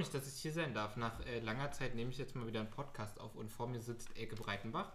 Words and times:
Mich, 0.00 0.08
dass 0.08 0.26
ich 0.26 0.40
hier 0.40 0.52
sein 0.54 0.72
darf. 0.72 0.96
Nach 0.96 1.20
äh, 1.26 1.40
langer 1.40 1.72
Zeit 1.72 1.94
nehme 1.94 2.10
ich 2.10 2.16
jetzt 2.16 2.34
mal 2.34 2.46
wieder 2.46 2.60
einen 2.60 2.70
Podcast 2.70 3.20
auf 3.20 3.34
und 3.36 3.50
vor 3.52 3.66
mir 3.66 3.82
sitzt 3.82 4.08
Elke 4.16 4.34
Breitenbach. 4.34 4.90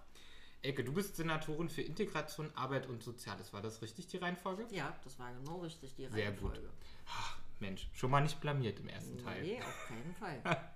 Elke, 0.64 0.84
du 0.84 0.94
bist 0.94 1.16
Senatorin 1.16 1.70
für 1.70 1.84
Integration, 1.84 2.52
Arbeit 2.56 2.88
und 2.88 3.04
Soziales. 3.04 3.54
War 3.54 3.62
das 3.62 3.84
richtig, 3.84 4.07
die 4.07 4.18
Reihenfolge? 4.18 4.66
Ja, 4.71 4.96
das 5.04 5.20
war 5.20 5.32
genau 5.32 5.60
richtig, 5.60 5.94
die 5.94 6.07
Sehr 6.07 6.30
Reihenfolge. 6.30 6.60
gut. 6.60 6.70
Ach, 7.07 7.38
Mensch, 7.60 7.88
schon 7.94 8.10
mal 8.10 8.21
nicht 8.21 8.42
blamiert 8.42 8.80
im 8.80 8.88
ersten 8.88 9.20
Teil. 9.20 9.44
Nee, 9.44 9.62
auf 9.62 9.88
keinen 9.88 10.16
Fall. 10.16 10.42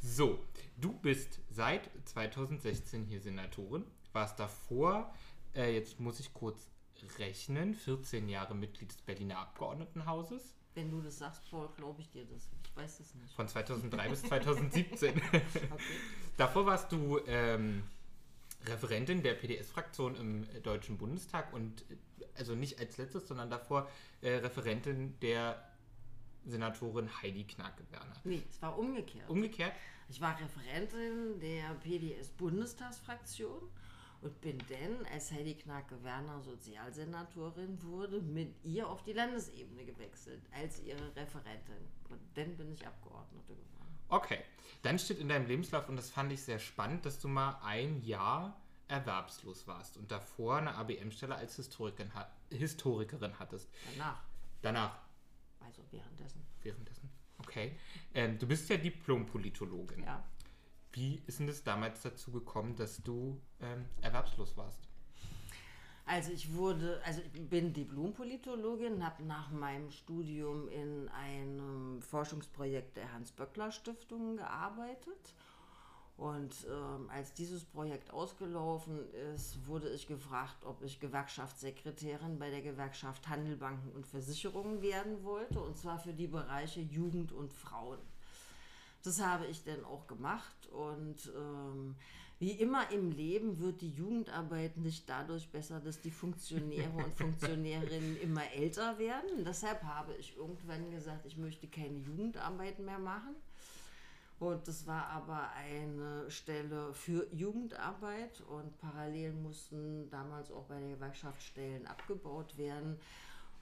So, 0.00 0.38
du 0.76 0.92
bist 0.92 1.40
seit 1.48 1.88
2016 2.04 3.04
hier 3.06 3.20
Senatorin, 3.20 3.86
warst 4.12 4.38
davor, 4.38 5.14
äh, 5.54 5.74
jetzt 5.74 5.98
muss 5.98 6.20
ich 6.20 6.34
kurz 6.34 6.68
rechnen, 7.18 7.74
14 7.74 8.28
Jahre 8.28 8.54
Mitglied 8.54 8.90
des 8.90 9.00
Berliner 9.00 9.38
Abgeordnetenhauses. 9.38 10.54
Wenn 10.74 10.90
du 10.90 11.00
das 11.00 11.18
sagst, 11.18 11.48
Paul, 11.50 11.68
glaube 11.76 12.00
ich 12.00 12.10
dir 12.10 12.24
das. 12.24 12.48
Ich 12.64 12.76
weiß 12.76 13.00
es 13.00 13.14
nicht. 13.14 13.32
Von 13.34 13.48
2003 13.48 14.08
bis 14.08 14.22
2017. 14.22 15.16
Okay. 15.16 15.42
Davor 16.36 16.66
warst 16.66 16.90
du 16.90 17.20
ähm, 17.26 17.84
Referentin 18.66 19.22
der 19.22 19.34
PDS-Fraktion 19.34 20.16
im 20.16 20.62
Deutschen 20.62 20.98
Bundestag 20.98 21.52
und 21.52 21.82
äh, 21.90 21.96
also 22.36 22.54
nicht 22.54 22.80
als 22.80 22.96
letztes, 22.96 23.28
sondern 23.28 23.50
davor 23.50 23.88
äh, 24.20 24.30
Referentin 24.36 25.14
der 25.20 25.62
Senatorin 26.46 27.08
Heidi 27.22 27.44
Knake-Werner. 27.44 28.16
Nee, 28.24 28.42
es 28.50 28.60
war 28.60 28.76
umgekehrt. 28.78 29.28
Umgekehrt, 29.30 29.72
Ich 30.08 30.20
war 30.20 30.38
Referentin 30.38 31.40
der 31.40 31.74
PDS-Bundestagsfraktion 31.82 33.62
und 34.24 34.40
bin 34.40 34.58
dann, 34.70 35.06
als 35.12 35.30
Heidi 35.30 35.54
Knacke-Werner 35.54 36.40
Sozialsenatorin 36.40 37.80
wurde, 37.82 38.22
mit 38.22 38.54
ihr 38.64 38.88
auf 38.88 39.02
die 39.02 39.12
Landesebene 39.12 39.84
gewechselt, 39.84 40.42
als 40.50 40.80
ihre 40.80 41.14
Referentin. 41.14 41.76
Und 42.08 42.20
dann 42.34 42.56
bin 42.56 42.72
ich 42.72 42.86
Abgeordnete 42.86 43.54
geworden. 43.54 43.98
okay. 44.08 44.38
Dann 44.82 44.98
steht 44.98 45.18
in 45.18 45.28
deinem 45.28 45.46
Lebenslauf, 45.46 45.88
und 45.88 45.96
das 45.96 46.10
fand 46.10 46.32
ich 46.32 46.42
sehr 46.42 46.58
spannend, 46.58 47.06
dass 47.06 47.18
du 47.18 47.28
mal 47.28 47.58
ein 47.62 48.02
Jahr 48.02 48.60
erwerbslos 48.88 49.66
warst 49.66 49.96
und 49.96 50.10
davor 50.10 50.56
eine 50.56 50.74
ABM-Stelle 50.74 51.34
als 51.34 51.56
Historikerin, 51.56 52.12
Historikerin 52.50 53.38
hattest. 53.38 53.68
Danach, 53.92 54.22
Danach, 54.60 54.98
also 55.60 55.82
währenddessen. 55.90 56.42
währenddessen. 56.62 57.10
Okay. 57.38 57.78
Ähm, 58.14 58.38
du 58.38 58.46
bist 58.46 58.68
ja 58.68 58.76
Diplom-Politologin. 58.76 60.02
Ja. 60.04 60.22
Wie 60.94 61.20
ist 61.26 61.40
denn 61.40 61.48
das 61.48 61.64
damals 61.64 62.02
dazu 62.02 62.30
gekommen, 62.30 62.76
dass 62.76 63.02
du 63.02 63.40
ähm, 63.60 63.84
erwerbslos 64.00 64.56
warst? 64.56 64.78
Also 66.06 66.30
ich 66.30 66.54
wurde, 66.54 67.00
also 67.04 67.20
ich 67.20 67.48
bin 67.48 67.72
Diplompolitologin, 67.72 69.04
habe 69.04 69.24
nach 69.24 69.50
meinem 69.50 69.90
Studium 69.90 70.68
in 70.68 71.08
einem 71.08 72.00
Forschungsprojekt 72.00 72.96
der 72.96 73.12
Hans-Böckler-Stiftung 73.12 74.36
gearbeitet. 74.36 75.34
Und 76.16 76.54
ähm, 76.70 77.10
als 77.10 77.32
dieses 77.32 77.64
Projekt 77.64 78.12
ausgelaufen 78.12 79.00
ist, 79.34 79.66
wurde 79.66 79.88
ich 79.88 80.06
gefragt, 80.06 80.64
ob 80.64 80.80
ich 80.82 81.00
Gewerkschaftssekretärin 81.00 82.38
bei 82.38 82.50
der 82.50 82.62
Gewerkschaft 82.62 83.28
Handel, 83.28 83.56
Banken 83.56 83.90
und 83.90 84.06
Versicherungen 84.06 84.80
werden 84.80 85.24
wollte, 85.24 85.58
und 85.58 85.76
zwar 85.76 85.98
für 85.98 86.12
die 86.12 86.28
Bereiche 86.28 86.82
Jugend 86.82 87.32
und 87.32 87.52
Frauen. 87.52 87.98
Das 89.04 89.20
habe 89.20 89.46
ich 89.46 89.62
dann 89.64 89.84
auch 89.84 90.06
gemacht 90.06 90.66
und 90.72 91.30
ähm, 91.36 91.94
wie 92.38 92.52
immer 92.52 92.90
im 92.90 93.12
Leben 93.12 93.58
wird 93.60 93.82
die 93.82 93.90
Jugendarbeit 93.90 94.78
nicht 94.78 95.08
dadurch 95.08 95.50
besser, 95.50 95.78
dass 95.78 96.00
die 96.00 96.10
Funktionäre 96.10 96.90
und 96.90 97.14
Funktionärinnen 97.16 98.20
immer 98.22 98.50
älter 98.52 98.98
werden. 98.98 99.44
Deshalb 99.44 99.82
habe 99.82 100.14
ich 100.14 100.36
irgendwann 100.36 100.90
gesagt, 100.90 101.26
ich 101.26 101.36
möchte 101.36 101.68
keine 101.68 101.98
Jugendarbeit 101.98 102.78
mehr 102.78 102.98
machen. 102.98 103.36
Und 104.40 104.66
das 104.66 104.86
war 104.86 105.06
aber 105.08 105.50
eine 105.52 106.30
Stelle 106.30 106.92
für 106.92 107.26
Jugendarbeit 107.32 108.40
und 108.42 108.76
parallel 108.78 109.32
mussten 109.32 110.10
damals 110.10 110.50
auch 110.50 110.64
bei 110.64 110.80
der 110.80 110.96
Gewerkschaft 110.96 111.42
Stellen 111.42 111.86
abgebaut 111.86 112.56
werden. 112.56 112.98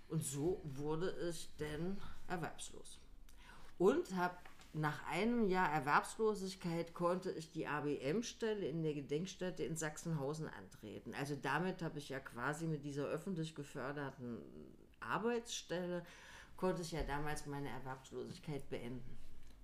Und 0.08 0.24
so 0.24 0.62
wurde 0.64 1.14
ich 1.28 1.50
dann 1.58 1.98
erwerbslos. 2.26 3.00
Und 3.78 4.14
habe 4.16 4.36
nach 4.74 5.04
einem 5.06 5.48
Jahr 5.48 5.70
Erwerbslosigkeit 5.70 6.94
konnte 6.94 7.30
ich 7.30 7.52
die 7.52 7.66
ABM-Stelle 7.66 8.66
in 8.66 8.82
der 8.82 8.94
Gedenkstätte 8.94 9.64
in 9.64 9.76
Sachsenhausen 9.76 10.48
antreten. 10.48 11.14
Also 11.14 11.36
damit 11.36 11.82
habe 11.82 11.98
ich 11.98 12.08
ja 12.08 12.20
quasi 12.20 12.66
mit 12.66 12.84
dieser 12.84 13.04
öffentlich 13.04 13.54
geförderten 13.54 14.38
Arbeitsstelle, 15.00 16.04
konnte 16.56 16.82
ich 16.82 16.92
ja 16.92 17.02
damals 17.02 17.46
meine 17.46 17.68
Erwerbslosigkeit 17.68 18.68
beenden. 18.70 19.18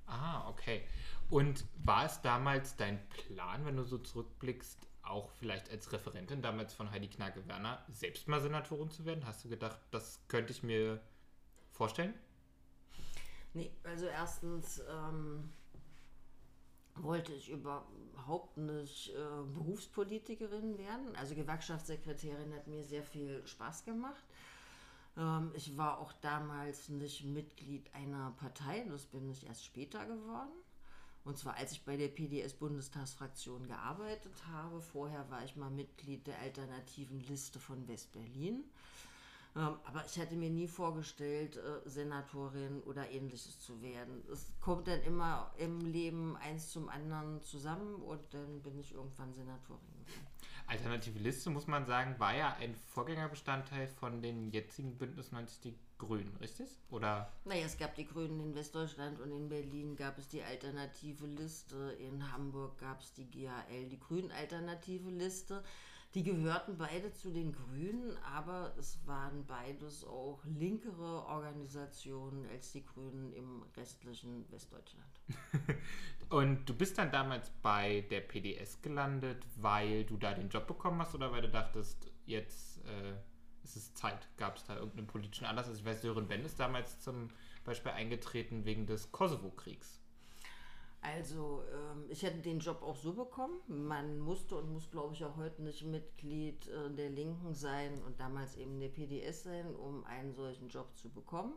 Ah, 0.07 0.49
okay. 0.49 0.83
Und 1.31 1.65
war 1.85 2.05
es 2.07 2.21
damals 2.21 2.77
dein 2.77 2.99
Plan, 3.09 3.65
wenn 3.65 3.77
du 3.77 3.85
so 3.85 3.99
zurückblickst, 3.99 4.79
auch 5.03 5.31
vielleicht 5.33 5.71
als 5.71 5.91
Referentin 5.93 6.43
damals 6.43 6.75
von 6.75 6.91
Heidi 6.91 7.09
Knake-Werner 7.09 7.83
selbst 7.91 8.29
mal 8.29 8.41
Senatorin 8.41 8.91
zu 8.91 9.07
werden? 9.07 9.27
Hast 9.27 9.45
du 9.45 9.49
gedacht, 9.49 9.79
das 9.91 10.21
könnte 10.29 10.53
ich 10.53 10.63
mir 10.63 11.01
vorstellen? 11.71 12.15
Nee, 13.55 13.71
also 13.83 14.07
erstens 14.07 14.83
ähm, 14.91 15.51
wollte 16.97 17.33
ich 17.33 17.51
überhaupt 17.51 18.57
nicht 18.57 19.11
äh, 19.11 19.43
Berufspolitikerin 19.55 20.79
werden. 20.79 21.15
Also 21.17 21.35
Gewerkschaftssekretärin 21.35 22.55
hat 22.55 22.67
mir 22.67 22.85
sehr 22.85 23.03
viel 23.03 23.47
Spaß 23.47 23.85
gemacht. 23.85 24.25
Ähm, 25.17 25.53
ich 25.55 25.77
war 25.77 25.99
auch 25.99 26.13
damals 26.15 26.89
nicht 26.89 27.25
Mitglied 27.25 27.93
einer 27.95 28.33
Partei, 28.33 28.85
das 28.89 29.07
bin 29.07 29.29
ich 29.31 29.47
erst 29.47 29.65
später 29.65 30.07
geworden. 30.07 30.53
Und 31.25 31.37
zwar 31.37 31.57
als 31.57 31.73
ich 31.73 31.85
bei 31.85 31.97
der 31.97 32.09
PDS-Bundestagsfraktion 32.09 33.67
gearbeitet 33.67 34.33
habe. 34.51 34.81
Vorher 34.81 35.29
war 35.31 35.45
ich 35.45 35.57
mal 35.57 35.71
Mitglied 35.71 36.27
der 36.27 36.39
alternativen 36.39 37.21
Liste 37.21 37.59
von 37.59 37.87
West-Berlin. 37.87 38.65
Ähm, 39.59 39.77
aber 39.85 40.05
ich 40.07 40.17
hätte 40.17 40.37
mir 40.37 40.51
nie 40.51 40.69
vorgestellt, 40.69 41.57
äh, 41.57 41.89
Senatorin 41.89 42.81
oder 42.83 43.11
ähnliches 43.11 43.59
zu 43.59 43.83
werden. 43.83 44.23
Es 44.33 44.53
kommt 44.61 44.87
dann 44.87 45.03
immer 45.03 45.53
im 45.59 45.81
Leben 45.81 46.37
eins 46.37 46.71
zum 46.71 46.89
anderen 46.89 47.43
zusammen 47.43 47.97
und 48.03 48.21
dann 48.33 48.63
bin 48.63 48.79
ich 48.79 48.95
irgendwann 48.95 49.35
Senatorin. 49.35 49.81
Alternative 50.69 51.19
Liste, 51.19 51.51
muss 51.51 51.67
man 51.67 51.87
sagen, 51.87 52.15
war 52.19 52.37
ja 52.37 52.55
ein 52.61 52.75
Vorgängerbestandteil 52.75 53.89
von 53.89 54.23
den 54.23 54.51
jetzigen 54.51 54.97
Bündnis 54.97 55.33
90 55.33 55.61
Die 55.61 55.75
Grünen, 55.97 56.37
richtig? 56.37 56.69
Oder 56.91 57.33
Naja, 57.45 57.65
es 57.65 57.77
gab 57.77 57.97
die 57.97 58.07
Grünen 58.07 58.39
in 58.39 58.55
Westdeutschland 58.55 59.19
und 59.19 59.33
in 59.33 59.49
Berlin 59.49 59.97
gab 59.97 60.19
es 60.19 60.29
die 60.29 60.43
alternative 60.43 61.27
Liste. 61.27 61.97
In 61.99 62.31
Hamburg 62.33 62.79
gab 62.79 63.01
es 63.01 63.13
die 63.15 63.29
GAL, 63.29 63.89
die 63.91 63.99
Grünen-alternative 63.99 65.11
Liste. 65.11 65.65
Die 66.15 66.23
gehörten 66.23 66.79
beide 66.79 67.13
zu 67.13 67.31
den 67.31 67.53
Grünen, 67.53 68.17
aber 68.25 68.75
es 68.79 68.99
waren 69.07 69.45
beides 69.45 70.05
auch 70.05 70.43
linkere 70.47 71.27
Organisationen 71.27 72.47
als 72.47 72.73
die 72.73 72.85
Grünen 72.85 73.31
im 73.35 73.63
restlichen 73.77 74.51
Westdeutschland. 74.51 75.21
Und 76.31 76.67
du 76.67 76.75
bist 76.75 76.97
dann 76.97 77.13
damals 77.13 77.51
bei 77.63 78.07
der 78.11 78.23
PDS 78.23 78.81
gelandet, 78.81 79.45
weil 79.57 80.05
du 80.05 80.17
da 80.17 80.33
den 80.33 80.49
Job 80.49 80.67
bekommen 80.67 81.01
hast 81.01 81.15
oder 81.15 81.31
weil 81.31 81.43
du 81.43 81.51
dachtest, 81.51 82.11
jetzt 82.25 82.79
äh, 82.87 83.15
ist 83.63 83.77
es 83.77 83.93
Zeit? 83.93 84.29
Gab 84.39 84.57
es 84.57 84.65
da 84.65 84.77
irgendeinen 84.77 85.07
politischen 85.09 85.45
Anlass? 85.45 85.69
Also 85.69 85.79
ich 85.79 85.85
weiß, 85.85 86.01
Sören 86.01 86.27
Ben 86.27 86.43
ist 86.43 86.59
damals 86.59 87.01
zum 87.01 87.29
Beispiel 87.65 87.93
eingetreten 87.93 88.65
wegen 88.65 88.87
des 88.87 89.13
Kosovo-Kriegs. 89.13 89.98
Also, 91.01 91.63
ähm, 91.73 92.07
ich 92.09 92.23
hätte 92.23 92.39
den 92.39 92.59
Job 92.59 92.83
auch 92.83 92.97
so 92.97 93.13
bekommen. 93.13 93.61
Man 93.69 94.19
musste 94.19 94.57
und 94.57 94.73
muss, 94.73 94.91
glaube 94.91 95.15
ich, 95.15 95.25
auch 95.25 95.37
heute 95.37 95.63
nicht 95.63 95.85
Mitglied 95.85 96.67
äh, 96.69 96.91
der 96.91 97.11
Linken 97.11 97.55
sein 97.55 98.03
und 98.05 98.19
damals 98.19 98.57
eben 98.57 98.81
der 98.81 98.89
PDS 98.89 99.45
sein, 99.45 99.75
um 99.77 100.05
einen 100.05 100.35
solchen 100.35 100.69
Job 100.69 100.97
zu 100.97 101.09
bekommen. 101.09 101.55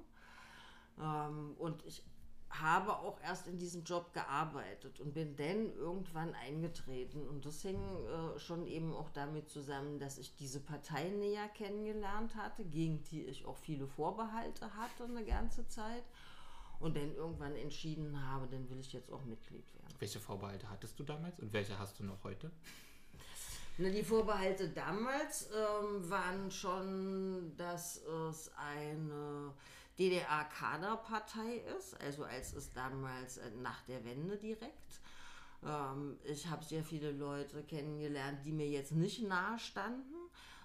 Ähm, 0.99 1.55
und 1.57 1.83
ich 1.85 2.03
habe 2.51 2.97
auch 2.97 3.19
erst 3.21 3.47
in 3.47 3.57
diesem 3.57 3.83
Job 3.83 4.13
gearbeitet 4.13 4.99
und 4.99 5.13
bin 5.13 5.35
dann 5.35 5.73
irgendwann 5.75 6.35
eingetreten. 6.35 7.27
Und 7.27 7.45
das 7.45 7.61
hing 7.61 7.79
äh, 7.79 8.39
schon 8.39 8.67
eben 8.67 8.93
auch 8.93 9.09
damit 9.09 9.49
zusammen, 9.49 9.99
dass 9.99 10.17
ich 10.17 10.35
diese 10.35 10.59
Partei 10.59 11.09
näher 11.09 11.47
kennengelernt 11.49 12.35
hatte, 12.35 12.63
gegen 12.65 13.03
die 13.05 13.23
ich 13.23 13.45
auch 13.45 13.57
viele 13.57 13.88
Vorbehalte 13.88 14.75
hatte 14.75 15.05
eine 15.05 15.23
ganze 15.23 15.67
Zeit. 15.67 16.03
Und 16.81 16.95
dann 16.95 17.15
irgendwann 17.15 17.55
entschieden 17.55 18.19
habe, 18.27 18.47
dann 18.47 18.69
will 18.69 18.79
ich 18.79 18.91
jetzt 18.91 19.11
auch 19.11 19.23
Mitglied 19.23 19.63
werden. 19.75 19.95
Welche 19.99 20.19
Vorbehalte 20.19 20.69
hattest 20.69 20.99
du 20.99 21.03
damals 21.03 21.39
und 21.39 21.53
welche 21.53 21.77
hast 21.77 21.99
du 21.99 22.03
noch 22.03 22.23
heute? 22.23 22.51
Na, 23.77 23.89
die 23.89 24.03
Vorbehalte 24.03 24.69
damals 24.69 25.49
ähm, 25.51 26.09
waren 26.09 26.51
schon, 26.51 27.55
dass 27.55 27.97
es 28.03 28.51
eine 28.55 29.53
DDR-Kaderpartei 29.97 31.63
ist, 31.77 31.99
also 32.01 32.23
als 32.23 32.53
es 32.53 32.73
damals 32.73 33.37
äh, 33.37 33.51
nach 33.61 33.81
der 33.83 34.03
Wende 34.03 34.37
direkt. 34.37 35.01
Ähm, 35.63 36.17
ich 36.23 36.47
habe 36.47 36.63
sehr 36.65 36.83
viele 36.83 37.11
Leute 37.11 37.63
kennengelernt, 37.63 38.45
die 38.45 38.51
mir 38.51 38.67
jetzt 38.67 38.91
nicht 38.91 39.21
nahe 39.23 39.59
standen, 39.59 40.15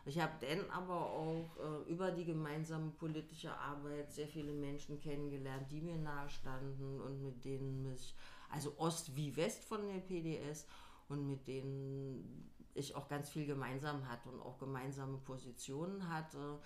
Ich 0.06 0.20
habe 0.20 0.32
dann 0.40 0.70
aber 0.70 0.94
auch 0.94 1.50
äh, 1.58 1.90
über 1.90 2.12
die 2.12 2.24
gemeinsame 2.24 2.92
politische 2.92 3.52
Arbeit 3.52 4.12
sehr 4.12 4.28
viele 4.28 4.52
Menschen 4.52 5.00
kennengelernt, 5.00 5.70
die 5.70 5.80
mir 5.80 5.96
nahestanden 5.96 7.00
und 7.00 7.22
mit 7.22 7.44
denen 7.44 7.82
mich, 7.82 8.14
also 8.48 8.72
Ost 8.78 9.16
wie 9.16 9.36
West 9.36 9.64
von 9.64 9.84
der 9.88 9.98
PDS 9.98 10.64
und 11.08 11.26
mit 11.26 11.48
denen 11.48 12.52
ich 12.74 12.94
auch 12.94 13.08
ganz 13.08 13.30
viel 13.30 13.46
gemeinsam 13.46 14.08
hatte 14.08 14.28
und 14.28 14.40
auch 14.40 14.58
gemeinsame 14.58 15.18
Positionen 15.18 16.08
hatte. 16.08 16.60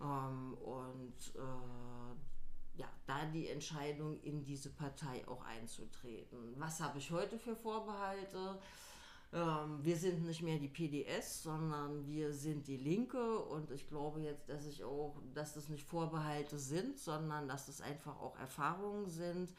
Ähm, 0.00 0.54
und 0.54 1.34
äh, 1.34 2.80
ja, 2.80 2.88
da 3.06 3.26
die 3.26 3.48
Entscheidung, 3.48 4.18
in 4.22 4.44
diese 4.44 4.70
Partei 4.70 5.28
auch 5.28 5.44
einzutreten. 5.44 6.54
Was 6.56 6.80
habe 6.80 6.98
ich 6.98 7.10
heute 7.10 7.38
für 7.38 7.54
Vorbehalte? 7.54 8.58
Ähm, 9.32 9.78
wir 9.82 9.96
sind 9.96 10.24
nicht 10.26 10.42
mehr 10.42 10.58
die 10.58 10.68
PDS, 10.68 11.42
sondern 11.42 12.06
wir 12.06 12.32
sind 12.32 12.66
die 12.68 12.76
Linke 12.76 13.38
und 13.38 13.70
ich 13.70 13.88
glaube 13.88 14.20
jetzt, 14.20 14.48
dass 14.48 14.66
ich 14.66 14.84
auch, 14.84 15.16
dass 15.34 15.54
das 15.54 15.68
nicht 15.68 15.84
Vorbehalte 15.84 16.58
sind, 16.58 16.98
sondern 16.98 17.48
dass 17.48 17.66
das 17.66 17.80
einfach 17.80 18.20
auch 18.20 18.38
Erfahrungen 18.38 19.08
sind. 19.08 19.50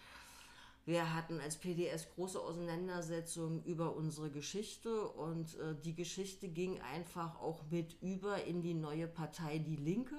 Wir 0.85 1.15
hatten 1.15 1.39
als 1.39 1.57
PDS 1.57 2.09
große 2.13 2.39
Auseinandersetzungen 2.39 3.63
über 3.63 3.95
unsere 3.95 4.29
Geschichte 4.29 5.07
und 5.07 5.55
äh, 5.55 5.75
die 5.83 5.95
Geschichte 5.95 6.49
ging 6.49 6.79
einfach 6.81 7.39
auch 7.39 7.63
mit 7.71 7.95
über 8.01 8.43
in 8.43 8.61
die 8.61 8.73
neue 8.73 9.07
Partei 9.07 9.59
Die 9.59 9.77
Linke. 9.77 10.17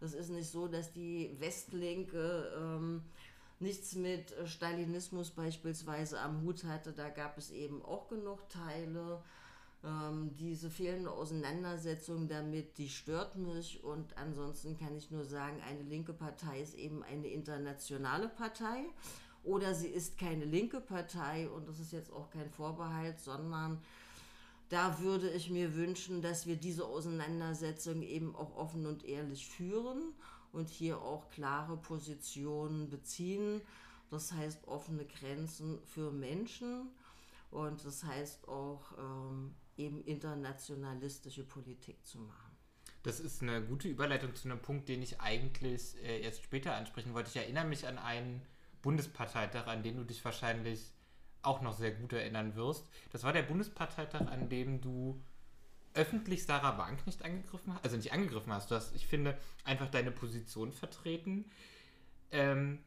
Das 0.00 0.12
ist 0.12 0.28
nicht 0.28 0.50
so, 0.50 0.66
dass 0.68 0.92
die 0.92 1.34
Westlinke 1.38 2.52
ähm, 2.58 3.02
nichts 3.60 3.94
mit 3.94 4.32
äh, 4.32 4.46
Stalinismus 4.46 5.30
beispielsweise 5.30 6.20
am 6.20 6.42
Hut 6.42 6.64
hatte. 6.64 6.92
Da 6.92 7.08
gab 7.08 7.38
es 7.38 7.50
eben 7.50 7.82
auch 7.84 8.08
genug 8.08 8.48
Teile. 8.48 9.22
Ähm, 9.84 10.34
diese 10.36 10.70
fehlende 10.70 11.10
Auseinandersetzung 11.10 12.28
damit, 12.28 12.78
die 12.78 12.88
stört 12.88 13.36
mich. 13.36 13.82
Und 13.84 14.16
ansonsten 14.16 14.78
kann 14.78 14.96
ich 14.96 15.10
nur 15.10 15.24
sagen, 15.24 15.60
eine 15.68 15.82
linke 15.82 16.12
Partei 16.12 16.60
ist 16.60 16.74
eben 16.74 17.02
eine 17.02 17.28
internationale 17.28 18.28
Partei. 18.28 18.84
Oder 19.44 19.74
sie 19.74 19.88
ist 19.88 20.18
keine 20.18 20.44
linke 20.44 20.80
Partei 20.80 21.48
und 21.48 21.68
das 21.68 21.78
ist 21.78 21.92
jetzt 21.92 22.12
auch 22.12 22.30
kein 22.30 22.50
Vorbehalt, 22.50 23.20
sondern 23.20 23.80
da 24.70 24.98
würde 24.98 25.30
ich 25.30 25.50
mir 25.50 25.76
wünschen, 25.76 26.20
dass 26.20 26.48
wir 26.48 26.56
diese 26.56 26.84
Auseinandersetzung 26.84 28.02
eben 28.02 28.34
auch 28.34 28.56
offen 28.56 28.86
und 28.86 29.04
ehrlich 29.04 29.46
führen 29.46 30.14
und 30.56 30.70
hier 30.70 31.00
auch 31.00 31.28
klare 31.30 31.76
Positionen 31.76 32.88
beziehen. 32.88 33.60
Das 34.10 34.32
heißt 34.32 34.66
offene 34.66 35.04
Grenzen 35.04 35.78
für 35.82 36.10
Menschen 36.10 36.88
und 37.50 37.84
das 37.84 38.04
heißt 38.04 38.48
auch 38.48 38.80
ähm, 38.98 39.54
eben 39.76 40.02
internationalistische 40.04 41.44
Politik 41.44 42.04
zu 42.04 42.18
machen. 42.18 42.56
Das 43.02 43.20
ist 43.20 43.42
eine 43.42 43.62
gute 43.62 43.88
Überleitung 43.88 44.34
zu 44.34 44.48
einem 44.48 44.60
Punkt, 44.60 44.88
den 44.88 45.02
ich 45.02 45.20
eigentlich 45.20 45.96
äh, 46.02 46.22
erst 46.22 46.42
später 46.42 46.74
ansprechen 46.74 47.14
wollte. 47.14 47.30
Ich 47.30 47.36
erinnere 47.36 47.66
mich 47.66 47.86
an 47.86 47.98
einen 47.98 48.42
Bundesparteitag, 48.82 49.66
an 49.66 49.82
den 49.82 49.96
du 49.96 50.04
dich 50.04 50.24
wahrscheinlich 50.24 50.92
auch 51.42 51.60
noch 51.60 51.76
sehr 51.76 51.92
gut 51.92 52.12
erinnern 52.12 52.56
wirst. 52.56 52.88
Das 53.10 53.22
war 53.22 53.32
der 53.32 53.42
Bundesparteitag, 53.42 54.22
an 54.28 54.48
dem 54.48 54.80
du 54.80 55.22
öffentlich 55.96 56.44
Sarah 56.44 56.78
Wank 56.78 57.06
nicht 57.06 57.24
angegriffen 57.24 57.74
hast, 57.74 57.84
also 57.84 57.96
nicht 57.96 58.12
angegriffen 58.12 58.52
hast, 58.52 58.70
du 58.70 58.74
hast, 58.74 58.94
ich 58.94 59.06
finde, 59.06 59.36
einfach 59.64 59.90
deine 59.90 60.10
Position 60.10 60.72
vertreten. 60.72 61.46
Ähm, 62.30 62.78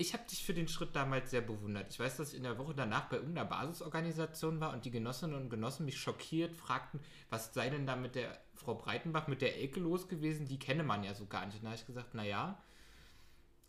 ich 0.00 0.12
habe 0.12 0.22
dich 0.30 0.44
für 0.44 0.54
den 0.54 0.68
Schritt 0.68 0.94
damals 0.94 1.32
sehr 1.32 1.40
bewundert. 1.40 1.90
Ich 1.90 1.98
weiß, 1.98 2.18
dass 2.18 2.30
ich 2.30 2.36
in 2.36 2.44
der 2.44 2.56
Woche 2.56 2.72
danach 2.72 3.08
bei 3.08 3.16
irgendeiner 3.16 3.48
Basisorganisation 3.48 4.60
war 4.60 4.72
und 4.72 4.84
die 4.84 4.92
Genossinnen 4.92 5.34
und 5.34 5.50
Genossen 5.50 5.86
mich 5.86 5.98
schockiert 5.98 6.54
fragten, 6.54 7.00
was 7.30 7.52
sei 7.52 7.68
denn 7.68 7.84
da 7.84 7.96
mit 7.96 8.14
der 8.14 8.38
Frau 8.54 8.76
Breitenbach, 8.76 9.26
mit 9.26 9.42
der 9.42 9.56
Elke 9.56 9.80
los 9.80 10.08
gewesen? 10.08 10.46
Die 10.46 10.60
kenne 10.60 10.84
man 10.84 11.02
ja 11.02 11.14
so 11.14 11.26
gar 11.26 11.46
nicht. 11.46 11.56
Und 11.56 11.64
da 11.64 11.70
habe 11.70 11.80
ich 11.80 11.86
gesagt, 11.86 12.14
naja, 12.14 12.62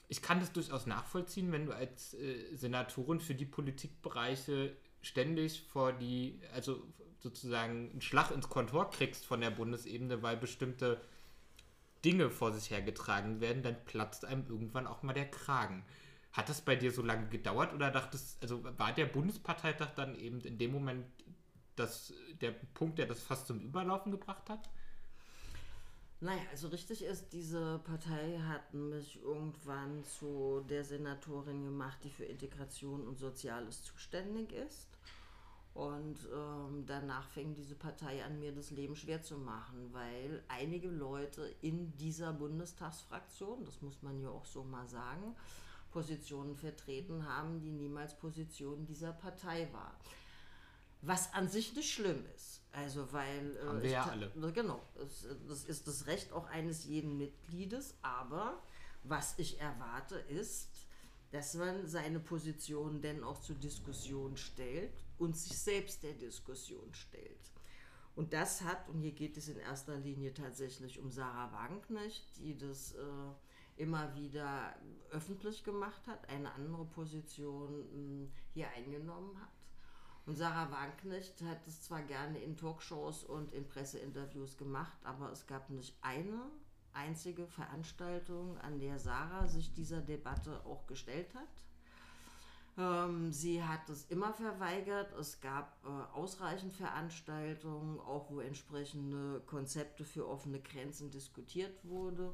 ich 0.08 0.22
kann 0.22 0.40
das 0.40 0.54
durchaus 0.54 0.86
nachvollziehen, 0.86 1.52
wenn 1.52 1.66
du 1.66 1.72
als 1.72 2.14
äh, 2.14 2.56
Senatorin 2.56 3.20
für 3.20 3.34
die 3.34 3.46
Politikbereiche 3.46 4.76
ständig 5.02 5.64
vor 5.64 5.94
die, 5.94 6.40
also 6.54 6.84
sozusagen 7.20 7.92
einen 7.92 8.02
Schlag 8.02 8.32
ins 8.32 8.50
Kontor 8.50 8.90
kriegst 8.92 9.26
von 9.26 9.42
der 9.42 9.52
Bundesebene, 9.52 10.22
weil 10.24 10.38
bestimmte 10.38 11.02
Dinge 12.04 12.30
vor 12.30 12.54
sich 12.54 12.70
hergetragen 12.72 13.42
werden, 13.42 13.64
dann 13.64 13.76
platzt 13.86 14.26
einem 14.26 14.46
irgendwann 14.48 14.88
auch 14.88 15.04
mal 15.04 15.14
der 15.14 15.30
Kragen. 15.30 15.84
Hat 16.32 16.48
das 16.48 16.62
bei 16.62 16.76
dir 16.76 16.92
so 16.92 17.02
lange 17.02 17.28
gedauert 17.28 17.74
oder 17.74 17.92
dachtest, 17.92 18.42
also 18.42 18.64
war 18.78 18.94
der 18.94 19.06
Bundesparteitag 19.06 19.90
dann 19.96 20.16
eben 20.16 20.40
in 20.42 20.58
dem 20.58 20.72
Moment 20.72 21.06
das, 21.76 22.14
der 22.40 22.52
Punkt, 22.52 23.00
der 23.00 23.08
das 23.08 23.22
fast 23.22 23.48
zum 23.48 23.60
Überlaufen 23.60 24.12
gebracht 24.12 24.50
hat? 24.50 24.70
Naja, 26.22 26.42
also 26.52 26.68
richtig 26.68 27.04
ist, 27.04 27.32
diese 27.32 27.80
Partei 27.80 28.40
hat 28.46 28.74
mich 28.74 29.22
irgendwann 29.22 30.04
zu 30.04 30.66
der 30.70 30.84
Senatorin 30.84 31.64
gemacht, 31.64 31.98
die 32.04 32.10
für 32.10 32.26
Integration 32.26 33.08
und 33.08 33.18
Soziales 33.18 33.84
zuständig 33.84 34.52
ist. 34.52 34.90
Und 35.80 36.28
ähm, 36.34 36.84
danach 36.88 37.30
fing 37.30 37.56
diese 37.56 37.74
Partei 37.74 38.22
an, 38.26 38.38
mir 38.38 38.52
das 38.52 38.70
Leben 38.70 38.98
schwer 38.98 39.24
zu 39.24 39.38
machen, 39.38 39.94
weil 39.94 40.44
einige 40.50 40.90
Leute 40.90 41.56
in 41.62 41.96
dieser 41.96 42.34
Bundestagsfraktion, 42.34 43.64
das 43.64 43.82
muss 43.82 44.02
man 44.02 44.20
ja 44.20 44.28
auch 44.28 44.46
so 44.46 44.66
mal 44.66 44.86
sagen, 44.90 45.38
Positionen 45.92 46.58
vertreten 46.58 47.26
haben, 47.26 47.62
die 47.62 47.72
niemals 47.72 48.14
Positionen 48.18 48.86
dieser 48.88 49.14
Partei 49.14 49.70
war. 49.72 49.98
Was 51.02 51.34
an 51.34 51.48
sich 51.48 51.74
nicht 51.74 51.94
schlimm 51.94 52.26
ist. 52.36 52.62
Also, 52.74 53.14
weil. 53.14 53.56
Äh, 53.56 53.66
haben 53.66 53.82
wir 53.82 53.90
ja 53.90 54.04
alle. 54.04 54.52
Genau. 54.52 54.82
Das, 54.98 55.28
das 55.48 55.64
ist 55.64 55.88
das 55.88 56.08
Recht 56.08 56.34
auch 56.34 56.50
eines 56.50 56.84
jeden 56.84 57.18
Mitgliedes. 57.18 57.96
Aber 58.02 58.62
was 59.06 59.36
ich 59.38 59.62
erwarte, 59.62 60.16
ist, 60.16 60.68
dass 61.32 61.54
man 61.54 61.88
seine 61.88 62.20
Position 62.20 63.02
denn 63.02 63.24
auch 63.24 63.40
zur 63.40 63.56
Diskussion 63.56 64.36
stellt 64.36 64.92
und 65.20 65.38
sich 65.38 65.58
selbst 65.58 66.04
der 66.04 66.14
Diskussion 66.14 66.94
stellt. 66.94 67.52
Und 68.16 68.34
das 68.34 68.64
hat, 68.64 68.90
und 68.90 69.00
hier 69.00 69.12
geht 69.12 69.38
es 69.38 69.48
in 69.48 69.60
erster 69.60 69.96
Linie 69.96 70.34
tatsächlich 70.34 71.00
um 71.00 71.12
Sarah 71.12 71.52
Wagenknecht, 71.54 72.38
die 72.38 72.58
das 72.58 72.94
äh, 72.94 73.02
immer 73.78 74.14
wieder 74.16 74.76
öffentlich 75.12 75.64
gemacht 75.64 76.06
hat, 76.08 76.28
eine 76.30 76.52
andere 76.54 76.86
Position 76.86 77.86
äh, 77.94 78.28
hier 78.54 78.68
eingenommen 78.72 79.40
hat. 79.40 79.50
Und 80.26 80.36
Sarah 80.36 80.70
Wagenknecht 80.70 81.42
hat 81.44 81.66
es 81.66 81.82
zwar 81.82 82.02
gerne 82.02 82.40
in 82.40 82.58
Talkshows 82.58 83.24
und 83.24 83.54
in 83.54 83.68
Presseinterviews 83.68 84.58
gemacht, 84.58 84.98
aber 85.04 85.32
es 85.32 85.48
gab 85.48 85.70
nicht 85.70 85.96
eine 86.02 86.52
einzige 86.94 87.48
Veranstaltung, 87.48 88.58
an 88.60 88.80
der 88.80 89.00
Sarah 89.00 89.48
sich 89.48 89.74
dieser 89.74 90.02
Debatte 90.02 90.66
auch 90.66 90.86
gestellt 90.88 91.34
hat. 91.36 91.48
Ähm, 92.80 93.32
sie 93.32 93.64
hat 93.64 93.90
es 93.90 94.06
immer 94.06 94.34
verweigert. 94.34 95.12
Es 95.14 95.42
gab 95.42 95.78
äh, 95.84 95.90
ausreichend 96.18 96.74
Veranstaltungen, 96.74 98.00
auch 98.00 98.32
wo 98.32 98.40
entsprechende 98.40 99.42
Konzepte 99.42 100.04
für 100.04 100.28
offene 100.28 100.60
Grenzen 100.62 101.12
diskutiert 101.12 101.84
wurde. 101.84 102.34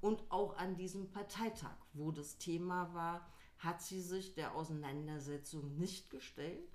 Und 0.00 0.22
auch 0.30 0.56
an 0.56 0.76
diesem 0.76 1.10
Parteitag, 1.10 1.76
wo 1.92 2.10
das 2.10 2.38
Thema 2.38 2.94
war, 2.94 3.26
hat 3.58 3.82
sie 3.82 4.00
sich 4.00 4.34
der 4.34 4.54
Auseinandersetzung 4.54 5.76
nicht 5.76 6.08
gestellt 6.08 6.70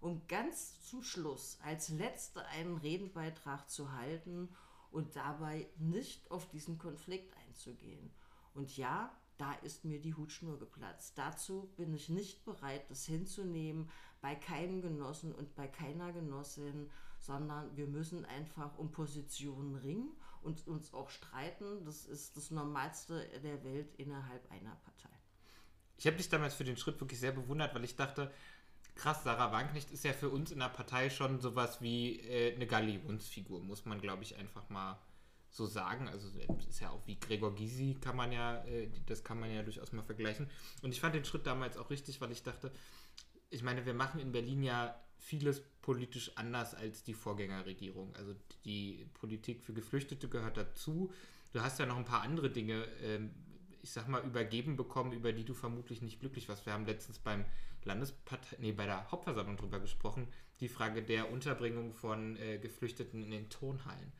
um 0.00 0.26
ganz 0.28 0.80
zum 0.82 1.02
Schluss 1.02 1.58
als 1.62 1.88
letzte 1.88 2.44
einen 2.46 2.76
Redenbeitrag 2.76 3.68
zu 3.68 3.92
halten 3.92 4.48
und 4.90 5.16
dabei 5.16 5.68
nicht 5.78 6.30
auf 6.30 6.48
diesen 6.48 6.78
Konflikt 6.78 7.34
einzugehen. 7.46 8.10
Und 8.54 8.76
ja, 8.76 9.12
da 9.38 9.52
ist 9.62 9.84
mir 9.84 10.00
die 10.00 10.14
Hutschnur 10.14 10.58
geplatzt. 10.58 11.16
Dazu 11.16 11.72
bin 11.76 11.94
ich 11.94 12.08
nicht 12.08 12.44
bereit, 12.44 12.90
das 12.90 13.04
hinzunehmen 13.06 13.88
bei 14.20 14.34
keinem 14.34 14.82
Genossen 14.82 15.32
und 15.32 15.54
bei 15.54 15.68
keiner 15.68 16.12
Genossin, 16.12 16.90
sondern 17.20 17.76
wir 17.76 17.86
müssen 17.86 18.24
einfach 18.24 18.76
um 18.78 18.90
Positionen 18.90 19.76
ringen 19.76 20.10
und 20.42 20.66
uns 20.66 20.92
auch 20.92 21.08
streiten. 21.08 21.84
Das 21.84 22.06
ist 22.06 22.36
das 22.36 22.50
Normalste 22.50 23.28
der 23.42 23.62
Welt 23.64 23.94
innerhalb 23.96 24.50
einer 24.50 24.74
Partei. 24.76 25.08
Ich 25.96 26.06
habe 26.06 26.16
dich 26.16 26.28
damals 26.28 26.54
für 26.54 26.64
den 26.64 26.76
Schritt 26.76 27.00
wirklich 27.00 27.20
sehr 27.20 27.32
bewundert, 27.32 27.74
weil 27.74 27.84
ich 27.84 27.96
dachte, 27.96 28.32
krass, 28.94 29.24
Sarah 29.24 29.52
Wagenknecht 29.52 29.90
ist 29.90 30.04
ja 30.04 30.12
für 30.12 30.28
uns 30.28 30.50
in 30.50 30.58
der 30.58 30.68
Partei 30.68 31.10
schon 31.10 31.40
sowas 31.40 31.80
wie 31.80 32.20
äh, 32.20 32.54
eine 32.54 32.66
Galionsfigur, 32.66 33.60
muss 33.60 33.84
man, 33.84 34.00
glaube 34.00 34.22
ich, 34.22 34.36
einfach 34.36 34.68
mal 34.68 34.98
so 35.50 35.66
sagen. 35.66 36.08
Also 36.08 36.28
ist 36.68 36.80
ja 36.80 36.90
auch 36.90 37.06
wie 37.06 37.18
Gregor 37.18 37.54
Gysi, 37.54 37.96
kann 38.00 38.16
man 38.16 38.32
ja, 38.32 38.64
äh, 38.64 38.88
das 39.06 39.24
kann 39.24 39.40
man 39.40 39.52
ja 39.52 39.62
durchaus 39.62 39.92
mal 39.92 40.02
vergleichen. 40.02 40.48
Und 40.82 40.92
ich 40.92 41.00
fand 41.00 41.14
den 41.14 41.24
Schritt 41.24 41.46
damals 41.46 41.76
auch 41.76 41.90
richtig, 41.90 42.20
weil 42.20 42.32
ich 42.32 42.42
dachte, 42.42 42.72
ich 43.50 43.62
meine, 43.62 43.86
wir 43.86 43.94
machen 43.94 44.20
in 44.20 44.32
Berlin 44.32 44.62
ja 44.62 44.98
vieles 45.16 45.62
politisch 45.82 46.36
anders 46.36 46.74
als 46.74 47.02
die 47.02 47.14
Vorgängerregierung. 47.14 48.14
Also 48.14 48.34
die 48.64 49.06
Politik 49.14 49.62
für 49.62 49.72
Geflüchtete 49.72 50.28
gehört 50.28 50.56
dazu. 50.56 51.12
Du 51.52 51.60
hast 51.60 51.78
ja 51.78 51.86
noch 51.86 51.96
ein 51.96 52.04
paar 52.04 52.22
andere 52.22 52.50
Dinge 52.50 52.84
ähm, 53.02 53.30
ich 53.82 53.90
sag 53.90 54.08
mal, 54.08 54.22
übergeben 54.22 54.76
bekommen, 54.76 55.12
über 55.12 55.32
die 55.32 55.44
du 55.44 55.54
vermutlich 55.54 56.02
nicht 56.02 56.20
glücklich 56.20 56.48
warst. 56.48 56.66
Wir 56.66 56.72
haben 56.72 56.86
letztens 56.86 57.18
beim 57.18 57.44
Landespartei, 57.84 58.56
nee, 58.60 58.72
bei 58.72 58.86
der 58.86 59.10
Hauptversammlung 59.10 59.56
drüber 59.56 59.80
gesprochen, 59.80 60.28
die 60.60 60.68
Frage 60.68 61.02
der 61.02 61.30
Unterbringung 61.30 61.92
von 61.92 62.36
äh, 62.36 62.58
Geflüchteten 62.58 63.22
in 63.22 63.30
den 63.30 63.48
Turnhallen. 63.48 64.12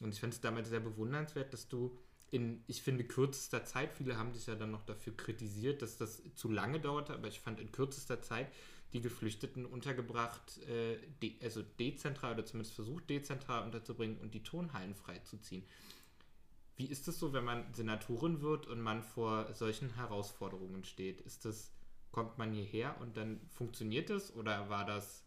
Und 0.00 0.14
ich 0.14 0.20
fand 0.20 0.32
es 0.32 0.40
damals 0.40 0.68
sehr 0.68 0.80
bewundernswert, 0.80 1.52
dass 1.52 1.68
du 1.68 1.96
in, 2.30 2.62
ich 2.66 2.82
finde, 2.82 3.04
kürzester 3.04 3.64
Zeit, 3.64 3.92
viele 3.92 4.16
haben 4.16 4.32
dich 4.32 4.46
ja 4.46 4.54
dann 4.54 4.70
noch 4.70 4.82
dafür 4.82 5.16
kritisiert, 5.16 5.82
dass 5.82 5.96
das 5.96 6.22
zu 6.34 6.50
lange 6.50 6.80
dauerte, 6.80 7.12
aber 7.12 7.28
ich 7.28 7.40
fand 7.40 7.60
in 7.60 7.72
kürzester 7.72 8.22
Zeit 8.22 8.48
die 8.92 9.00
Geflüchteten 9.00 9.66
untergebracht, 9.66 10.58
äh, 10.68 10.96
de, 11.22 11.34
also 11.42 11.62
dezentral 11.62 12.34
oder 12.34 12.46
zumindest 12.46 12.74
versucht 12.74 13.08
dezentral 13.10 13.64
unterzubringen 13.64 14.18
und 14.18 14.34
die 14.34 14.42
Turnhallen 14.42 14.94
freizuziehen. 14.94 15.64
Wie 16.76 16.86
ist 16.86 17.06
es 17.08 17.18
so, 17.18 17.32
wenn 17.32 17.44
man 17.44 17.72
Senatorin 17.74 18.40
wird 18.40 18.66
und 18.66 18.80
man 18.80 19.02
vor 19.02 19.52
solchen 19.54 19.94
Herausforderungen 19.96 20.84
steht? 20.84 21.20
Ist 21.20 21.44
das, 21.44 21.70
kommt 22.10 22.38
man 22.38 22.52
hierher 22.52 22.96
und 23.00 23.16
dann 23.16 23.40
funktioniert 23.50 24.10
es 24.10 24.34
oder 24.34 24.70
war 24.70 24.84
das 24.84 25.24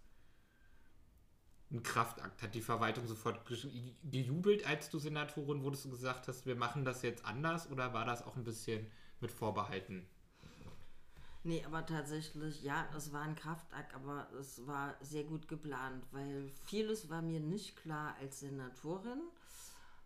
ein 1.74 1.84
Kraftakt? 1.84 2.42
Hat 2.42 2.56
die 2.56 2.62
Verwaltung 2.62 3.08
sofort 3.08 3.42
gejubelt, 3.46 4.66
als 4.66 4.90
du 4.90 5.00
Senatorin 5.00 5.64
wurdest 5.64 5.86
und 5.86 5.92
gesagt 5.92 6.28
hast, 6.28 6.46
wir 6.46 6.56
machen 6.56 6.86
das 6.86 7.02
jetzt 7.02 7.26
anders 7.26 7.70
oder 7.70 7.94
war 7.94 8.06
das 8.06 8.26
auch 8.26 8.36
ein 8.36 8.44
bisschen 8.44 8.86
mit 9.20 9.32
Vorbehalten? 9.32 10.06
Nee, 11.46 11.64
aber 11.66 11.86
tatsächlich, 11.86 12.64
ja, 12.64 12.88
es 12.96 13.12
war 13.12 13.24
ein 13.24 13.36
Kraftakt, 13.36 13.94
aber 13.94 14.30
es 14.40 14.66
war 14.66 14.96
sehr 15.02 15.26
gut 15.26 15.50
geplant, 15.50 16.06
weil 16.12 16.50
vieles 16.66 17.10
war 17.10 17.22
mir 17.22 17.42
nicht 17.42 17.76
klar 17.76 18.16
als 18.22 18.40
Senatorin. 18.40 19.22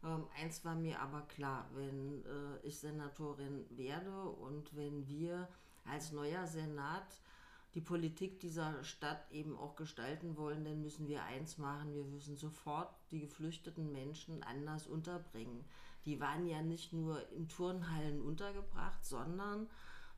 Ähm, 0.03 0.25
eins 0.41 0.65
war 0.65 0.73
mir 0.73 0.99
aber 0.99 1.21
klar, 1.21 1.69
wenn 1.75 2.23
äh, 2.25 2.57
ich 2.63 2.79
Senatorin 2.79 3.65
werde 3.69 4.23
und 4.23 4.75
wenn 4.75 5.07
wir 5.07 5.47
als 5.85 6.11
neuer 6.11 6.47
Senat 6.47 7.21
die 7.73 7.81
Politik 7.81 8.39
dieser 8.39 8.83
Stadt 8.83 9.31
eben 9.31 9.57
auch 9.57 9.75
gestalten 9.75 10.37
wollen, 10.37 10.63
dann 10.65 10.81
müssen 10.81 11.07
wir 11.07 11.23
eins 11.23 11.57
machen, 11.57 11.93
wir 11.93 12.05
müssen 12.05 12.35
sofort 12.35 12.89
die 13.11 13.19
geflüchteten 13.19 13.91
Menschen 13.91 14.41
anders 14.43 14.87
unterbringen. 14.87 15.63
Die 16.05 16.19
waren 16.19 16.47
ja 16.47 16.61
nicht 16.61 16.93
nur 16.93 17.29
in 17.31 17.49
Turnhallen 17.49 18.21
untergebracht, 18.21 19.05
sondern 19.05 19.67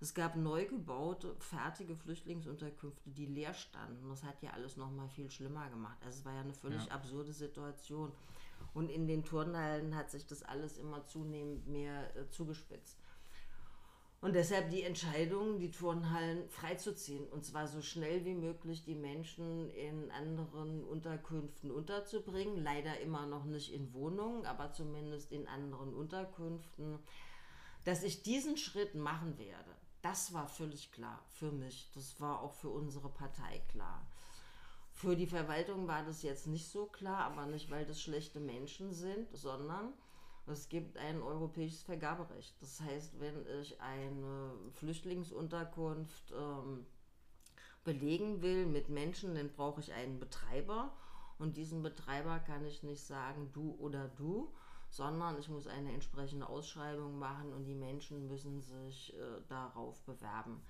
es 0.01 0.13
gab 0.13 0.35
neu 0.37 0.65
gebaute, 0.65 1.35
fertige 1.39 1.95
Flüchtlingsunterkünfte, 1.95 3.09
die 3.09 3.25
leer 3.25 3.53
standen. 3.53 4.07
Das 4.09 4.23
hat 4.23 4.41
ja 4.41 4.51
alles 4.51 4.77
noch 4.77 4.91
mal 4.91 5.09
viel 5.09 5.29
schlimmer 5.29 5.69
gemacht. 5.69 5.97
Also 6.05 6.19
es 6.19 6.25
war 6.25 6.33
ja 6.33 6.41
eine 6.41 6.53
völlig 6.53 6.85
ja. 6.85 6.91
absurde 6.93 7.33
Situation. 7.33 8.11
Und 8.73 8.89
in 8.89 9.07
den 9.07 9.25
Turnhallen 9.25 9.95
hat 9.95 10.11
sich 10.11 10.25
das 10.25 10.43
alles 10.43 10.77
immer 10.77 11.05
zunehmend 11.05 11.67
mehr 11.67 12.15
äh, 12.15 12.29
zugespitzt. 12.29 12.98
Und 14.21 14.33
deshalb 14.33 14.69
die 14.69 14.83
Entscheidung, 14.83 15.59
die 15.59 15.71
Turnhallen 15.71 16.49
freizuziehen. 16.49 17.27
Und 17.29 17.45
zwar 17.45 17.67
so 17.67 17.81
schnell 17.81 18.25
wie 18.25 18.35
möglich 18.35 18.83
die 18.83 18.95
Menschen 18.95 19.69
in 19.71 20.11
anderen 20.11 20.83
Unterkünften 20.83 21.71
unterzubringen. 21.71 22.61
Leider 22.61 22.99
immer 22.99 23.25
noch 23.25 23.45
nicht 23.45 23.71
in 23.73 23.93
Wohnungen, 23.93 24.45
aber 24.45 24.73
zumindest 24.73 25.31
in 25.31 25.47
anderen 25.47 25.93
Unterkünften. 25.93 26.99
Dass 27.85 28.03
ich 28.03 28.21
diesen 28.21 28.57
Schritt 28.57 28.93
machen 28.93 29.37
werde, 29.37 29.75
das 30.01 30.33
war 30.33 30.47
völlig 30.47 30.91
klar 30.91 31.23
für 31.29 31.51
mich. 31.51 31.89
Das 31.93 32.19
war 32.19 32.41
auch 32.41 32.53
für 32.53 32.69
unsere 32.69 33.09
Partei 33.09 33.61
klar. 33.69 34.05
Für 34.91 35.15
die 35.15 35.27
Verwaltung 35.27 35.87
war 35.87 36.03
das 36.03 36.23
jetzt 36.23 36.45
nicht 36.45 36.69
so 36.69 36.87
klar, 36.87 37.19
aber 37.19 37.45
nicht, 37.45 37.71
weil 37.71 37.85
das 37.85 38.01
schlechte 38.01 38.41
Menschen 38.41 38.93
sind, 38.93 39.29
sondern 39.31 39.93
es 40.49 40.69
gibt 40.69 40.97
ein 40.97 41.21
europäisches 41.21 41.83
Vergaberecht. 41.83 42.61
Das 42.61 42.81
heißt, 42.81 43.19
wenn 43.19 43.45
ich 43.61 43.79
eine 43.81 44.51
Flüchtlingsunterkunft 44.73 46.33
ähm, 46.37 46.85
belegen 47.83 48.41
will 48.41 48.65
mit 48.65 48.89
Menschen, 48.89 49.35
dann 49.35 49.49
brauche 49.49 49.81
ich 49.81 49.93
einen 49.93 50.19
Betreiber. 50.19 50.93
Und 51.37 51.55
diesen 51.55 51.81
Betreiber 51.81 52.39
kann 52.39 52.65
ich 52.65 52.83
nicht 52.83 53.01
sagen, 53.01 53.49
du 53.53 53.75
oder 53.79 54.09
du, 54.09 54.53
sondern 54.89 55.37
ich 55.39 55.49
muss 55.49 55.67
eine 55.67 55.93
entsprechende 55.93 56.47
Ausschreibung 56.49 57.17
machen 57.17 57.53
und 57.53 57.65
die 57.65 57.75
Menschen 57.75 58.27
müssen 58.27 58.61
sich 58.61 59.13
äh, 59.15 59.41
darauf 59.47 60.01
bewerben. 60.03 60.61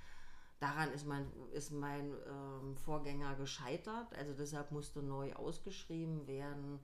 Daran 0.60 0.92
ist 0.92 1.08
mein, 1.08 1.32
ist 1.54 1.72
mein 1.72 2.14
ähm, 2.28 2.76
Vorgänger 2.76 3.36
gescheitert, 3.36 4.14
also 4.14 4.34
deshalb 4.34 4.72
musste 4.72 5.02
neu 5.02 5.34
ausgeschrieben 5.34 6.28
werden. 6.28 6.80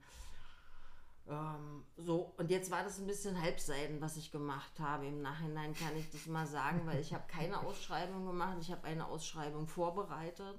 Ähm, 1.28 1.84
so, 1.96 2.32
und 2.36 2.50
jetzt 2.50 2.70
war 2.70 2.84
das 2.84 2.98
ein 2.98 3.06
bisschen 3.06 3.40
Halbseiden, 3.40 4.00
was 4.00 4.16
ich 4.16 4.30
gemacht 4.30 4.78
habe. 4.78 5.06
Im 5.06 5.22
Nachhinein 5.22 5.74
kann 5.74 5.96
ich 5.96 6.10
das 6.10 6.26
mal 6.26 6.46
sagen, 6.46 6.82
weil 6.86 7.00
ich 7.00 7.12
habe 7.12 7.24
keine 7.26 7.60
Ausschreibung 7.60 8.26
gemacht, 8.26 8.58
ich 8.60 8.70
habe 8.70 8.84
eine 8.84 9.06
Ausschreibung 9.06 9.66
vorbereitet. 9.66 10.58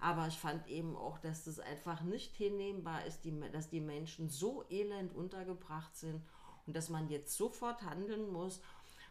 Aber 0.00 0.26
ich 0.26 0.36
fand 0.36 0.66
eben 0.66 0.96
auch, 0.96 1.18
dass 1.18 1.44
das 1.44 1.60
einfach 1.60 2.02
nicht 2.02 2.34
hinnehmbar 2.34 3.04
ist, 3.06 3.24
die, 3.24 3.38
dass 3.52 3.70
die 3.70 3.80
Menschen 3.80 4.28
so 4.28 4.64
elend 4.68 5.14
untergebracht 5.14 5.96
sind 5.96 6.20
und 6.66 6.74
dass 6.74 6.88
man 6.88 7.08
jetzt 7.08 7.36
sofort 7.36 7.82
handeln 7.82 8.32
muss. 8.32 8.60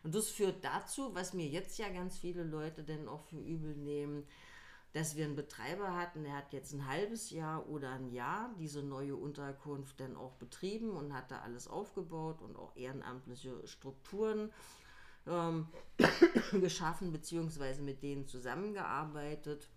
Und 0.04 0.14
das 0.16 0.30
führt 0.30 0.66
dazu, 0.66 1.16
was 1.16 1.34
mir 1.34 1.48
jetzt 1.48 1.78
ja 1.80 1.88
ganz 1.90 2.18
viele 2.18 2.44
Leute 2.44 2.84
denn 2.84 3.08
auch 3.08 3.24
für 3.24 3.40
übel 3.40 3.76
nehmen, 3.76 4.28
dass 4.94 5.16
wir 5.16 5.26
einen 5.26 5.36
Betreiber 5.36 5.96
hatten, 5.96 6.24
der 6.24 6.36
hat 6.36 6.52
jetzt 6.52 6.74
ein 6.74 6.88
halbes 6.88 7.30
Jahr 7.30 7.68
oder 7.70 7.92
ein 7.92 8.12
Jahr 8.12 8.54
diese 8.60 8.84
neue 8.84 9.16
Unterkunft 9.16 10.00
dann 10.00 10.18
auch 10.18 10.34
betrieben 10.34 10.92
und 10.92 11.14
hat 11.14 11.32
da 11.32 11.40
alles 11.40 11.68
aufgebaut 11.68 12.42
und 12.42 12.58
auch 12.58 12.76
ehrenamtliche 12.76 13.66
Strukturen 13.68 14.52
ähm, 15.28 15.68
geschaffen, 16.52 17.12
beziehungsweise 17.12 17.82
mit 17.82 18.04
denen 18.04 18.28
zusammengearbeitet. 18.28 19.70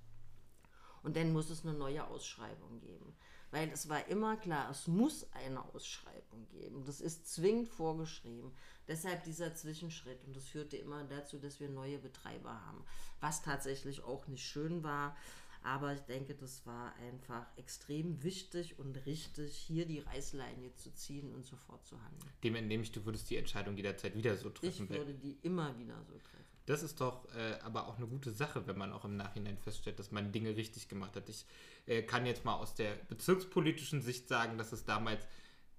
Und 1.04 1.16
dann 1.16 1.32
muss 1.32 1.50
es 1.50 1.64
eine 1.64 1.76
neue 1.76 2.06
Ausschreibung 2.06 2.80
geben. 2.80 3.14
Weil 3.54 3.70
es 3.70 3.88
war 3.88 4.08
immer 4.08 4.36
klar, 4.36 4.68
es 4.68 4.88
muss 4.88 5.28
eine 5.32 5.64
Ausschreibung 5.72 6.48
geben. 6.48 6.82
Das 6.86 7.00
ist 7.00 7.32
zwingend 7.32 7.68
vorgeschrieben. 7.68 8.50
Deshalb 8.88 9.22
dieser 9.22 9.54
Zwischenschritt. 9.54 10.24
Und 10.26 10.34
das 10.34 10.48
führte 10.48 10.76
immer 10.76 11.04
dazu, 11.04 11.38
dass 11.38 11.60
wir 11.60 11.68
neue 11.68 11.98
Betreiber 11.98 12.50
haben. 12.66 12.84
Was 13.20 13.42
tatsächlich 13.42 14.02
auch 14.02 14.26
nicht 14.26 14.44
schön 14.44 14.82
war. 14.82 15.16
Aber 15.62 15.94
ich 15.94 16.00
denke, 16.00 16.34
das 16.34 16.66
war 16.66 16.96
einfach 16.96 17.46
extrem 17.56 18.24
wichtig 18.24 18.76
und 18.80 19.06
richtig, 19.06 19.56
hier 19.56 19.86
die 19.86 20.00
Reißleine 20.00 20.74
zu 20.74 20.92
ziehen 20.92 21.32
und 21.32 21.46
sofort 21.46 21.86
zu 21.86 21.94
handeln. 22.02 22.32
Dem 22.42 22.56
entnehme 22.56 22.82
ich, 22.82 22.90
du 22.90 23.06
würdest 23.06 23.30
die 23.30 23.36
Entscheidung 23.36 23.76
jederzeit 23.76 24.16
wieder 24.16 24.36
so 24.36 24.50
treffen. 24.50 24.82
Ich 24.82 24.90
würde 24.90 25.14
die 25.14 25.38
immer 25.42 25.78
wieder 25.78 26.02
so 26.02 26.18
treffen. 26.18 26.43
Das 26.66 26.82
ist 26.82 27.00
doch 27.00 27.26
äh, 27.34 27.58
aber 27.62 27.88
auch 27.88 27.98
eine 27.98 28.06
gute 28.06 28.32
Sache, 28.32 28.66
wenn 28.66 28.78
man 28.78 28.92
auch 28.92 29.04
im 29.04 29.16
Nachhinein 29.16 29.58
feststellt, 29.58 29.98
dass 29.98 30.10
man 30.10 30.32
Dinge 30.32 30.56
richtig 30.56 30.88
gemacht 30.88 31.14
hat. 31.16 31.28
Ich 31.28 31.44
äh, 31.86 32.02
kann 32.02 32.24
jetzt 32.24 32.44
mal 32.44 32.54
aus 32.54 32.74
der 32.74 32.94
bezirkspolitischen 33.08 34.00
Sicht 34.00 34.28
sagen, 34.28 34.56
dass 34.56 34.72
es 34.72 34.84
damals 34.84 35.26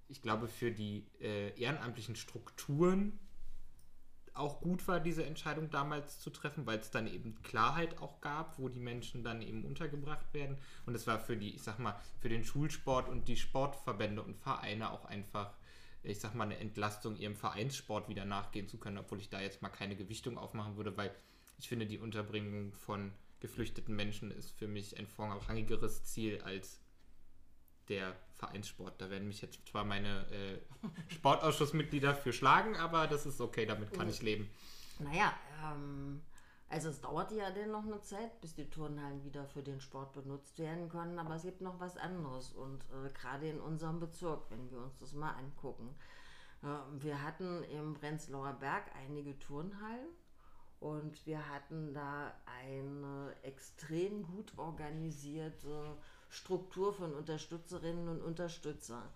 ich 0.08 0.22
glaube, 0.22 0.48
für 0.48 0.70
die 0.70 1.06
äh, 1.20 1.58
ehrenamtlichen 1.60 2.16
Strukturen 2.16 3.18
auch 4.34 4.60
gut 4.60 4.86
war, 4.86 5.00
diese 5.00 5.24
Entscheidung 5.24 5.70
damals 5.70 6.20
zu 6.20 6.28
treffen, 6.28 6.66
weil 6.66 6.78
es 6.78 6.90
dann 6.90 7.06
eben 7.06 7.40
Klarheit 7.42 7.98
auch 8.02 8.20
gab, 8.20 8.58
wo 8.58 8.68
die 8.68 8.80
Menschen 8.80 9.24
dann 9.24 9.40
eben 9.40 9.64
untergebracht 9.64 10.34
werden. 10.34 10.58
Und 10.84 10.94
es 10.94 11.06
war 11.06 11.18
für 11.18 11.36
die, 11.36 11.54
ich 11.54 11.62
sag 11.62 11.78
mal, 11.78 11.98
für 12.20 12.28
den 12.28 12.44
Schulsport 12.44 13.08
und 13.08 13.28
die 13.28 13.36
Sportverbände 13.36 14.22
und 14.22 14.36
Vereine 14.36 14.90
auch 14.90 15.06
einfach, 15.06 15.54
ich 16.02 16.20
sag 16.20 16.34
mal, 16.34 16.44
eine 16.44 16.58
Entlastung, 16.58 17.16
ihrem 17.16 17.36
Vereinssport 17.36 18.08
wieder 18.08 18.24
nachgehen 18.24 18.68
zu 18.68 18.78
können, 18.78 18.98
obwohl 18.98 19.18
ich 19.18 19.28
da 19.28 19.40
jetzt 19.40 19.62
mal 19.62 19.68
keine 19.68 19.96
Gewichtung 19.96 20.38
aufmachen 20.38 20.76
würde, 20.76 20.96
weil 20.96 21.14
ich 21.58 21.68
finde, 21.68 21.86
die 21.86 21.98
Unterbringung 21.98 22.72
von 22.72 23.12
geflüchteten 23.40 23.94
Menschen 23.94 24.30
ist 24.30 24.50
für 24.50 24.66
mich 24.66 24.98
ein 24.98 25.06
vorrangigeres 25.06 26.04
Ziel 26.04 26.40
als 26.42 26.80
der 27.88 28.16
Vereinssport. 28.34 29.00
Da 29.00 29.10
werden 29.10 29.28
mich 29.28 29.40
jetzt 29.40 29.66
zwar 29.68 29.84
meine 29.84 30.26
äh, 30.30 30.58
Sportausschussmitglieder 31.14 32.14
für 32.14 32.32
schlagen, 32.32 32.76
aber 32.76 33.06
das 33.06 33.26
ist 33.26 33.40
okay, 33.40 33.66
damit 33.66 33.92
kann 33.92 34.08
ich 34.08 34.22
leben. 34.22 34.50
Naja, 34.98 35.34
ähm, 35.64 36.22
also 36.68 36.88
es 36.88 37.00
dauert 37.00 37.30
ja 37.32 37.50
dann 37.50 37.70
noch 37.70 37.84
eine 37.84 38.00
Zeit, 38.00 38.40
bis 38.40 38.54
die 38.54 38.68
Turnhallen 38.68 39.22
wieder 39.24 39.46
für 39.46 39.62
den 39.62 39.80
Sport 39.80 40.12
benutzt 40.12 40.58
werden 40.58 40.88
können, 40.88 41.18
aber 41.18 41.36
es 41.36 41.42
gibt 41.42 41.60
noch 41.60 41.78
was 41.78 41.96
anderes 41.96 42.52
und 42.52 42.84
äh, 42.84 43.10
gerade 43.10 43.48
in 43.48 43.60
unserem 43.60 44.00
Bezirk, 44.00 44.50
wenn 44.50 44.70
wir 44.70 44.78
uns 44.78 44.98
das 44.98 45.12
mal 45.12 45.32
angucken. 45.32 45.94
Äh, 46.62 46.66
wir 47.02 47.22
hatten 47.22 47.62
im 47.64 47.94
Prenzlauer 47.94 48.54
Berg 48.54 48.84
einige 49.06 49.38
Turnhallen 49.38 50.08
und 50.80 51.24
wir 51.24 51.48
hatten 51.48 51.94
da 51.94 52.32
eine 52.44 53.34
extrem 53.42 54.24
gut 54.24 54.52
organisierte 54.56 55.96
Struktur 56.28 56.92
von 56.92 57.14
Unterstützerinnen 57.14 58.08
und 58.08 58.22
Unterstützern. 58.22 59.08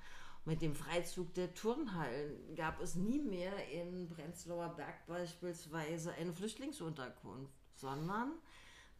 Mit 0.44 0.62
dem 0.62 0.74
Freizug 0.74 1.34
der 1.34 1.52
Turnhallen 1.54 2.54
gab 2.56 2.80
es 2.80 2.94
nie 2.94 3.20
mehr 3.20 3.52
in 3.70 4.08
Prenzlauer 4.08 4.70
Berg 4.70 5.06
beispielsweise 5.06 6.12
eine 6.14 6.32
Flüchtlingsunterkunft, 6.32 7.52
sondern 7.74 8.32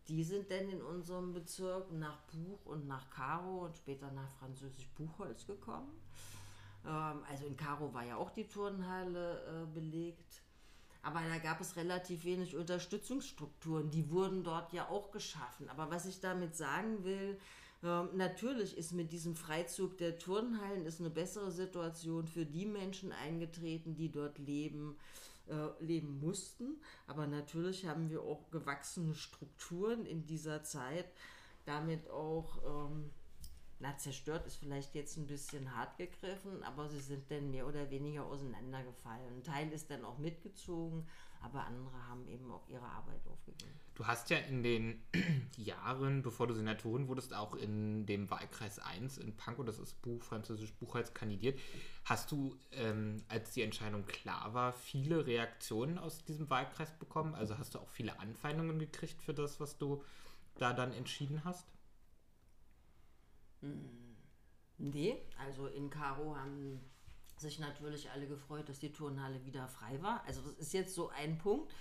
die 0.08 0.22
sind 0.22 0.50
dann 0.50 0.68
in 0.68 0.82
unserem 0.82 1.32
Bezirk 1.32 1.90
nach 1.92 2.18
Buch 2.32 2.66
und 2.66 2.86
nach 2.86 3.08
Karo 3.10 3.64
und 3.66 3.76
später 3.76 4.10
nach 4.12 4.30
Französisch 4.38 4.88
Buchholz 4.96 5.46
gekommen. 5.46 5.90
Ähm, 6.84 7.22
also 7.28 7.46
in 7.46 7.56
Karo 7.56 7.92
war 7.94 8.04
ja 8.04 8.16
auch 8.16 8.30
die 8.30 8.48
Turnhalle 8.48 9.40
äh, 9.62 9.74
belegt. 9.74 10.42
Aber 11.02 11.20
da 11.20 11.38
gab 11.38 11.60
es 11.60 11.76
relativ 11.76 12.24
wenig 12.24 12.56
Unterstützungsstrukturen. 12.56 13.90
Die 13.90 14.10
wurden 14.10 14.44
dort 14.44 14.72
ja 14.72 14.88
auch 14.88 15.10
geschaffen. 15.10 15.68
Aber 15.70 15.90
was 15.90 16.04
ich 16.04 16.20
damit 16.20 16.54
sagen 16.54 17.04
will, 17.04 17.38
äh, 17.82 18.04
natürlich 18.14 18.76
ist 18.76 18.92
mit 18.92 19.12
diesem 19.12 19.34
Freizug 19.34 19.96
der 19.98 20.18
Turnhallen 20.18 20.84
ist 20.84 21.00
eine 21.00 21.10
bessere 21.10 21.50
Situation 21.50 22.26
für 22.26 22.44
die 22.44 22.66
Menschen 22.66 23.12
eingetreten, 23.12 23.96
die 23.96 24.10
dort 24.10 24.38
leben, 24.38 24.96
äh, 25.48 25.84
leben 25.84 26.20
mussten. 26.20 26.80
Aber 27.06 27.26
natürlich 27.26 27.86
haben 27.86 28.10
wir 28.10 28.22
auch 28.22 28.50
gewachsene 28.50 29.14
Strukturen 29.14 30.04
in 30.04 30.26
dieser 30.26 30.62
Zeit, 30.62 31.06
damit 31.64 32.08
auch 32.10 32.58
ähm, 32.66 33.10
na, 33.80 33.96
zerstört 33.96 34.46
ist 34.46 34.56
vielleicht 34.56 34.94
jetzt 34.94 35.16
ein 35.16 35.26
bisschen 35.26 35.74
hart 35.74 35.96
gegriffen, 35.96 36.62
aber 36.62 36.88
sie 36.90 37.00
sind 37.00 37.30
dann 37.30 37.50
mehr 37.50 37.66
oder 37.66 37.90
weniger 37.90 38.26
auseinandergefallen. 38.26 39.38
Ein 39.38 39.42
Teil 39.42 39.72
ist 39.72 39.90
dann 39.90 40.04
auch 40.04 40.18
mitgezogen, 40.18 41.08
aber 41.40 41.64
andere 41.64 42.06
haben 42.06 42.26
eben 42.28 42.50
auch 42.50 42.68
ihre 42.68 42.84
Arbeit 42.84 43.26
aufgegeben. 43.26 43.72
Du 43.94 44.06
hast 44.06 44.30
ja 44.30 44.38
in 44.38 44.62
den 44.62 45.02
Jahren, 45.56 46.22
bevor 46.22 46.46
du 46.46 46.54
Senatorin 46.54 47.08
wurdest, 47.08 47.34
auch 47.34 47.54
in 47.54 48.06
dem 48.06 48.30
Wahlkreis 48.30 48.78
1 48.78 49.18
in 49.18 49.36
Pankow, 49.36 49.64
das 49.64 49.78
ist 49.78 50.00
Buch, 50.02 50.22
französisch 50.22 50.72
Buchholz, 50.74 51.14
kandidiert. 51.14 51.58
Hast 52.04 52.30
du, 52.30 52.56
ähm, 52.72 53.22
als 53.28 53.52
die 53.52 53.62
Entscheidung 53.62 54.04
klar 54.06 54.54
war, 54.54 54.72
viele 54.72 55.26
Reaktionen 55.26 55.98
aus 55.98 56.24
diesem 56.24 56.48
Wahlkreis 56.50 56.92
bekommen? 56.98 57.34
Also 57.34 57.58
hast 57.58 57.74
du 57.74 57.78
auch 57.78 57.90
viele 57.90 58.18
Anfeindungen 58.20 58.78
gekriegt 58.78 59.22
für 59.22 59.34
das, 59.34 59.60
was 59.60 59.78
du 59.78 60.04
da 60.56 60.72
dann 60.72 60.92
entschieden 60.92 61.44
hast? 61.44 61.72
Hm, 63.60 64.16
nee, 64.78 65.16
also 65.38 65.66
in 65.66 65.90
Karo 65.90 66.36
haben 66.36 66.80
sich 67.40 67.58
natürlich 67.58 68.10
alle 68.10 68.26
gefreut, 68.26 68.68
dass 68.68 68.78
die 68.78 68.92
Turnhalle 68.92 69.44
wieder 69.44 69.68
frei 69.68 70.00
war. 70.02 70.22
Also 70.26 70.40
das 70.42 70.54
ist 70.54 70.72
jetzt 70.72 70.94
so 70.94 71.08
ein 71.10 71.38
Punkt. 71.38 71.72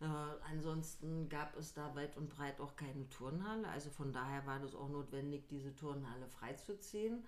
Äh, 0.00 0.04
ansonsten 0.50 1.28
gab 1.28 1.56
es 1.56 1.72
da 1.72 1.94
weit 1.94 2.16
und 2.16 2.28
breit 2.28 2.60
auch 2.60 2.76
keine 2.76 3.08
Turnhalle. 3.08 3.68
Also 3.68 3.90
von 3.90 4.12
daher 4.12 4.46
war 4.46 4.58
das 4.60 4.74
auch 4.74 4.88
notwendig, 4.88 5.48
diese 5.48 5.74
Turnhalle 5.74 6.28
freizuziehen. 6.28 7.24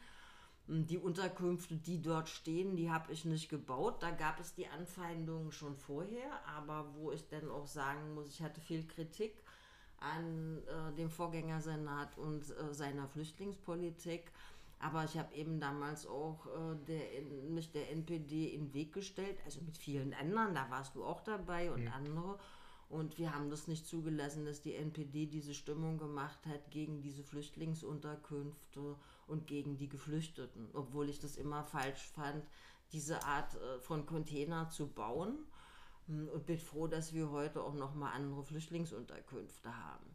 Die 0.71 0.99
Unterkünfte, 0.99 1.77
die 1.77 2.03
dort 2.03 2.29
stehen, 2.29 2.77
die 2.77 2.91
habe 2.91 3.11
ich 3.11 3.25
nicht 3.25 3.49
gebaut. 3.49 4.03
Da 4.03 4.11
gab 4.11 4.39
es 4.39 4.55
die 4.55 4.67
Anfeindungen 4.67 5.51
schon 5.51 5.77
vorher, 5.77 6.47
aber 6.47 6.93
wo 6.95 7.11
ich 7.11 7.27
dann 7.29 7.49
auch 7.51 7.67
sagen 7.67 8.13
muss, 8.15 8.29
ich 8.29 8.43
hatte 8.43 8.61
viel 8.61 8.87
Kritik 8.87 9.33
an 10.01 10.59
äh, 10.67 10.95
dem 10.95 11.09
Vorgängersenat 11.09 12.19
und 12.19 12.43
äh, 12.51 12.75
seiner 12.75 13.09
Flüchtlingspolitik. 13.09 14.31
Aber 14.81 15.05
ich 15.05 15.19
habe 15.19 15.35
eben 15.35 15.59
damals 15.59 16.07
auch 16.07 16.47
äh, 16.47 16.77
der, 16.87 17.23
mich 17.51 17.73
der 17.73 17.91
NPD 17.91 18.55
in 18.55 18.67
den 18.67 18.75
Weg 18.75 18.93
gestellt, 18.93 19.39
also 19.45 19.61
mit 19.63 19.77
vielen 19.77 20.15
anderen, 20.15 20.55
da 20.55 20.71
warst 20.71 20.95
du 20.95 21.05
auch 21.05 21.21
dabei 21.21 21.73
und 21.73 21.85
mhm. 21.85 21.93
andere. 21.93 22.39
Und 22.89 23.19
wir 23.19 23.35
haben 23.35 23.51
das 23.51 23.69
nicht 23.69 23.87
zugelassen, 23.87 24.47
dass 24.47 24.63
die 24.63 24.75
NPD 24.75 25.27
diese 25.27 25.53
Stimmung 25.53 25.99
gemacht 25.99 26.39
hat 26.47 26.71
gegen 26.71 27.03
diese 27.03 27.23
Flüchtlingsunterkünfte 27.23 28.97
und 29.27 29.47
gegen 29.47 29.77
die 29.77 29.89
Geflüchteten. 29.89 30.69
Obwohl 30.73 31.11
ich 31.11 31.19
das 31.19 31.37
immer 31.37 31.65
falsch 31.65 32.03
fand, 32.15 32.47
diese 32.93 33.23
Art 33.25 33.55
äh, 33.57 33.81
von 33.81 34.07
Container 34.07 34.71
zu 34.71 34.87
bauen 34.87 35.39
hm, 36.07 36.29
und 36.29 36.47
bin 36.47 36.59
froh, 36.59 36.87
dass 36.87 37.13
wir 37.13 37.31
heute 37.31 37.63
auch 37.63 37.75
noch 37.75 37.95
mal 37.95 38.13
andere 38.13 38.43
Flüchtlingsunterkünfte 38.43 39.71
haben. 39.77 40.07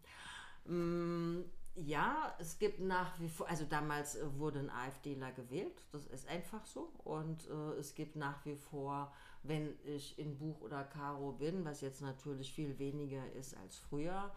Ja, 1.76 2.36
es 2.38 2.60
gibt 2.60 2.82
nach 2.82 3.20
wie 3.20 3.30
vor, 3.30 3.50
also 3.50 3.66
damals 3.66 4.16
äh, 4.16 4.38
wurde 4.38 4.60
ein 4.60 4.70
AfDler 4.70 5.32
gewählt, 5.32 5.74
das 5.92 6.06
ist 6.06 6.28
einfach 6.28 6.64
so. 6.66 6.92
Und 7.04 7.48
äh, 7.50 7.80
es 7.80 7.96
gibt 7.96 8.16
nach 8.16 8.46
wie 8.46 8.56
vor, 8.56 9.12
wenn 9.42 9.74
ich 9.84 10.20
in 10.20 10.38
Buch 10.38 10.62
oder 10.62 10.84
Karo 10.84 11.32
bin, 11.32 11.66
was 11.66 11.82
jetzt 11.82 12.02
natürlich 12.02 12.54
viel 12.54 12.78
weniger 12.78 13.24
ist 13.34 13.58
als 13.58 13.80
früher, 13.80 14.32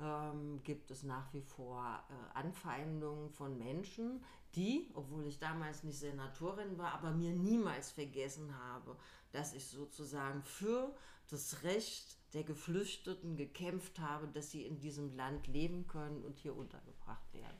ähm, 0.00 0.60
gibt 0.62 0.92
es 0.92 1.02
nach 1.02 1.32
wie 1.34 1.40
vor 1.40 2.04
äh, 2.08 2.38
Anfeindungen 2.38 3.30
von 3.30 3.58
Menschen, 3.58 4.22
die, 4.54 4.88
obwohl 4.94 5.26
ich 5.26 5.40
damals 5.40 5.82
nicht 5.82 5.98
Senatorin 5.98 6.78
war, 6.78 6.92
aber 6.92 7.10
mir 7.10 7.32
niemals 7.32 7.90
vergessen 7.90 8.56
habe, 8.56 8.96
dass 9.32 9.54
ich 9.54 9.66
sozusagen 9.66 10.42
für 10.44 10.94
das 11.30 11.64
Recht 11.64 12.16
der 12.36 12.44
Geflüchteten 12.44 13.38
gekämpft 13.38 13.98
habe, 13.98 14.28
dass 14.28 14.50
sie 14.50 14.66
in 14.66 14.78
diesem 14.78 15.16
Land 15.16 15.46
leben 15.46 15.86
können 15.86 16.22
und 16.22 16.38
hier 16.38 16.54
untergebracht 16.54 17.32
werden. 17.32 17.56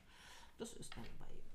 Das 0.59 0.75
ist 0.75 0.95
dann 0.95 1.05
bei 1.19 1.25
ihm. 1.35 1.47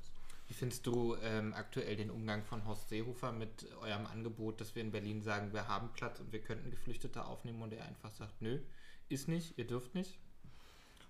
Wie 0.47 0.53
findest 0.55 0.85
du 0.87 1.15
ähm, 1.21 1.53
aktuell 1.53 1.95
den 1.95 2.09
Umgang 2.09 2.43
von 2.43 2.65
Horst 2.65 2.89
Seehofer 2.89 3.31
mit 3.31 3.71
eurem 3.79 4.07
Angebot, 4.07 4.59
dass 4.59 4.75
wir 4.75 4.81
in 4.81 4.91
Berlin 4.91 5.21
sagen, 5.21 5.53
wir 5.53 5.67
haben 5.67 5.93
Platz 5.93 6.19
und 6.19 6.31
wir 6.31 6.41
könnten 6.41 6.71
Geflüchtete 6.71 7.23
aufnehmen 7.23 7.61
und 7.61 7.71
er 7.73 7.85
einfach 7.85 8.11
sagt, 8.11 8.41
nö, 8.41 8.59
ist 9.07 9.27
nicht, 9.27 9.57
ihr 9.57 9.67
dürft 9.67 9.93
nicht? 9.93 10.17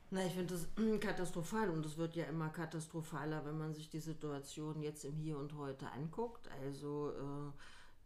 Na, 0.10 0.26
ich 0.26 0.34
finde 0.34 0.54
das 0.54 0.68
katastrophal 1.00 1.70
und 1.70 1.86
es 1.86 1.98
wird 1.98 2.18
ja 2.18 2.26
immer 2.26 2.50
katastrophaler, 2.50 3.46
wenn 3.46 3.58
man 3.58 3.74
sich 3.74 3.90
die 3.90 4.02
Situation 4.02 4.82
jetzt 4.84 5.06
im 5.06 5.16
Hier 5.16 5.38
und 5.38 5.56
Heute 5.56 5.90
anguckt. 5.90 6.50
Also 6.62 7.12
äh, 7.12 7.52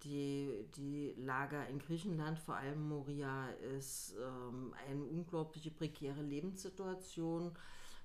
die, 0.03 0.65
die 0.75 1.13
Lager 1.17 1.67
in 1.67 1.79
Griechenland, 1.79 2.39
vor 2.39 2.55
allem 2.55 2.87
Moria, 2.87 3.49
ist 3.77 4.15
ähm, 4.21 4.73
eine 4.87 5.03
unglaubliche 5.03 5.71
prekäre 5.71 6.21
Lebenssituation, 6.21 7.51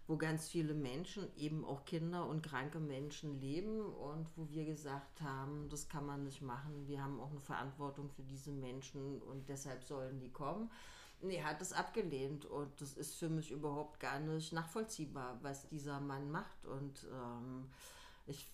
wo 0.07 0.17
ganz 0.17 0.49
viele 0.49 0.75
Menschen, 0.75 1.29
eben 1.37 1.65
auch 1.65 1.85
Kinder 1.85 2.27
und 2.27 2.43
kranke 2.43 2.81
Menschen 2.81 3.41
leben 3.41 3.81
und 3.81 4.27
wo 4.37 4.49
wir 4.51 4.65
gesagt 4.65 5.21
haben, 5.21 5.69
das 5.69 5.89
kann 5.89 6.05
man 6.05 6.25
nicht 6.25 6.43
machen. 6.43 6.89
Wir 6.89 7.03
haben 7.03 7.21
auch 7.21 7.31
eine 7.31 7.41
Verantwortung 7.41 8.11
für 8.11 8.23
diese 8.23 8.51
Menschen 8.51 9.23
und 9.23 9.49
deshalb 9.49 9.85
sollen 9.85 10.19
die 10.19 10.33
kommen. 10.33 10.71
Nee, 11.23 11.43
hat 11.43 11.61
es 11.61 11.73
abgelehnt 11.73 12.47
und 12.47 12.81
das 12.81 12.95
ist 12.95 13.15
für 13.15 13.29
mich 13.29 13.51
überhaupt 13.51 14.01
gar 14.01 14.19
nicht 14.19 14.53
nachvollziehbar, 14.53 15.39
was 15.43 15.69
dieser 15.69 16.01
Mann 16.01 16.31
macht. 16.31 16.65
Und 16.65 17.07
ähm, 17.13 17.67
ich, 18.27 18.51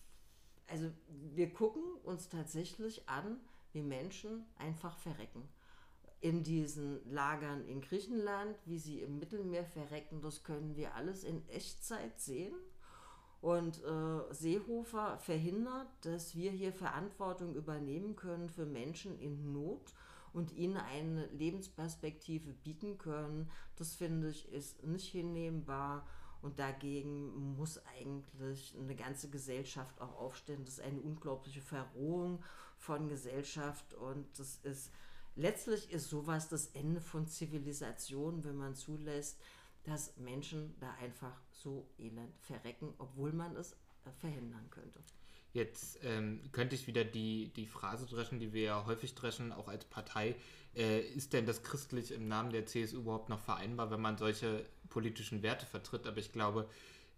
also 0.69 0.91
wir 1.35 1.53
gucken 1.53 1.83
uns 2.05 2.29
tatsächlich 2.29 3.09
an, 3.09 3.41
wie 3.73 3.83
Menschen 3.83 4.45
einfach 4.59 4.97
verrecken. 4.99 5.49
In 6.21 6.43
diesen 6.43 7.09
Lagern 7.11 7.67
in 7.67 7.81
Griechenland, 7.81 8.57
wie 8.65 8.79
sie 8.79 9.03
im 9.03 9.19
Mittelmeer 9.19 9.67
verrecken, 9.67 10.21
das 10.23 10.43
können 10.43 10.77
wir 10.77 10.95
alles 10.95 11.25
in 11.25 11.47
Echtzeit 11.49 12.19
sehen. 12.19 12.55
Und 13.43 13.85
äh, 13.85 14.35
Seehofer 14.35 15.19
verhindert, 15.19 15.87
dass 16.01 16.35
wir 16.35 16.51
hier 16.51 16.73
Verantwortung 16.73 17.55
übernehmen 17.55 18.17
können 18.17 18.49
für 18.49 18.65
Menschen 18.65 19.21
in 19.21 19.53
Not 19.53 19.93
und 20.33 20.53
ihnen 20.53 20.77
eine 20.77 21.27
Lebensperspektive 21.27 22.53
bieten 22.53 22.99
können, 22.99 23.51
das 23.77 23.95
finde 23.95 24.31
ich 24.31 24.53
ist 24.53 24.85
nicht 24.85 25.09
hinnehmbar. 25.09 26.07
Und 26.47 26.61
dagegen 26.61 27.57
muss 27.57 27.85
eigentlich 27.99 28.73
eine 28.79 28.95
ganze 28.95 29.29
Gesellschaft 29.29 30.01
auch 30.01 30.17
aufstehen. 30.17 30.65
Das 30.65 30.75
ist 30.75 30.81
eine 30.85 31.01
unglaubliche 31.01 31.61
Verrohung 31.61 32.41
von 32.79 33.09
Gesellschaft 33.09 33.95
und 33.95 34.27
das 34.39 34.61
ist 34.63 34.93
letztlich 35.35 35.91
ist 35.91 36.09
sowas 36.09 36.49
das 36.49 36.69
Ende 36.69 37.01
von 37.01 37.27
Zivilisation, 37.27 38.45
wenn 38.45 38.55
man 38.55 38.77
zulässt, 38.77 39.41
dass 39.83 40.17
Menschen 40.19 40.79
da 40.79 40.95
einfach 41.03 41.37
so 41.51 41.89
elend 41.99 42.39
verrecken, 42.39 42.95
obwohl 42.99 43.33
man 43.33 43.57
es 43.57 43.73
äh, 43.73 44.13
verhindern 44.21 44.71
könnte. 44.71 45.01
Jetzt 45.57 46.01
ähm, 46.05 46.43
könnte 46.53 46.75
ich 46.75 46.87
wieder 46.87 47.03
die, 47.03 47.51
die 47.57 47.67
Phrase 47.67 48.05
dreschen, 48.05 48.39
die 48.39 48.53
wir 48.53 48.63
ja 48.63 48.85
häufig 48.85 49.15
dreschen, 49.15 49.53
auch 49.53 49.69
als 49.69 49.87
Partei. 49.87 50.35
Äh, 50.75 51.01
ist 51.01 51.33
denn 51.33 51.47
das 51.47 51.63
christlich 51.63 52.13
im 52.13 52.29
Namen 52.29 52.51
der 52.51 52.67
CSU 52.67 52.99
überhaupt 52.99 53.31
noch 53.31 53.41
vereinbar, 53.41 53.91
wenn 53.91 54.03
man 54.03 54.19
solche 54.19 54.67
politischen 54.91 55.43
Werte 55.43 55.65
vertritt? 55.65 56.07
Aber 56.07 56.19
ich 56.19 56.31
glaube, 56.31 56.69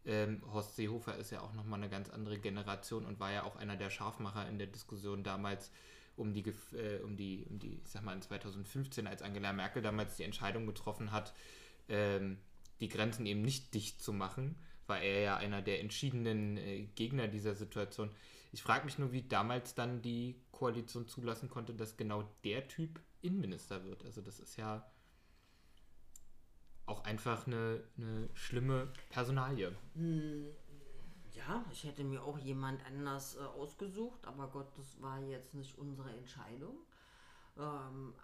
ähm, 0.06 0.40
Horst 0.52 0.76
Seehofer 0.76 1.16
ist 1.16 1.32
ja 1.32 1.40
auch 1.40 1.52
nochmal 1.52 1.80
eine 1.80 1.90
ganz 1.90 2.10
andere 2.10 2.38
Generation 2.38 3.06
und 3.06 3.18
war 3.18 3.32
ja 3.32 3.42
auch 3.42 3.56
einer 3.56 3.74
der 3.74 3.90
Scharfmacher 3.90 4.48
in 4.48 4.58
der 4.58 4.68
Diskussion 4.68 5.24
damals 5.24 5.72
um 6.14 6.32
die, 6.32 6.44
äh, 6.76 7.00
um 7.02 7.16
die, 7.16 7.44
um 7.50 7.58
die, 7.58 7.80
ich 7.82 7.90
sag 7.90 8.04
mal, 8.04 8.14
in 8.14 8.22
2015, 8.22 9.08
als 9.08 9.22
Angela 9.22 9.52
Merkel 9.52 9.82
damals 9.82 10.14
die 10.14 10.22
Entscheidung 10.22 10.64
getroffen 10.64 11.10
hat, 11.10 11.34
ähm, 11.88 12.38
die 12.78 12.88
Grenzen 12.88 13.26
eben 13.26 13.42
nicht 13.42 13.74
dicht 13.74 14.00
zu 14.00 14.12
machen 14.12 14.54
war 14.88 15.00
er 15.00 15.20
ja 15.20 15.36
einer 15.36 15.62
der 15.62 15.80
entschiedenen 15.80 16.56
äh, 16.56 16.84
Gegner 16.94 17.28
dieser 17.28 17.54
Situation. 17.54 18.10
Ich 18.52 18.62
frage 18.62 18.84
mich 18.84 18.98
nur, 18.98 19.12
wie 19.12 19.22
damals 19.22 19.74
dann 19.74 20.02
die 20.02 20.40
Koalition 20.50 21.06
zulassen 21.06 21.50
konnte, 21.50 21.74
dass 21.74 21.96
genau 21.96 22.24
der 22.44 22.66
Typ 22.68 23.00
Innenminister 23.20 23.84
wird. 23.84 24.04
Also 24.04 24.22
das 24.22 24.40
ist 24.40 24.56
ja 24.56 24.90
auch 26.86 27.04
einfach 27.04 27.46
eine, 27.46 27.84
eine 27.98 28.28
schlimme 28.32 28.92
Personalie. 29.10 29.76
Hm, 29.94 30.46
ja, 31.32 31.64
ich 31.70 31.84
hätte 31.84 32.04
mir 32.04 32.22
auch 32.22 32.38
jemand 32.38 32.84
anders 32.86 33.36
äh, 33.36 33.40
ausgesucht, 33.40 34.26
aber 34.26 34.48
Gott, 34.48 34.76
das 34.78 35.00
war 35.02 35.20
jetzt 35.20 35.54
nicht 35.54 35.76
unsere 35.78 36.10
Entscheidung. 36.10 36.78
Ähm, 37.58 38.14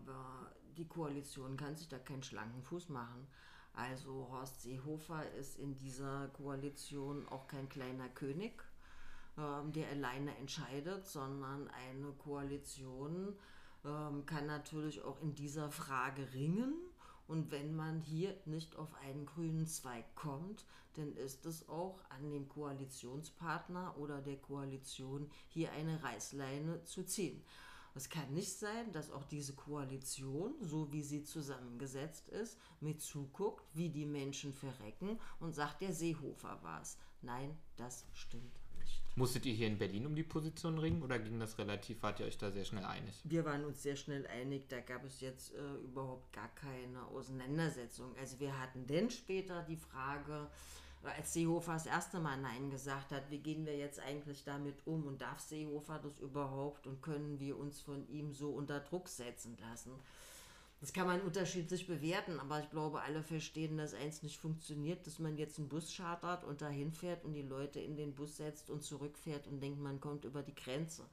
aber 0.00 0.52
die 0.76 0.86
Koalition 0.86 1.56
kann 1.56 1.76
sich 1.76 1.88
da 1.88 1.98
keinen 1.98 2.22
schlanken 2.22 2.62
Fuß 2.62 2.88
machen. 2.90 3.26
Also 3.74 4.28
Horst 4.30 4.62
Seehofer 4.62 5.30
ist 5.32 5.58
in 5.58 5.76
dieser 5.76 6.28
Koalition 6.28 7.26
auch 7.28 7.48
kein 7.48 7.68
kleiner 7.68 8.08
König, 8.10 8.62
ähm, 9.38 9.72
der 9.72 9.88
alleine 9.88 10.36
entscheidet, 10.36 11.06
sondern 11.06 11.68
eine 11.68 12.12
Koalition, 12.12 13.34
ähm, 13.84 14.26
kann 14.26 14.46
natürlich 14.46 15.02
auch 15.02 15.20
in 15.22 15.34
dieser 15.34 15.70
Frage 15.70 16.32
ringen. 16.34 16.74
Und 17.28 17.50
wenn 17.50 17.74
man 17.74 18.00
hier 18.00 18.36
nicht 18.44 18.76
auf 18.76 18.92
einen 19.02 19.24
grünen 19.24 19.66
Zweig 19.66 20.14
kommt, 20.16 20.66
dann 20.94 21.16
ist 21.16 21.46
es 21.46 21.66
auch 21.68 21.98
an 22.10 22.30
dem 22.30 22.48
Koalitionspartner 22.48 23.96
oder 23.96 24.20
der 24.20 24.36
Koalition 24.36 25.30
hier 25.48 25.72
eine 25.72 26.02
Reißleine 26.02 26.84
zu 26.84 27.04
ziehen. 27.06 27.42
Es 27.94 28.08
kann 28.08 28.32
nicht 28.32 28.58
sein, 28.58 28.90
dass 28.92 29.10
auch 29.10 29.24
diese 29.24 29.52
Koalition, 29.54 30.54
so 30.60 30.92
wie 30.92 31.02
sie 31.02 31.24
zusammengesetzt 31.24 32.28
ist, 32.28 32.58
mit 32.80 33.02
zuguckt, 33.02 33.64
wie 33.74 33.90
die 33.90 34.06
Menschen 34.06 34.54
verrecken 34.54 35.18
und 35.40 35.54
sagt, 35.54 35.82
der 35.82 35.92
Seehofer 35.92 36.58
war 36.62 36.80
es. 36.80 36.96
Nein, 37.20 37.56
das 37.76 38.06
stimmt 38.14 38.58
nicht. 38.78 39.02
Musstet 39.14 39.44
ihr 39.44 39.52
hier 39.52 39.66
in 39.66 39.76
Berlin 39.76 40.06
um 40.06 40.14
die 40.14 40.22
Position 40.22 40.78
ringen 40.78 41.02
oder 41.02 41.18
ging 41.18 41.38
das 41.38 41.58
relativ, 41.58 42.02
wart 42.02 42.20
ihr 42.20 42.26
euch 42.26 42.38
da 42.38 42.50
sehr 42.50 42.64
schnell 42.64 42.84
einig? 42.84 43.20
Wir 43.24 43.44
waren 43.44 43.64
uns 43.64 43.82
sehr 43.82 43.96
schnell 43.96 44.26
einig, 44.26 44.68
da 44.68 44.80
gab 44.80 45.04
es 45.04 45.20
jetzt 45.20 45.54
äh, 45.54 45.74
überhaupt 45.84 46.32
gar 46.32 46.48
keine 46.54 47.04
Auseinandersetzung. 47.08 48.16
Also 48.18 48.40
wir 48.40 48.58
hatten 48.58 48.86
denn 48.86 49.10
später 49.10 49.62
die 49.62 49.76
Frage, 49.76 50.48
als 51.02 51.32
Seehofer 51.32 51.74
das 51.74 51.86
erste 51.86 52.20
Mal 52.20 52.40
Nein 52.40 52.70
gesagt 52.70 53.12
hat, 53.12 53.30
wie 53.30 53.38
gehen 53.38 53.66
wir 53.66 53.76
jetzt 53.76 54.00
eigentlich 54.00 54.44
damit 54.44 54.76
um 54.86 55.06
und 55.06 55.20
darf 55.20 55.40
Seehofer 55.40 55.98
das 56.02 56.18
überhaupt 56.20 56.86
und 56.86 57.02
können 57.02 57.40
wir 57.40 57.58
uns 57.58 57.80
von 57.80 58.08
ihm 58.08 58.32
so 58.32 58.50
unter 58.50 58.80
Druck 58.80 59.08
setzen 59.08 59.56
lassen? 59.60 59.92
Das 60.80 60.92
kann 60.92 61.06
man 61.06 61.20
unterschiedlich 61.20 61.86
bewerten, 61.86 62.40
aber 62.40 62.60
ich 62.60 62.68
glaube, 62.70 63.02
alle 63.02 63.22
verstehen, 63.22 63.76
dass 63.76 63.94
eins 63.94 64.24
nicht 64.24 64.36
funktioniert, 64.36 65.06
dass 65.06 65.20
man 65.20 65.36
jetzt 65.36 65.58
einen 65.58 65.68
Bus 65.68 65.94
chartert 65.94 66.42
und 66.42 66.60
dahin 66.60 66.92
fährt 66.92 67.24
und 67.24 67.34
die 67.34 67.42
Leute 67.42 67.78
in 67.78 67.96
den 67.96 68.14
Bus 68.14 68.38
setzt 68.38 68.68
und 68.68 68.82
zurückfährt 68.82 69.46
und 69.46 69.60
denkt, 69.60 69.80
man 69.80 70.00
kommt 70.00 70.24
über 70.24 70.42
die 70.42 70.56
Grenze. 70.56 71.04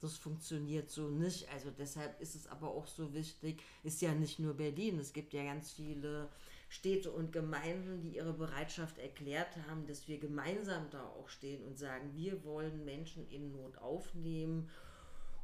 Das 0.00 0.16
funktioniert 0.16 0.90
so 0.90 1.08
nicht. 1.08 1.48
Also 1.52 1.72
deshalb 1.76 2.20
ist 2.20 2.36
es 2.36 2.46
aber 2.46 2.68
auch 2.68 2.86
so 2.86 3.12
wichtig, 3.14 3.60
ist 3.82 4.00
ja 4.00 4.14
nicht 4.14 4.38
nur 4.38 4.54
Berlin, 4.54 5.00
es 5.00 5.12
gibt 5.12 5.32
ja 5.32 5.42
ganz 5.42 5.72
viele 5.72 6.28
Städte 6.68 7.10
und 7.10 7.32
Gemeinden, 7.32 8.00
die 8.00 8.16
ihre 8.16 8.32
Bereitschaft 8.32 8.98
erklärt 8.98 9.56
haben, 9.68 9.86
dass 9.86 10.08
wir 10.08 10.18
gemeinsam 10.18 10.90
da 10.90 11.04
auch 11.04 11.28
stehen 11.28 11.62
und 11.64 11.78
sagen, 11.78 12.10
wir 12.14 12.44
wollen 12.44 12.84
Menschen 12.84 13.28
in 13.28 13.52
Not 13.52 13.78
aufnehmen 13.78 14.68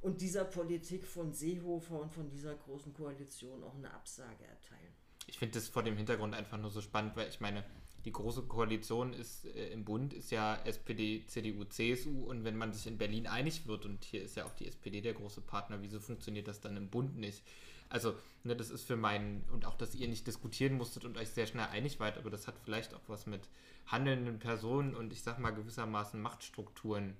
und 0.01 0.21
dieser 0.21 0.45
Politik 0.45 1.07
von 1.07 1.33
Seehofer 1.33 2.01
und 2.01 2.13
von 2.13 2.29
dieser 2.29 2.55
großen 2.57 2.93
Koalition 2.93 3.63
auch 3.63 3.77
eine 3.77 3.93
Absage 3.95 4.45
erteilen. 4.45 4.93
Ich 5.29 5.39
finde 5.39 5.55
das 5.55 5.69
vor 5.69 5.85
dem 5.85 5.97
Hintergrund 5.97 6.35
einfach 6.35 6.59
nur 6.59 6.71
so 6.71 6.81
spannend, 6.81 7.15
weil 7.17 7.29
ich 7.29 7.41
meine, 7.41 7.65
die 8.05 8.12
große 8.12 8.43
Koalition 8.43 9.12
ist 9.12 9.47
äh, 9.47 9.69
im 9.69 9.85
Bund 9.85 10.12
ist 10.12 10.31
ja 10.31 10.57
SPD, 10.65 11.25
CDU, 11.27 11.65
CSU 11.65 12.25
und 12.25 12.45
wenn 12.45 12.57
man 12.57 12.73
sich 12.73 12.87
in 12.87 12.99
Berlin 12.99 13.27
einig 13.27 13.67
wird 13.67 13.85
und 13.85 14.05
hier 14.05 14.23
ist 14.23 14.37
ja 14.37 14.45
auch 14.45 14.55
die 14.55 14.67
SPD 14.67 15.01
der 15.01 15.15
große 15.15 15.41
Partner, 15.41 15.83
wieso 15.83 16.01
funktioniert 16.01 16.49
das 16.49 16.61
dann 16.61 16.77
im 16.77 16.88
Bund 16.88 17.17
nicht? 17.17 17.43
Also, 17.88 18.15
ne, 18.43 18.57
das 18.57 18.71
ist 18.71 18.87
für 18.87 18.97
meinen, 18.97 19.45
und 19.53 19.67
auch, 19.67 19.75
dass 19.75 19.95
ihr 19.95 20.09
nicht 20.09 20.27
diskutieren 20.27 20.79
musstet 20.79 21.05
und 21.05 21.19
euch 21.19 21.29
sehr 21.29 21.47
schnell 21.47 21.67
einig 21.67 22.01
wart, 22.01 22.17
aber 22.17 22.31
das 22.31 22.49
hat 22.49 22.55
vielleicht 22.65 22.95
auch 22.95 23.03
was 23.07 23.27
mit 23.27 23.43
handelnden 23.87 24.38
Personen 24.38 24.95
und 24.95 25.12
ich 25.12 25.23
sag 25.23 25.38
mal 25.38 25.51
gewissermaßen 25.51 26.21
Machtstrukturen 26.21 27.17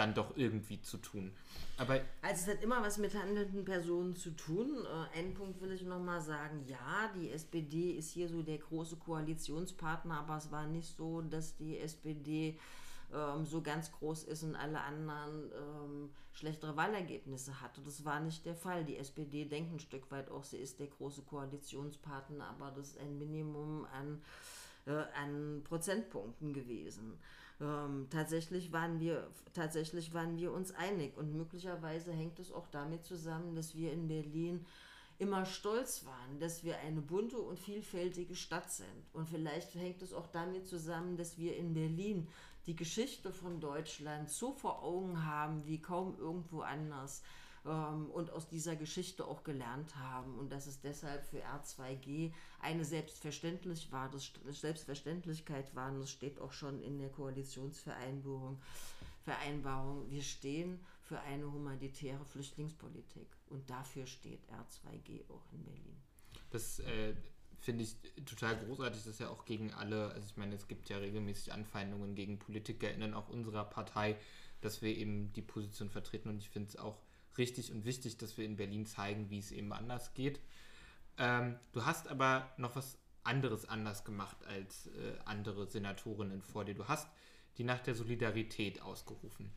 dann 0.00 0.14
doch 0.14 0.36
irgendwie 0.36 0.80
zu 0.80 0.96
tun. 0.96 1.30
Aber 1.76 2.00
also 2.22 2.42
es 2.42 2.48
hat 2.48 2.62
immer 2.62 2.82
was 2.82 2.98
mit 2.98 3.14
handelnden 3.14 3.64
Personen 3.64 4.16
zu 4.16 4.30
tun. 4.30 4.84
Äh, 5.14 5.18
einen 5.18 5.34
Punkt 5.34 5.60
will 5.60 5.72
ich 5.72 5.82
nochmal 5.82 6.20
sagen, 6.20 6.64
ja, 6.66 7.10
die 7.14 7.30
SPD 7.30 7.92
ist 7.92 8.10
hier 8.10 8.28
so 8.28 8.42
der 8.42 8.58
große 8.58 8.96
Koalitionspartner, 8.96 10.18
aber 10.18 10.36
es 10.38 10.50
war 10.50 10.66
nicht 10.66 10.96
so, 10.96 11.20
dass 11.20 11.56
die 11.56 11.78
SPD 11.78 12.58
ähm, 13.14 13.44
so 13.44 13.60
ganz 13.60 13.92
groß 13.92 14.24
ist 14.24 14.42
und 14.42 14.56
alle 14.56 14.80
anderen 14.80 15.50
ähm, 15.52 16.10
schlechtere 16.32 16.76
Wahlergebnisse 16.76 17.60
hatte. 17.60 17.80
Das 17.82 18.04
war 18.04 18.20
nicht 18.20 18.46
der 18.46 18.54
Fall. 18.54 18.84
Die 18.84 18.96
SPD 18.96 19.44
denkt 19.44 19.72
ein 19.72 19.80
Stück 19.80 20.10
weit 20.10 20.30
auch, 20.30 20.44
sie 20.44 20.58
ist 20.58 20.80
der 20.80 20.86
große 20.86 21.22
Koalitionspartner, 21.22 22.46
aber 22.46 22.72
das 22.74 22.88
ist 22.88 23.00
ein 23.00 23.18
Minimum 23.18 23.86
an, 23.92 24.22
äh, 24.86 25.04
an 25.22 25.62
Prozentpunkten 25.64 26.54
gewesen. 26.54 27.18
Ähm, 27.60 28.06
tatsächlich, 28.10 28.72
waren 28.72 29.00
wir, 29.00 29.28
tatsächlich 29.52 30.14
waren 30.14 30.38
wir 30.38 30.52
uns 30.52 30.72
einig 30.72 31.16
und 31.16 31.34
möglicherweise 31.34 32.12
hängt 32.12 32.38
es 32.38 32.52
auch 32.52 32.66
damit 32.68 33.04
zusammen, 33.04 33.54
dass 33.54 33.74
wir 33.74 33.92
in 33.92 34.08
Berlin 34.08 34.64
immer 35.18 35.44
stolz 35.44 36.06
waren, 36.06 36.40
dass 36.40 36.64
wir 36.64 36.78
eine 36.78 37.02
bunte 37.02 37.36
und 37.36 37.58
vielfältige 37.58 38.34
Stadt 38.34 38.72
sind. 38.72 38.88
Und 39.12 39.28
vielleicht 39.28 39.74
hängt 39.74 40.00
es 40.00 40.14
auch 40.14 40.26
damit 40.28 40.66
zusammen, 40.66 41.18
dass 41.18 41.36
wir 41.36 41.56
in 41.56 41.74
Berlin 41.74 42.26
die 42.66 42.74
Geschichte 42.74 43.30
von 43.30 43.60
Deutschland 43.60 44.30
so 44.30 44.52
vor 44.52 44.82
Augen 44.82 45.26
haben 45.26 45.66
wie 45.66 45.80
kaum 45.80 46.16
irgendwo 46.18 46.62
anders 46.62 47.22
ähm, 47.66 48.10
und 48.10 48.30
aus 48.30 48.48
dieser 48.48 48.76
Geschichte 48.76 49.26
auch 49.26 49.44
gelernt 49.44 49.96
haben 49.96 50.38
und 50.38 50.50
dass 50.50 50.66
es 50.66 50.80
deshalb 50.80 51.24
für 51.24 51.42
R2G 51.44 52.32
eine 52.60 52.84
Selbstverständlich 52.84 53.90
war, 53.92 54.10
das 54.10 54.32
Selbstverständlichkeit 54.60 55.74
war 55.74 55.90
und 55.92 56.00
das 56.00 56.10
steht 56.10 56.40
auch 56.40 56.52
schon 56.52 56.82
in 56.82 56.98
der 56.98 57.10
Koalitionsvereinbarung. 57.10 58.60
Vereinbarung. 59.24 60.10
Wir 60.10 60.22
stehen 60.22 60.80
für 61.02 61.20
eine 61.20 61.50
humanitäre 61.50 62.24
Flüchtlingspolitik 62.24 63.26
und 63.48 63.68
dafür 63.68 64.06
steht 64.06 64.40
R2G 64.48 65.28
auch 65.30 65.52
in 65.52 65.64
Berlin. 65.64 65.96
Das 66.50 66.80
äh, 66.80 67.14
finde 67.58 67.84
ich 67.84 67.96
total 68.24 68.56
großartig, 68.64 69.04
dass 69.04 69.18
ja 69.18 69.28
auch 69.28 69.44
gegen 69.44 69.72
alle, 69.74 70.10
also 70.12 70.26
ich 70.26 70.36
meine, 70.36 70.54
es 70.54 70.68
gibt 70.68 70.88
ja 70.88 70.98
regelmäßig 70.98 71.52
Anfeindungen 71.52 72.14
gegen 72.14 72.38
PolitikerInnen 72.38 73.14
auch 73.14 73.28
unserer 73.28 73.64
Partei, 73.64 74.16
dass 74.62 74.82
wir 74.82 74.96
eben 74.96 75.32
die 75.32 75.42
Position 75.42 75.90
vertreten 75.90 76.28
und 76.28 76.38
ich 76.38 76.48
finde 76.48 76.68
es 76.68 76.76
auch 76.76 76.98
richtig 77.40 77.72
und 77.72 77.84
wichtig, 77.84 78.18
dass 78.18 78.38
wir 78.38 78.44
in 78.44 78.56
Berlin 78.56 78.86
zeigen, 78.86 79.30
wie 79.30 79.38
es 79.38 79.50
eben 79.50 79.72
anders 79.72 80.14
geht. 80.14 80.40
Ähm, 81.18 81.56
du 81.72 81.84
hast 81.84 82.06
aber 82.06 82.48
noch 82.56 82.76
was 82.76 82.98
anderes 83.24 83.68
anders 83.68 84.04
gemacht 84.04 84.36
als 84.46 84.86
äh, 84.86 85.18
andere 85.24 85.66
Senatorinnen 85.66 86.42
vor 86.42 86.64
dir. 86.64 86.74
Du 86.74 86.86
hast 86.86 87.08
die 87.58 87.64
Nacht 87.64 87.86
der 87.86 87.94
Solidarität 87.94 88.80
ausgerufen. 88.80 89.52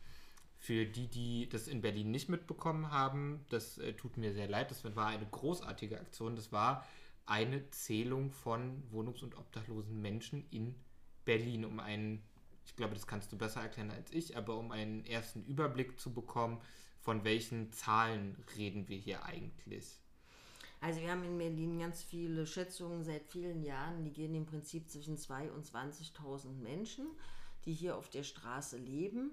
Für 0.58 0.86
die, 0.86 1.08
die 1.08 1.48
das 1.48 1.68
in 1.68 1.82
Berlin 1.82 2.10
nicht 2.10 2.28
mitbekommen 2.28 2.90
haben, 2.90 3.44
das 3.50 3.78
äh, 3.78 3.92
tut 3.92 4.16
mir 4.16 4.32
sehr 4.32 4.48
leid, 4.48 4.70
das 4.70 4.84
war 4.96 5.08
eine 5.08 5.26
großartige 5.26 6.00
Aktion. 6.00 6.36
Das 6.36 6.52
war 6.52 6.86
eine 7.26 7.70
Zählung 7.70 8.30
von 8.30 8.82
wohnungs- 8.90 9.22
und 9.22 9.36
obdachlosen 9.36 10.00
Menschen 10.00 10.46
in 10.50 10.74
Berlin, 11.24 11.64
um 11.64 11.80
einen, 11.80 12.22
ich 12.66 12.76
glaube, 12.76 12.94
das 12.94 13.06
kannst 13.06 13.32
du 13.32 13.38
besser 13.38 13.62
erklären 13.62 13.90
als 13.90 14.10
ich, 14.10 14.36
aber 14.36 14.58
um 14.58 14.70
einen 14.70 15.04
ersten 15.06 15.42
Überblick 15.44 15.98
zu 15.98 16.12
bekommen, 16.12 16.60
von 17.04 17.22
welchen 17.22 17.70
Zahlen 17.72 18.34
reden 18.56 18.88
wir 18.88 18.96
hier 18.96 19.24
eigentlich? 19.24 20.00
Also 20.80 21.00
wir 21.00 21.10
haben 21.10 21.24
in 21.24 21.38
Berlin 21.38 21.78
ganz 21.78 22.02
viele 22.02 22.46
Schätzungen 22.46 23.04
seit 23.04 23.26
vielen 23.26 23.62
Jahren, 23.62 24.04
die 24.04 24.12
gehen 24.12 24.34
im 24.34 24.46
Prinzip 24.46 24.90
zwischen 24.90 25.16
2.000 25.16 25.50
und 25.50 25.66
20.000 25.66 26.48
Menschen, 26.62 27.06
die 27.64 27.72
hier 27.72 27.96
auf 27.96 28.08
der 28.08 28.22
Straße 28.22 28.78
leben. 28.78 29.30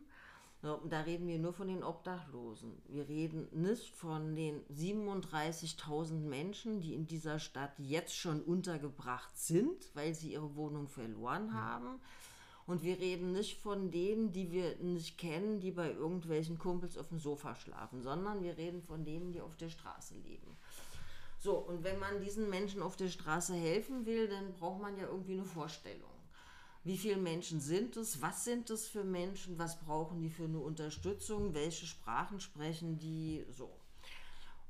Da 0.62 1.02
reden 1.02 1.28
wir 1.28 1.40
nur 1.40 1.54
von 1.54 1.70
den 1.70 1.84
Obdachlosen. 1.84 2.72
Wir 2.88 3.10
reden 3.10 3.48
nicht 3.52 3.96
von 3.96 4.36
den 4.36 4.62
37.000 4.68 6.20
Menschen, 6.20 6.82
die 6.82 6.94
in 6.94 7.08
dieser 7.08 7.40
Stadt 7.40 7.74
jetzt 7.80 8.16
schon 8.16 8.42
untergebracht 8.42 9.36
sind, 9.36 9.90
weil 9.96 10.14
sie 10.14 10.34
ihre 10.34 10.56
Wohnung 10.56 10.88
verloren 10.88 11.54
haben. 11.54 12.00
Und 12.68 12.84
wir 12.84 13.00
reden 13.00 13.32
nicht 13.34 13.58
von 13.60 13.92
denen, 13.92 14.32
die 14.32 14.52
wir 14.52 14.76
nicht 14.78 15.18
kennen, 15.18 15.60
die 15.60 15.72
bei 15.72 15.92
irgendwelchen 15.92 16.58
Kumpels 16.58 16.98
auf 16.98 17.10
dem 17.10 17.20
Sofa 17.20 17.56
schlafen, 17.56 18.02
sondern 18.02 18.44
wir 18.44 18.58
reden 18.58 18.82
von 18.82 19.04
denen, 19.04 19.32
die 19.34 19.42
auf 19.42 19.56
der 19.58 19.70
Straße 19.70 20.16
leben. 20.16 20.58
So, 21.40 21.58
und 21.58 21.84
wenn 21.84 21.98
man 21.98 22.22
diesen 22.22 22.50
Menschen 22.50 22.84
auf 22.84 22.96
der 22.96 23.10
Straße 23.10 23.56
helfen 23.56 24.06
will, 24.06 24.28
dann 24.28 24.54
braucht 24.54 24.82
man 24.82 24.96
ja 24.96 25.08
irgendwie 25.08 25.34
eine 25.34 25.44
Vorstellung. 25.44 26.12
Wie 26.84 26.98
viele 26.98 27.18
Menschen 27.18 27.60
sind 27.60 27.98
es? 27.98 28.22
Was 28.22 28.44
sind 28.44 28.70
es 28.70 28.88
für 28.88 29.04
Menschen? 29.04 29.60
Was 29.60 29.80
brauchen 29.80 30.20
die 30.20 30.30
für 30.30 30.46
eine 30.46 30.60
Unterstützung? 30.60 31.54
Welche 31.54 31.86
Sprachen 31.86 32.40
sprechen 32.40 33.00
die? 33.00 33.46
So. 33.52 33.70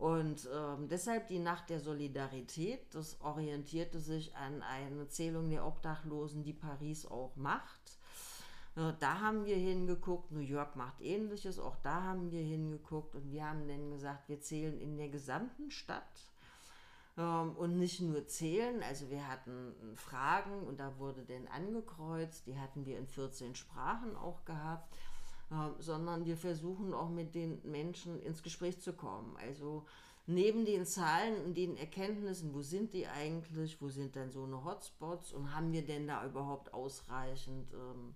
Und 0.01 0.49
ähm, 0.51 0.87
deshalb 0.87 1.27
die 1.27 1.37
Nacht 1.37 1.69
der 1.69 1.79
Solidarität, 1.79 2.79
das 2.95 3.21
orientierte 3.21 3.99
sich 3.99 4.35
an 4.35 4.63
eine 4.63 5.07
Zählung 5.09 5.51
der 5.51 5.63
Obdachlosen, 5.63 6.43
die 6.43 6.53
Paris 6.53 7.05
auch 7.05 7.35
macht. 7.35 7.99
Da 8.73 9.19
haben 9.19 9.45
wir 9.45 9.57
hingeguckt, 9.57 10.31
New 10.31 10.39
York 10.39 10.75
macht 10.75 11.01
ähnliches, 11.01 11.59
auch 11.59 11.75
da 11.83 12.01
haben 12.03 12.31
wir 12.31 12.41
hingeguckt 12.41 13.13
und 13.15 13.29
wir 13.29 13.45
haben 13.45 13.67
dann 13.67 13.91
gesagt, 13.91 14.27
wir 14.27 14.41
zählen 14.41 14.79
in 14.79 14.97
der 14.97 15.09
gesamten 15.09 15.69
Stadt 15.69 16.31
ähm, 17.17 17.51
und 17.57 17.77
nicht 17.77 17.99
nur 17.99 18.25
zählen. 18.27 18.81
Also 18.81 19.11
wir 19.11 19.27
hatten 19.27 19.75
Fragen 19.95 20.63
und 20.63 20.79
da 20.79 20.97
wurde 20.97 21.25
dann 21.25 21.47
angekreuzt, 21.47 22.47
die 22.47 22.57
hatten 22.57 22.85
wir 22.85 22.97
in 22.97 23.07
14 23.07 23.53
Sprachen 23.55 24.15
auch 24.15 24.45
gehabt 24.45 24.95
sondern 25.79 26.25
wir 26.25 26.37
versuchen 26.37 26.93
auch 26.93 27.09
mit 27.09 27.35
den 27.35 27.59
Menschen 27.69 28.21
ins 28.21 28.43
Gespräch 28.43 28.79
zu 28.79 28.93
kommen. 28.93 29.35
Also 29.37 29.85
neben 30.25 30.65
den 30.65 30.85
Zahlen 30.85 31.43
und 31.45 31.57
den 31.57 31.77
Erkenntnissen, 31.77 32.53
wo 32.53 32.61
sind 32.61 32.93
die 32.93 33.07
eigentlich, 33.07 33.81
wo 33.81 33.89
sind 33.89 34.15
denn 34.15 34.31
so 34.31 34.43
eine 34.43 34.63
Hotspots 34.63 35.33
und 35.33 35.53
haben 35.53 35.71
wir 35.71 35.85
denn 35.85 36.07
da 36.07 36.25
überhaupt 36.25 36.73
ausreichend 36.73 37.73
ähm, 37.73 38.15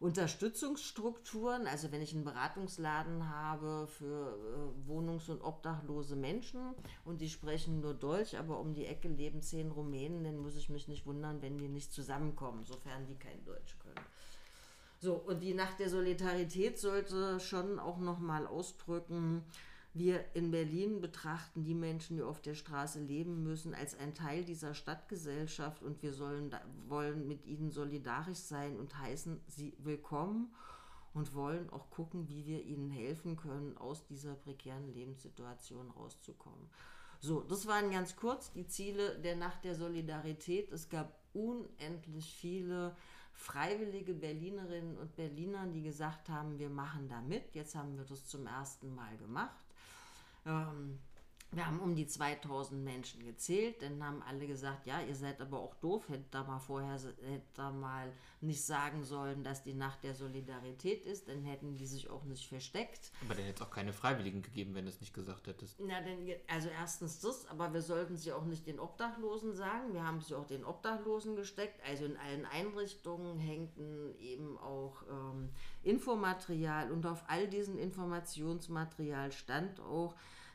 Unterstützungsstrukturen, 0.00 1.66
also 1.66 1.90
wenn 1.90 2.02
ich 2.02 2.14
einen 2.14 2.24
Beratungsladen 2.24 3.30
habe 3.30 3.88
für 3.88 4.36
äh, 4.36 4.88
wohnungs- 4.88 5.28
und 5.28 5.42
obdachlose 5.42 6.14
Menschen 6.14 6.60
und 7.04 7.20
die 7.20 7.28
sprechen 7.28 7.80
nur 7.80 7.94
Deutsch, 7.94 8.34
aber 8.34 8.60
um 8.60 8.74
die 8.74 8.86
Ecke 8.86 9.08
leben 9.08 9.42
zehn 9.42 9.72
Rumänen, 9.72 10.22
dann 10.22 10.38
muss 10.38 10.54
ich 10.54 10.68
mich 10.68 10.86
nicht 10.86 11.04
wundern, 11.04 11.42
wenn 11.42 11.58
die 11.58 11.68
nicht 11.68 11.92
zusammenkommen, 11.92 12.64
sofern 12.64 13.06
die 13.06 13.16
kein 13.16 13.44
Deutsch 13.44 13.76
können. 13.80 14.06
So, 15.00 15.14
und 15.14 15.40
die 15.40 15.54
Nacht 15.54 15.78
der 15.78 15.90
Solidarität 15.90 16.78
sollte 16.78 17.38
schon 17.40 17.78
auch 17.78 17.98
nochmal 17.98 18.46
ausdrücken, 18.46 19.44
wir 19.94 20.24
in 20.34 20.50
Berlin 20.50 21.00
betrachten 21.00 21.64
die 21.64 21.74
Menschen, 21.74 22.16
die 22.16 22.22
auf 22.22 22.40
der 22.40 22.54
Straße 22.54 23.00
leben 23.00 23.42
müssen, 23.42 23.74
als 23.74 23.98
ein 23.98 24.14
Teil 24.14 24.44
dieser 24.44 24.74
Stadtgesellschaft 24.74 25.82
und 25.82 26.02
wir 26.02 26.12
sollen, 26.12 26.54
wollen 26.86 27.26
mit 27.26 27.46
ihnen 27.46 27.70
solidarisch 27.70 28.38
sein 28.38 28.78
und 28.78 28.96
heißen 28.98 29.40
sie 29.46 29.74
willkommen 29.78 30.54
und 31.14 31.34
wollen 31.34 31.70
auch 31.70 31.90
gucken, 31.90 32.28
wie 32.28 32.46
wir 32.46 32.62
ihnen 32.64 32.90
helfen 32.90 33.36
können, 33.36 33.76
aus 33.78 34.04
dieser 34.06 34.34
prekären 34.34 34.92
Lebenssituation 34.92 35.90
rauszukommen. 35.90 36.68
So, 37.20 37.40
das 37.40 37.66
waren 37.66 37.90
ganz 37.90 38.14
kurz 38.14 38.52
die 38.52 38.66
Ziele 38.66 39.18
der 39.18 39.34
Nacht 39.34 39.64
der 39.64 39.74
Solidarität. 39.74 40.70
Es 40.70 40.88
gab 40.88 41.18
unendlich 41.32 42.32
viele 42.34 42.94
freiwillige 43.38 44.14
Berlinerinnen 44.14 44.98
und 44.98 45.14
Berliner, 45.14 45.66
die 45.68 45.82
gesagt 45.82 46.28
haben, 46.28 46.58
wir 46.58 46.68
machen 46.68 47.08
da 47.08 47.20
mit. 47.20 47.54
Jetzt 47.54 47.76
haben 47.76 47.96
wir 47.96 48.04
das 48.04 48.26
zum 48.26 48.46
ersten 48.46 48.94
Mal 48.94 49.16
gemacht. 49.16 49.64
Ähm, 50.44 50.98
wir 51.50 51.66
haben 51.66 51.80
um 51.80 51.94
die 51.94 52.06
2000 52.06 52.84
Menschen 52.84 53.24
gezählt, 53.24 53.80
dann 53.80 54.04
haben 54.04 54.22
alle 54.22 54.46
gesagt, 54.46 54.86
ja, 54.86 55.00
ihr 55.00 55.14
seid 55.14 55.40
aber 55.40 55.58
auch 55.58 55.74
doof, 55.76 56.06
hättet 56.08 56.32
da 56.34 56.44
mal 56.44 56.58
vorher 56.58 56.92
hättet 56.92 57.42
da 57.54 57.70
mal 57.70 58.12
nicht 58.42 58.62
sagen 58.62 59.02
sollen, 59.02 59.42
dass 59.44 59.62
die 59.62 59.72
Nacht 59.72 60.04
der 60.04 60.14
Solidarität 60.14 61.06
ist, 61.06 61.26
dann 61.28 61.42
hätten 61.44 61.76
die 61.76 61.86
sich 61.86 62.10
auch 62.10 62.24
nicht 62.24 62.46
versteckt. 62.46 63.10
Aber 63.24 63.34
dann 63.34 63.44
hätte 63.44 63.62
es 63.62 63.66
auch 63.66 63.70
keine 63.70 63.94
Freiwilligen 63.94 64.42
gegeben, 64.42 64.74
wenn 64.74 64.84
du 64.84 64.90
es 64.90 65.00
nicht 65.00 65.14
gesagt 65.14 65.46
hättest. 65.46 65.80
Na, 65.80 66.02
denn, 66.02 66.18
also 66.48 66.68
erstens 66.68 67.20
das, 67.20 67.46
aber 67.48 67.72
wir 67.72 67.82
sollten 67.82 68.16
sie 68.16 68.32
auch 68.32 68.44
nicht 68.44 68.66
den 68.66 68.78
Obdachlosen 68.78 69.54
sagen. 69.54 69.94
Wir 69.94 70.06
haben 70.06 70.20
sie 70.20 70.34
auch 70.34 70.46
den 70.46 70.64
Obdachlosen 70.64 71.34
gesteckt. 71.34 71.80
Also 71.88 72.04
in 72.04 72.18
allen 72.18 72.44
Einrichtungen 72.44 73.38
hängten 73.38 74.14
eben 74.18 74.58
auch 74.58 75.02
ähm, 75.10 75.48
Infomaterial 75.82 76.92
und 76.92 77.06
auf 77.06 77.24
all 77.26 77.48
diesen 77.48 77.78
Informationsmaterial 77.78 79.32
stand 79.32 79.80
auch, 79.80 80.14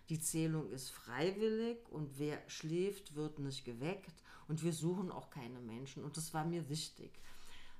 die 0.09 0.19
Zählung 0.19 0.69
ist 0.71 0.91
freiwillig 0.91 1.77
und 1.89 2.19
wer 2.19 2.41
schläft, 2.47 3.15
wird 3.15 3.39
nicht 3.39 3.65
geweckt 3.65 4.13
und 4.47 4.63
wir 4.63 4.73
suchen 4.73 5.11
auch 5.11 5.29
keine 5.29 5.59
Menschen 5.59 6.03
und 6.03 6.17
das 6.17 6.33
war 6.33 6.45
mir 6.45 6.67
wichtig. 6.69 7.11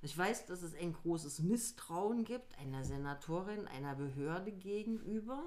Ich 0.02 0.18
weiß, 0.18 0.48
dass 0.48 0.64
es 0.64 0.76
ein 0.76 0.94
großes 0.94 1.40
Misstrauen 1.40 2.26
gibt, 2.26 2.58
einer 2.60 2.84
Senatorin, 2.84 3.68
einer 3.68 3.96
Behörde 3.96 4.52
gegenüber. 4.52 5.42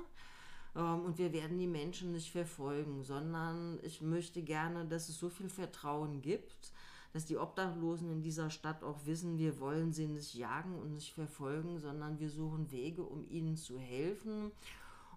Ähm, 0.74 1.04
und 1.04 1.18
wir 1.18 1.34
werden 1.34 1.58
die 1.58 1.66
Menschen 1.66 2.12
nicht 2.12 2.32
verfolgen, 2.32 3.04
sondern 3.04 3.78
ich 3.82 4.00
möchte 4.00 4.42
gerne, 4.42 4.86
dass 4.86 5.10
es 5.10 5.18
so 5.18 5.28
viel 5.28 5.50
Vertrauen 5.50 6.22
gibt, 6.22 6.72
dass 7.12 7.26
die 7.26 7.36
Obdachlosen 7.36 8.10
in 8.10 8.22
dieser 8.22 8.48
Stadt 8.48 8.82
auch 8.82 9.04
wissen, 9.04 9.36
wir 9.36 9.60
wollen 9.60 9.92
sie 9.92 10.06
nicht 10.06 10.34
jagen 10.34 10.78
und 10.78 10.94
nicht 10.94 11.12
verfolgen, 11.12 11.78
sondern 11.78 12.18
wir 12.18 12.30
suchen 12.30 12.70
Wege, 12.70 13.02
um 13.02 13.28
ihnen 13.28 13.58
zu 13.58 13.78
helfen 13.78 14.52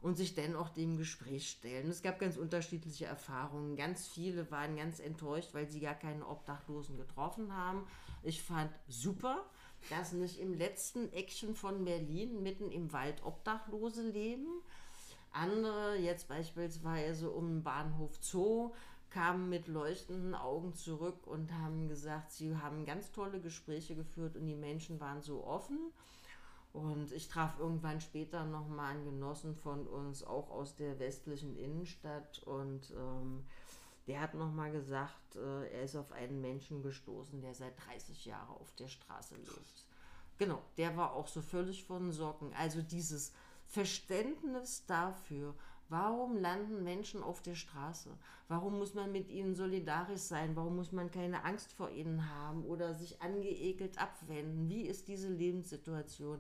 und 0.01 0.15
sich 0.15 0.33
dennoch 0.33 0.69
dem 0.69 0.97
Gespräch 0.97 1.49
stellen. 1.49 1.89
Es 1.89 2.01
gab 2.01 2.19
ganz 2.19 2.37
unterschiedliche 2.37 3.05
Erfahrungen. 3.05 3.75
Ganz 3.75 4.07
viele 4.07 4.49
waren 4.51 4.77
ganz 4.77 4.99
enttäuscht, 4.99 5.53
weil 5.53 5.67
sie 5.67 5.81
gar 5.81 5.95
keine 5.95 6.27
Obdachlosen 6.27 6.97
getroffen 6.97 7.53
haben. 7.53 7.85
Ich 8.23 8.41
fand 8.41 8.71
super, 8.87 9.45
dass 9.89 10.13
nicht 10.13 10.39
im 10.39 10.53
letzten 10.53 11.11
Eckchen 11.11 11.55
von 11.55 11.85
Berlin 11.85 12.43
mitten 12.43 12.71
im 12.71 12.91
Wald 12.93 13.23
Obdachlose 13.23 14.09
leben. 14.09 14.47
Andere, 15.31 15.97
jetzt 15.97 16.27
beispielsweise 16.27 17.29
um 17.29 17.47
den 17.47 17.63
Bahnhof 17.63 18.17
Zoo, 18.21 18.71
kamen 19.09 19.49
mit 19.49 19.67
leuchtenden 19.67 20.35
Augen 20.35 20.75
zurück 20.75 21.25
und 21.25 21.51
haben 21.51 21.87
gesagt, 21.87 22.31
sie 22.31 22.55
haben 22.55 22.85
ganz 22.85 23.11
tolle 23.11 23.39
Gespräche 23.39 23.95
geführt 23.95 24.35
und 24.35 24.45
die 24.45 24.55
Menschen 24.55 24.99
waren 24.99 25.21
so 25.21 25.43
offen. 25.45 25.91
Und 26.71 27.11
ich 27.11 27.27
traf 27.27 27.57
irgendwann 27.59 27.99
später 27.99 28.45
nochmal 28.45 28.91
einen 28.91 29.05
Genossen 29.05 29.55
von 29.55 29.87
uns, 29.87 30.23
auch 30.23 30.51
aus 30.51 30.75
der 30.75 30.99
westlichen 30.99 31.57
Innenstadt. 31.57 32.43
Und 32.43 32.91
ähm, 32.91 33.45
der 34.07 34.21
hat 34.21 34.35
nochmal 34.35 34.71
gesagt, 34.71 35.35
äh, 35.35 35.67
er 35.71 35.83
ist 35.83 35.95
auf 35.95 36.11
einen 36.11 36.41
Menschen 36.41 36.83
gestoßen, 36.83 37.41
der 37.41 37.55
seit 37.55 37.73
30 37.87 38.25
Jahren 38.25 38.49
auf 38.49 38.71
der 38.75 38.87
Straße 38.87 39.35
lebt. 39.35 39.85
Genau, 40.37 40.61
der 40.77 40.95
war 40.95 41.13
auch 41.13 41.27
so 41.27 41.41
völlig 41.41 41.83
von 41.83 42.11
Socken. 42.11 42.53
Also 42.53 42.81
dieses 42.81 43.33
Verständnis 43.65 44.85
dafür, 44.85 45.53
Warum 45.89 46.37
landen 46.37 46.83
Menschen 46.83 47.23
auf 47.23 47.41
der 47.41 47.55
Straße? 47.55 48.11
Warum 48.47 48.77
muss 48.77 48.93
man 48.93 49.11
mit 49.11 49.27
ihnen 49.29 49.55
solidarisch 49.55 50.21
sein? 50.21 50.55
Warum 50.55 50.75
muss 50.75 50.91
man 50.91 51.09
keine 51.09 51.43
Angst 51.43 51.73
vor 51.73 51.89
ihnen 51.89 52.29
haben 52.29 52.63
oder 52.63 52.93
sich 52.93 53.21
angeekelt 53.21 53.99
abwenden? 53.99 54.69
Wie 54.69 54.83
ist 54.83 55.07
diese 55.07 55.29
Lebenssituation? 55.29 56.39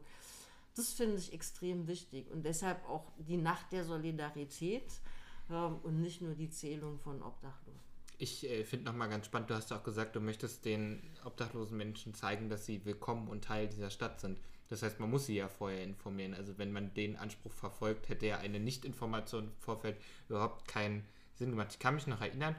Das 0.75 0.93
finde 0.93 1.17
ich 1.17 1.33
extrem 1.33 1.87
wichtig 1.87 2.29
und 2.29 2.45
deshalb 2.45 2.87
auch 2.87 3.11
die 3.17 3.37
Nacht 3.37 3.71
der 3.71 3.83
Solidarität 3.83 5.01
ähm, 5.49 5.77
und 5.81 5.99
nicht 5.99 6.21
nur 6.21 6.35
die 6.35 6.51
Zählung 6.51 6.99
von 6.99 7.23
Obdachlosen. 7.23 7.81
Ich 8.19 8.47
äh, 8.47 8.63
finde 8.63 8.85
nochmal 8.85 9.09
ganz 9.09 9.25
spannend, 9.25 9.49
du 9.49 9.55
hast 9.55 9.73
auch 9.73 9.83
gesagt, 9.83 10.15
du 10.15 10.19
möchtest 10.19 10.63
den 10.65 11.01
obdachlosen 11.25 11.75
Menschen 11.75 12.13
zeigen, 12.13 12.49
dass 12.49 12.67
sie 12.67 12.85
willkommen 12.85 13.27
und 13.27 13.45
Teil 13.45 13.67
dieser 13.67 13.89
Stadt 13.89 14.19
sind. 14.19 14.39
Das 14.69 14.83
heißt, 14.83 14.99
man 14.99 15.09
muss 15.09 15.25
sie 15.25 15.35
ja 15.35 15.47
vorher 15.47 15.83
informieren. 15.83 16.33
Also 16.33 16.57
wenn 16.57 16.71
man 16.71 16.93
den 16.93 17.17
Anspruch 17.17 17.51
verfolgt, 17.51 18.07
hätte 18.07 18.27
ja 18.27 18.37
eine 18.37 18.59
Nichtinformation 18.59 19.45
im 19.45 19.55
Vorfeld 19.57 19.97
überhaupt 20.27 20.67
keinen 20.67 21.03
Sinn 21.33 21.49
gemacht. 21.51 21.69
Ich 21.71 21.79
kann 21.79 21.95
mich 21.95 22.05
noch 22.05 22.21
erinnern, 22.21 22.55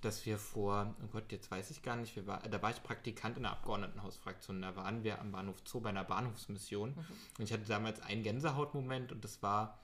dass 0.00 0.24
wir 0.26 0.38
vor, 0.38 0.94
oh 1.02 1.08
Gott, 1.08 1.32
jetzt 1.32 1.50
weiß 1.50 1.70
ich 1.70 1.82
gar 1.82 1.96
nicht, 1.96 2.26
war, 2.26 2.40
da 2.40 2.62
war 2.62 2.70
ich 2.70 2.82
Praktikant 2.82 3.36
in 3.36 3.42
der 3.42 3.52
Abgeordnetenhausfraktion. 3.52 4.62
Da 4.62 4.76
waren 4.76 5.02
wir 5.02 5.20
am 5.20 5.32
Bahnhof 5.32 5.56
Zoo 5.64 5.80
bei 5.80 5.90
einer 5.90 6.04
Bahnhofsmission. 6.04 6.90
Mhm. 6.90 7.04
Und 7.38 7.44
ich 7.44 7.52
hatte 7.52 7.66
damals 7.66 8.00
einen 8.00 8.22
Gänsehautmoment 8.22 9.10
und 9.10 9.24
das 9.24 9.42
war, 9.42 9.80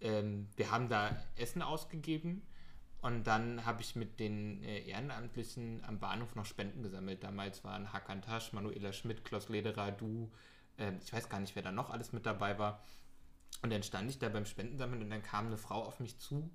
ähm, 0.00 0.48
wir 0.56 0.70
haben 0.70 0.88
da 0.88 1.16
Essen 1.36 1.60
ausgegeben 1.60 2.42
und 3.02 3.24
dann 3.24 3.64
habe 3.66 3.82
ich 3.82 3.96
mit 3.96 4.18
den 4.18 4.62
äh, 4.64 4.80
Ehrenamtlichen 4.88 5.84
am 5.84 6.00
Bahnhof 6.00 6.34
noch 6.34 6.46
Spenden 6.46 6.82
gesammelt. 6.82 7.22
Damals 7.22 7.62
waren 7.64 7.92
Hakan 7.92 8.22
Tasch, 8.22 8.52
Manuela 8.52 8.92
Schmidt, 8.92 9.24
Klaus 9.24 9.48
Lederer, 9.48 9.92
du, 9.92 10.30
äh, 10.78 10.92
ich 11.02 11.12
weiß 11.12 11.28
gar 11.28 11.40
nicht, 11.40 11.54
wer 11.56 11.62
da 11.62 11.72
noch 11.72 11.90
alles 11.90 12.12
mit 12.12 12.26
dabei 12.26 12.58
war. 12.58 12.82
Und 13.62 13.72
dann 13.72 13.82
stand 13.82 14.10
ich 14.10 14.18
da 14.18 14.28
beim 14.28 14.46
Spendensammeln 14.46 15.02
und 15.02 15.10
dann 15.10 15.22
kam 15.22 15.46
eine 15.46 15.56
Frau 15.56 15.82
auf 15.82 16.00
mich 16.00 16.18
zu, 16.18 16.50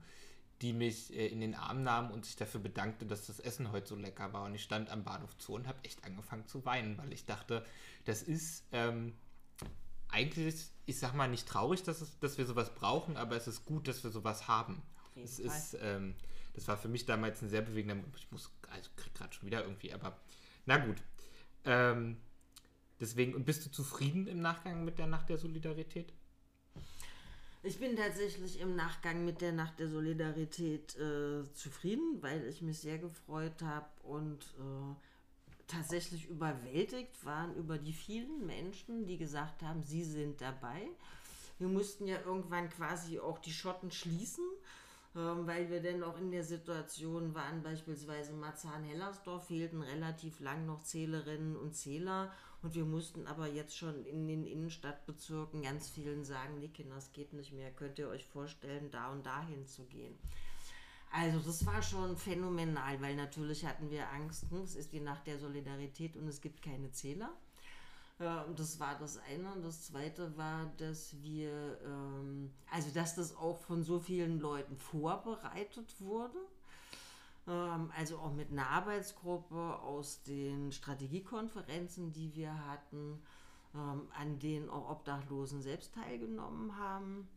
die 0.61 0.73
mich 0.73 1.13
äh, 1.13 1.27
in 1.27 1.41
den 1.41 1.55
Arm 1.55 1.83
nahm 1.83 2.11
und 2.11 2.25
sich 2.25 2.35
dafür 2.35 2.61
bedankte, 2.61 3.05
dass 3.05 3.25
das 3.25 3.39
Essen 3.39 3.71
heute 3.71 3.87
so 3.87 3.95
lecker 3.95 4.31
war. 4.33 4.45
Und 4.45 4.55
ich 4.55 4.63
stand 4.63 4.89
am 4.89 5.03
Bahnhof 5.03 5.31
Zoo 5.39 5.55
und 5.55 5.67
habe 5.67 5.83
echt 5.83 6.03
angefangen 6.03 6.45
zu 6.47 6.65
weinen, 6.65 6.97
weil 6.97 7.11
ich 7.11 7.25
dachte, 7.25 7.65
das 8.05 8.21
ist 8.21 8.65
ähm, 8.71 9.13
eigentlich, 10.09 10.55
ich 10.85 10.99
sag 10.99 11.13
mal, 11.13 11.27
nicht 11.27 11.47
traurig, 11.47 11.83
dass, 11.83 12.01
es, 12.01 12.19
dass 12.19 12.37
wir 12.37 12.45
sowas 12.45 12.73
brauchen, 12.75 13.17
aber 13.17 13.35
es 13.35 13.47
ist 13.47 13.65
gut, 13.65 13.87
dass 13.87 14.03
wir 14.03 14.11
sowas 14.11 14.47
haben. 14.47 14.81
Es 15.15 15.39
ist, 15.39 15.77
ähm, 15.81 16.15
das 16.53 16.67
war 16.67 16.77
für 16.77 16.87
mich 16.87 17.05
damals 17.05 17.41
ein 17.41 17.49
sehr 17.49 17.61
bewegender, 17.61 17.97
ich 18.15 18.31
muss, 18.31 18.51
also 18.69 18.89
krieg 18.95 19.13
gerade 19.13 19.33
schon 19.33 19.47
wieder 19.47 19.63
irgendwie, 19.63 19.93
aber 19.93 20.17
na 20.65 20.77
gut. 20.77 21.01
Ähm, 21.65 22.17
Deswegen, 23.01 23.33
und 23.33 23.45
bist 23.45 23.65
du 23.65 23.71
zufrieden 23.71 24.27
im 24.27 24.41
Nachgang 24.41 24.85
mit 24.85 24.99
der 24.99 25.07
Nacht 25.07 25.27
der 25.29 25.39
Solidarität? 25.39 26.13
Ich 27.63 27.79
bin 27.79 27.95
tatsächlich 27.95 28.59
im 28.59 28.75
Nachgang 28.75 29.25
mit 29.25 29.41
der 29.41 29.51
Nacht 29.51 29.79
der 29.79 29.89
Solidarität 29.89 30.95
äh, 30.97 31.43
zufrieden, 31.53 32.21
weil 32.21 32.45
ich 32.47 32.61
mich 32.61 32.79
sehr 32.79 32.99
gefreut 32.99 33.63
habe 33.63 33.89
und 34.03 34.39
äh, 34.59 34.95
tatsächlich 35.67 36.29
überwältigt 36.29 37.25
waren 37.25 37.55
über 37.55 37.79
die 37.79 37.93
vielen 37.93 38.45
Menschen, 38.45 39.05
die 39.07 39.17
gesagt 39.17 39.63
haben, 39.63 39.83
sie 39.83 40.03
sind 40.03 40.39
dabei. 40.41 40.87
Wir 41.57 41.67
mussten 41.67 42.07
ja 42.07 42.19
irgendwann 42.21 42.69
quasi 42.69 43.19
auch 43.19 43.39
die 43.39 43.53
Schotten 43.53 43.91
schließen, 43.91 44.45
äh, 45.13 45.19
weil 45.19 45.69
wir 45.69 45.81
dann 45.81 46.03
auch 46.03 46.17
in 46.17 46.31
der 46.31 46.43
Situation 46.43 47.33
waren, 47.35 47.63
beispielsweise 47.63 48.33
Marzahn-Hellersdorf 48.33 49.47
fehlten 49.47 49.81
relativ 49.81 50.39
lang 50.39 50.65
noch 50.65 50.83
Zählerinnen 50.83 51.55
und 51.55 51.75
Zähler 51.75 52.31
und 52.61 52.75
wir 52.75 52.85
mussten 52.85 53.27
aber 53.27 53.47
jetzt 53.47 53.75
schon 53.75 54.05
in 54.05 54.27
den 54.27 54.45
Innenstadtbezirken 54.45 55.63
ganz 55.63 55.89
vielen 55.89 56.23
sagen, 56.23 56.59
nee 56.59 56.69
Kinder, 56.69 56.95
das 56.95 57.11
geht 57.11 57.33
nicht 57.33 57.53
mehr, 57.53 57.71
könnt 57.71 57.99
ihr 57.99 58.07
euch 58.07 58.25
vorstellen, 58.25 58.89
da 58.91 59.11
und 59.11 59.25
dahin 59.25 59.67
zu 59.67 59.83
gehen. 59.85 60.17
Also 61.11 61.39
das 61.39 61.65
war 61.65 61.81
schon 61.81 62.15
phänomenal, 62.15 63.01
weil 63.01 63.15
natürlich 63.15 63.65
hatten 63.65 63.89
wir 63.89 64.09
Angst, 64.11 64.45
hm, 64.49 64.61
es 64.61 64.75
ist 64.75 64.93
die 64.93 65.01
Nacht 65.01 65.27
der 65.27 65.39
Solidarität 65.39 66.15
und 66.15 66.27
es 66.27 66.39
gibt 66.39 66.61
keine 66.61 66.91
Zähler. 66.91 67.31
Das 68.55 68.79
war 68.79 68.97
das 68.99 69.17
eine. 69.17 69.51
Und 69.53 69.63
das 69.63 69.83
zweite 69.87 70.35
war, 70.37 70.71
dass 70.77 71.21
wir, 71.21 71.79
ähm, 71.85 72.51
also 72.71 72.89
dass 72.93 73.15
das 73.15 73.35
auch 73.35 73.57
von 73.59 73.83
so 73.83 73.99
vielen 73.99 74.39
Leuten 74.39 74.77
vorbereitet 74.77 75.95
wurde. 75.99 76.37
Ähm, 77.47 77.91
also 77.97 78.17
auch 78.19 78.33
mit 78.33 78.51
einer 78.51 78.67
Arbeitsgruppe 78.67 79.79
aus 79.79 80.23
den 80.23 80.71
Strategiekonferenzen, 80.71 82.11
die 82.13 82.35
wir 82.35 82.53
hatten. 82.67 83.21
ähm, 83.73 84.07
an 84.19 84.39
denen 84.39 84.69
auch 84.69 84.89
Obdachlosen 84.89 85.61
selbst 85.61 85.93
teilgenommen 85.93 86.77
haben. 86.77 87.27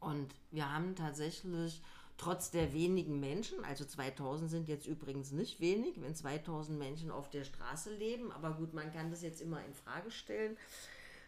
Und 0.00 0.34
wir 0.50 0.70
haben 0.72 0.94
tatsächlich 0.94 1.82
trotz 2.18 2.50
der 2.50 2.72
wenigen 2.72 3.20
Menschen, 3.20 3.64
also 3.64 3.84
2000 3.84 4.50
sind 4.50 4.68
jetzt 4.68 4.86
übrigens 4.86 5.32
nicht 5.32 5.60
wenig, 5.60 6.00
wenn 6.00 6.14
2000 6.14 6.78
Menschen 6.78 7.10
auf 7.10 7.30
der 7.30 7.44
Straße 7.44 7.94
leben, 7.94 8.32
aber 8.32 8.52
gut, 8.52 8.74
man 8.74 8.92
kann 8.92 9.10
das 9.10 9.22
jetzt 9.22 9.40
immer 9.40 9.64
in 9.64 9.74
Frage 9.74 10.10
stellen. 10.10 10.56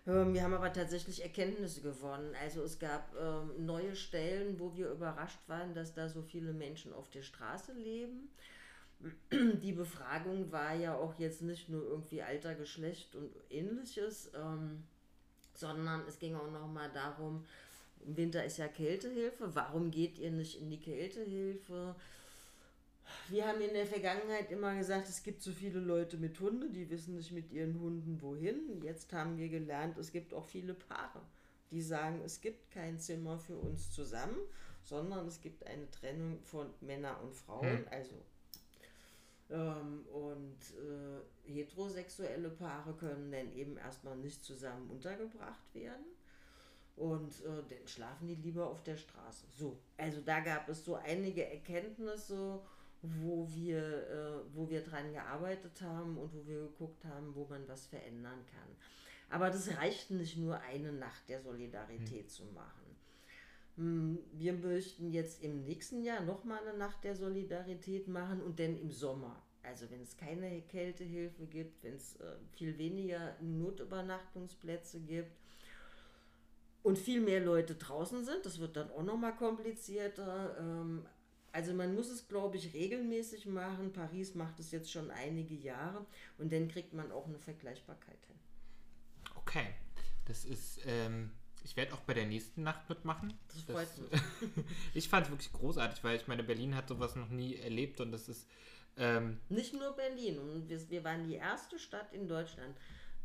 Ähm, 0.06 0.32
wir 0.32 0.42
haben 0.42 0.54
aber 0.54 0.72
tatsächlich 0.72 1.22
Erkenntnisse 1.22 1.82
gewonnen. 1.82 2.34
Also 2.42 2.62
es 2.62 2.78
gab 2.78 3.14
ähm, 3.20 3.66
neue 3.66 3.94
Stellen, 3.94 4.58
wo 4.58 4.74
wir 4.74 4.90
überrascht 4.90 5.40
waren, 5.48 5.74
dass 5.74 5.94
da 5.94 6.08
so 6.08 6.22
viele 6.22 6.52
Menschen 6.52 6.94
auf 6.94 7.10
der 7.10 7.22
Straße 7.22 7.72
leben. 7.72 8.30
Die 9.32 9.72
Befragung 9.72 10.50
war 10.50 10.74
ja 10.74 10.96
auch 10.96 11.18
jetzt 11.18 11.42
nicht 11.42 11.68
nur 11.68 11.82
irgendwie 11.82 12.22
Alter, 12.22 12.54
Geschlecht 12.54 13.14
und 13.14 13.30
ähnliches, 13.50 14.30
ähm, 14.34 14.84
sondern 15.54 16.02
es 16.08 16.18
ging 16.18 16.34
auch 16.34 16.50
nochmal 16.50 16.90
darum, 16.92 17.44
im 18.04 18.16
Winter 18.16 18.44
ist 18.44 18.58
ja 18.58 18.68
Kältehilfe. 18.68 19.54
Warum 19.54 19.90
geht 19.90 20.18
ihr 20.18 20.30
nicht 20.30 20.60
in 20.60 20.70
die 20.70 20.80
Kältehilfe? 20.80 21.94
Wir 23.28 23.46
haben 23.46 23.60
in 23.60 23.72
der 23.72 23.86
Vergangenheit 23.86 24.50
immer 24.50 24.74
gesagt, 24.74 25.08
es 25.08 25.22
gibt 25.22 25.42
so 25.42 25.52
viele 25.52 25.80
Leute 25.80 26.16
mit 26.16 26.38
Hunden, 26.40 26.72
die 26.72 26.88
wissen 26.90 27.16
nicht 27.16 27.32
mit 27.32 27.50
ihren 27.52 27.80
Hunden 27.80 28.20
wohin. 28.20 28.82
Jetzt 28.82 29.12
haben 29.12 29.38
wir 29.38 29.48
gelernt, 29.48 29.96
es 29.98 30.12
gibt 30.12 30.34
auch 30.34 30.44
viele 30.44 30.74
Paare, 30.74 31.20
die 31.70 31.82
sagen, 31.82 32.20
es 32.24 32.40
gibt 32.40 32.70
kein 32.70 32.98
Zimmer 32.98 33.38
für 33.38 33.56
uns 33.56 33.90
zusammen, 33.90 34.38
sondern 34.82 35.26
es 35.26 35.40
gibt 35.40 35.66
eine 35.66 35.90
Trennung 35.90 36.38
von 36.42 36.68
Männern 36.80 37.20
und 37.22 37.34
Frauen, 37.34 37.78
hm. 37.78 37.86
also 37.90 38.14
ähm, 39.50 40.04
und 40.12 40.58
äh, 40.76 41.50
heterosexuelle 41.50 42.50
Paare 42.50 42.92
können 42.94 43.32
dann 43.32 43.54
eben 43.54 43.78
erstmal 43.78 44.16
nicht 44.16 44.44
zusammen 44.44 44.90
untergebracht 44.90 45.74
werden. 45.74 46.04
Und 46.98 47.30
äh, 47.44 47.62
dann 47.68 47.86
schlafen 47.86 48.26
die 48.26 48.34
lieber 48.34 48.68
auf 48.68 48.82
der 48.82 48.96
Straße. 48.96 49.46
So, 49.56 49.78
also 49.96 50.20
da 50.20 50.40
gab 50.40 50.68
es 50.68 50.84
so 50.84 50.96
einige 50.96 51.48
Erkenntnisse, 51.48 52.60
wo 53.02 53.48
wir, 53.54 53.78
äh, 53.78 54.54
wo 54.54 54.68
wir 54.68 54.82
dran 54.82 55.12
gearbeitet 55.12 55.80
haben 55.80 56.18
und 56.18 56.34
wo 56.34 56.44
wir 56.44 56.62
geguckt 56.62 57.04
haben, 57.04 57.34
wo 57.36 57.46
man 57.46 57.66
was 57.68 57.86
verändern 57.86 58.44
kann. 58.46 58.68
Aber 59.30 59.50
das 59.50 59.76
reicht 59.76 60.10
nicht 60.10 60.38
nur 60.38 60.58
eine 60.60 60.92
Nacht 60.92 61.28
der 61.28 61.40
Solidarität 61.40 62.24
mhm. 62.24 62.28
zu 62.28 62.44
machen. 62.46 62.96
Hm, 63.76 64.18
wir 64.32 64.54
möchten 64.54 65.12
jetzt 65.12 65.44
im 65.44 65.62
nächsten 65.62 66.02
Jahr 66.02 66.20
nochmal 66.22 66.66
eine 66.66 66.76
Nacht 66.76 67.04
der 67.04 67.14
Solidarität 67.14 68.08
machen 68.08 68.42
und 68.42 68.58
dann 68.58 68.76
im 68.76 68.90
Sommer. 68.90 69.40
Also 69.62 69.88
wenn 69.90 70.02
es 70.02 70.16
keine 70.16 70.62
Kältehilfe 70.62 71.46
gibt, 71.46 71.84
wenn 71.84 71.94
es 71.94 72.16
äh, 72.16 72.34
viel 72.56 72.76
weniger 72.76 73.36
Notübernachtungsplätze 73.40 74.98
gibt 75.00 75.30
und 76.82 76.98
viel 76.98 77.20
mehr 77.20 77.40
Leute 77.40 77.74
draußen 77.74 78.24
sind. 78.24 78.46
Das 78.46 78.58
wird 78.58 78.76
dann 78.76 78.90
auch 78.90 79.02
nochmal 79.02 79.36
komplizierter. 79.36 80.56
Ähm, 80.58 81.06
also 81.52 81.74
man 81.74 81.94
muss 81.94 82.08
es, 82.08 82.28
glaube 82.28 82.56
ich, 82.56 82.74
regelmäßig 82.74 83.46
machen. 83.46 83.92
Paris 83.92 84.34
macht 84.34 84.58
es 84.60 84.70
jetzt 84.70 84.90
schon 84.90 85.10
einige 85.10 85.54
Jahre 85.54 86.06
und 86.38 86.52
dann 86.52 86.68
kriegt 86.68 86.92
man 86.92 87.10
auch 87.10 87.26
eine 87.26 87.38
Vergleichbarkeit 87.38 88.18
hin. 88.26 88.36
Okay, 89.36 89.66
das 90.26 90.44
ist, 90.44 90.80
ähm, 90.86 91.32
ich 91.64 91.76
werde 91.76 91.94
auch 91.94 92.00
bei 92.00 92.14
der 92.14 92.26
nächsten 92.26 92.62
Nacht 92.62 92.88
mitmachen. 92.88 93.32
Das 93.48 93.62
freut 93.62 93.88
das, 93.88 93.98
mich. 93.98 94.64
ich 94.94 95.08
fand 95.08 95.26
es 95.26 95.32
wirklich 95.32 95.52
großartig, 95.52 96.04
weil 96.04 96.16
ich 96.16 96.28
meine, 96.28 96.44
Berlin 96.44 96.74
hat 96.74 96.88
sowas 96.88 97.16
noch 97.16 97.28
nie 97.28 97.56
erlebt 97.56 98.00
und 98.00 98.12
das 98.12 98.28
ist... 98.28 98.46
Ähm, 98.96 99.38
Nicht 99.48 99.74
nur 99.74 99.94
Berlin, 99.94 100.38
und 100.38 100.68
wir, 100.68 100.90
wir 100.90 101.04
waren 101.04 101.24
die 101.24 101.34
erste 101.34 101.78
Stadt 101.78 102.12
in 102.12 102.28
Deutschland, 102.28 102.76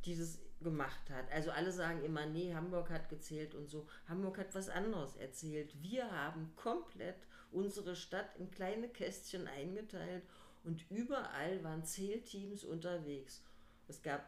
die 0.05 0.17
das 0.17 0.39
gemacht 0.61 1.09
hat. 1.09 1.31
Also 1.31 1.51
alle 1.51 1.71
sagen 1.71 2.03
immer, 2.03 2.25
nee, 2.25 2.53
Hamburg 2.53 2.89
hat 2.89 3.09
gezählt 3.09 3.53
und 3.53 3.69
so. 3.69 3.87
Hamburg 4.07 4.37
hat 4.37 4.55
was 4.55 4.69
anderes 4.69 5.15
erzählt. 5.17 5.75
Wir 5.81 6.09
haben 6.09 6.53
komplett 6.55 7.27
unsere 7.51 7.95
Stadt 7.95 8.35
in 8.37 8.49
kleine 8.49 8.87
Kästchen 8.87 9.47
eingeteilt 9.47 10.23
und 10.63 10.89
überall 10.89 11.63
waren 11.63 11.83
Zählteams 11.83 12.63
unterwegs. 12.63 13.43
Es 13.87 14.01
gab 14.01 14.25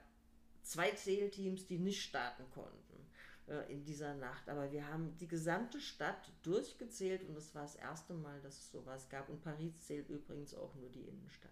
zwei 0.61 0.91
Zählteams, 0.91 1.65
die 1.65 1.79
nicht 1.79 2.03
starten 2.03 2.43
konnten 2.53 3.07
äh, 3.47 3.71
in 3.71 3.83
dieser 3.83 4.13
Nacht. 4.15 4.49
Aber 4.49 4.71
wir 4.71 4.87
haben 4.87 5.17
die 5.17 5.27
gesamte 5.27 5.79
Stadt 5.79 6.31
durchgezählt 6.43 7.27
und 7.27 7.37
es 7.37 7.55
war 7.55 7.63
das 7.63 7.75
erste 7.75 8.13
Mal, 8.13 8.41
dass 8.41 8.57
es 8.57 8.71
sowas 8.71 9.09
gab. 9.09 9.29
Und 9.29 9.41
Paris 9.41 9.85
zählt 9.85 10.09
übrigens 10.09 10.53
auch 10.53 10.75
nur 10.75 10.89
die 10.89 11.07
Innenstadt. 11.07 11.51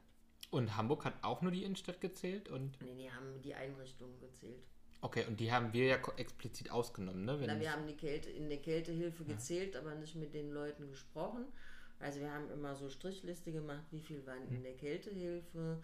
Und 0.53 0.77
Hamburg 0.77 1.03
hat 1.03 1.15
auch 1.23 1.41
nur 1.41 1.51
die 1.51 1.63
Innenstadt 1.63 1.99
gezählt? 1.99 2.47
Und 2.47 2.79
nee, 2.81 2.93
die 2.95 3.11
haben 3.11 3.41
die 3.41 3.55
Einrichtungen 3.55 4.19
gezählt. 4.19 4.61
Okay, 5.01 5.25
und 5.27 5.39
die 5.39 5.51
haben 5.51 5.73
wir 5.73 5.85
ja 5.85 5.97
explizit 6.17 6.69
ausgenommen, 6.69 7.25
ne? 7.25 7.39
Wenn 7.39 7.47
Na, 7.47 7.59
wir 7.59 7.71
haben 7.71 7.87
die 7.87 7.97
Kälte, 7.97 8.29
in 8.29 8.49
der 8.49 8.59
Kältehilfe 8.59 9.23
ja. 9.23 9.33
gezählt, 9.33 9.75
aber 9.75 9.95
nicht 9.95 10.15
mit 10.15 10.33
den 10.33 10.51
Leuten 10.51 10.87
gesprochen. 10.89 11.45
Also 11.99 12.19
wir 12.19 12.31
haben 12.31 12.51
immer 12.51 12.75
so 12.75 12.87
Strichliste 12.87 13.51
gemacht, 13.51 13.83
wie 13.91 13.99
viel 13.99 14.25
waren 14.27 14.47
hm. 14.47 14.57
in 14.57 14.63
der 14.63 14.77
Kältehilfe. 14.77 15.81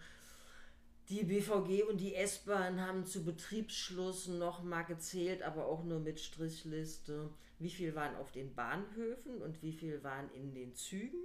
Die 1.08 1.24
BVG 1.24 1.82
und 1.88 2.00
die 2.00 2.14
S-Bahn 2.14 2.80
haben 2.80 3.04
zu 3.04 3.24
Betriebsschluss 3.24 4.28
nochmal 4.28 4.84
gezählt, 4.84 5.42
aber 5.42 5.66
auch 5.66 5.82
nur 5.82 5.98
mit 5.98 6.20
Strichliste. 6.20 7.28
Wie 7.58 7.70
viel 7.70 7.96
waren 7.96 8.14
auf 8.14 8.30
den 8.30 8.54
Bahnhöfen 8.54 9.42
und 9.42 9.60
wie 9.62 9.72
viel 9.72 10.04
waren 10.04 10.30
in 10.32 10.54
den 10.54 10.74
Zügen? 10.76 11.18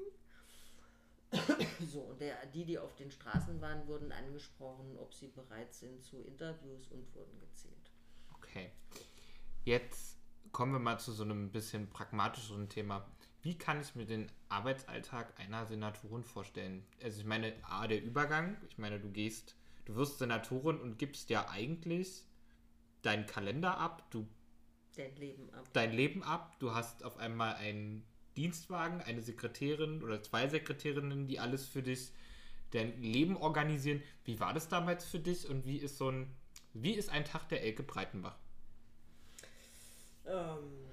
so, 1.92 2.02
und 2.02 2.22
der, 2.22 2.46
die, 2.48 2.66
die 2.66 2.80
auf 2.80 2.96
den 2.96 3.12
Straßen 3.12 3.60
waren, 3.62 3.88
wurden 3.88 4.12
angesprochen, 4.12 4.98
ob 4.98 5.14
sie 5.14 5.28
bereit 5.28 5.74
sind 5.74 6.04
zu 6.04 6.22
Interviews 6.22 6.88
und 6.88 7.14
wurden 7.14 7.40
gezählt. 7.40 7.92
Okay. 8.36 8.72
Jetzt 9.64 10.18
kommen 10.52 10.74
wir 10.74 10.80
mal 10.80 11.00
zu 11.00 11.12
so 11.12 11.24
einem 11.24 11.52
bisschen 11.52 11.90
pragmatischeren 11.90 12.70
Thema. 12.70 13.06
Wie 13.42 13.58
kann 13.58 13.82
ich 13.82 13.96
mir 13.96 14.06
den 14.06 14.32
Arbeitsalltag 14.50 15.40
einer 15.40 15.66
Senatorin 15.66 16.24
vorstellen? 16.24 16.86
Also 17.04 17.20
ich 17.20 17.26
meine, 17.26 17.54
A, 17.64 17.88
der 17.88 18.02
Übergang. 18.02 18.58
Ich 18.70 18.78
meine, 18.78 19.00
du 19.00 19.10
gehst, 19.12 19.56
du 19.86 19.96
wirst 19.96 20.20
Senatorin 20.20 20.80
und 20.80 20.98
gibst 20.98 21.30
ja 21.30 21.50
eigentlich 21.50 22.24
deinen 23.02 23.26
Kalender 23.26 23.78
ab, 23.78 24.10
du 24.12 24.28
dein 24.96 25.16
Leben 25.16 25.54
ab. 25.54 25.68
Dein 25.74 25.92
Leben 25.92 26.24
ab. 26.24 26.58
Du 26.60 26.74
hast 26.74 27.04
auf 27.04 27.18
einmal 27.18 27.56
einen 27.56 28.06
Dienstwagen, 28.36 29.02
eine 29.02 29.22
Sekretärin 29.22 30.04
oder 30.04 30.22
zwei 30.22 30.48
Sekretärinnen, 30.48 31.28
die 31.28 31.40
alles 31.40 31.66
für 31.66 31.82
dich 31.82 32.12
dein 32.72 33.02
Leben 33.02 33.38
organisieren. 33.38 34.02
Wie 34.24 34.40
war 34.40 34.54
das 34.54 34.68
damals 34.68 35.06
für 35.06 35.20
dich 35.20 35.50
und 35.50 35.66
wie 35.66 35.78
ist 35.78 35.98
so 35.98 36.10
ein 36.10 36.28
wie 36.78 36.94
ist 36.94 37.10
ein 37.10 37.24
Tag 37.24 37.48
der 37.48 37.64
Elke 37.64 37.84
Breitenbach? 37.84 38.38
Ähm, 40.26 40.86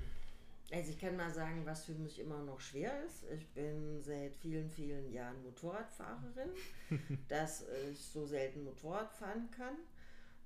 also 0.71 0.91
ich 0.91 0.99
kann 0.99 1.17
mal 1.17 1.31
sagen, 1.35 1.67
was 1.67 1.85
für 1.85 1.95
mich 1.95 2.21
immer 2.21 2.39
noch 2.45 2.61
schwer 2.61 3.05
ist. 3.05 3.25
Ich 3.35 3.49
bin 3.49 4.01
seit 4.01 4.37
vielen, 4.37 4.71
vielen 4.71 5.13
Jahren 5.13 5.43
Motorradfahrerin, 5.43 6.51
dass 7.29 7.65
ich 7.91 7.99
so 7.99 8.27
selten 8.27 8.63
Motorrad 8.63 9.13
fahren 9.13 9.51
kann. 9.51 9.75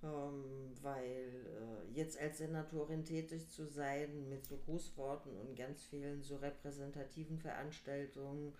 Ähm, 0.07 0.45
weil 0.83 1.03
äh, 1.03 1.93
jetzt 1.93 2.21
als 2.21 2.39
Senatorin 2.39 3.05
tätig 3.05 3.49
zu 3.49 3.67
sein 3.67 4.29
mit 4.29 4.47
so 4.47 4.57
Grußworten 4.59 5.37
und 5.37 5.57
ganz 5.57 5.83
vielen 5.85 6.23
so 6.23 6.37
repräsentativen 6.37 7.39
Veranstaltungen 7.39 8.53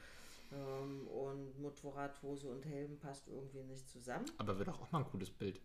ähm, 0.53 1.07
und 1.07 1.61
Motorradhose 1.61 2.49
und 2.49 2.67
Helm 2.67 2.99
passt 2.99 3.29
irgendwie 3.29 3.63
nicht 3.63 3.89
zusammen. 3.89 4.27
Aber 4.39 4.59
wird 4.59 4.69
auch 4.71 4.91
mal 4.91 5.01
ein 5.01 5.11
cooles 5.11 5.31
Bild. 5.31 5.61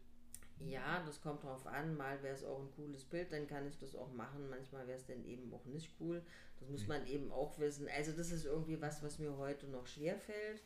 Ja, 0.59 1.01
das 1.03 1.19
kommt 1.19 1.43
drauf 1.43 1.65
an. 1.65 1.97
Mal 1.97 2.21
wäre 2.21 2.35
es 2.35 2.43
auch 2.43 2.59
ein 2.59 2.71
cooles 2.75 3.03
Bild, 3.03 3.31
dann 3.33 3.47
kann 3.47 3.67
ich 3.67 3.79
das 3.79 3.95
auch 3.95 4.13
machen. 4.13 4.47
Manchmal 4.51 4.85
wäre 4.87 4.99
es 4.99 5.05
dann 5.07 5.25
eben 5.25 5.51
auch 5.51 5.65
nicht 5.65 5.95
cool. 5.99 6.21
Das 6.59 6.69
muss 6.69 6.83
mhm. 6.83 6.89
man 6.89 7.07
eben 7.07 7.31
auch 7.31 7.57
wissen. 7.57 7.87
Also 7.97 8.11
das 8.11 8.31
ist 8.31 8.45
irgendwie 8.45 8.79
was, 8.79 9.01
was 9.01 9.17
mir 9.17 9.35
heute 9.37 9.65
noch 9.67 9.87
schwer 9.87 10.19
fällt. 10.19 10.61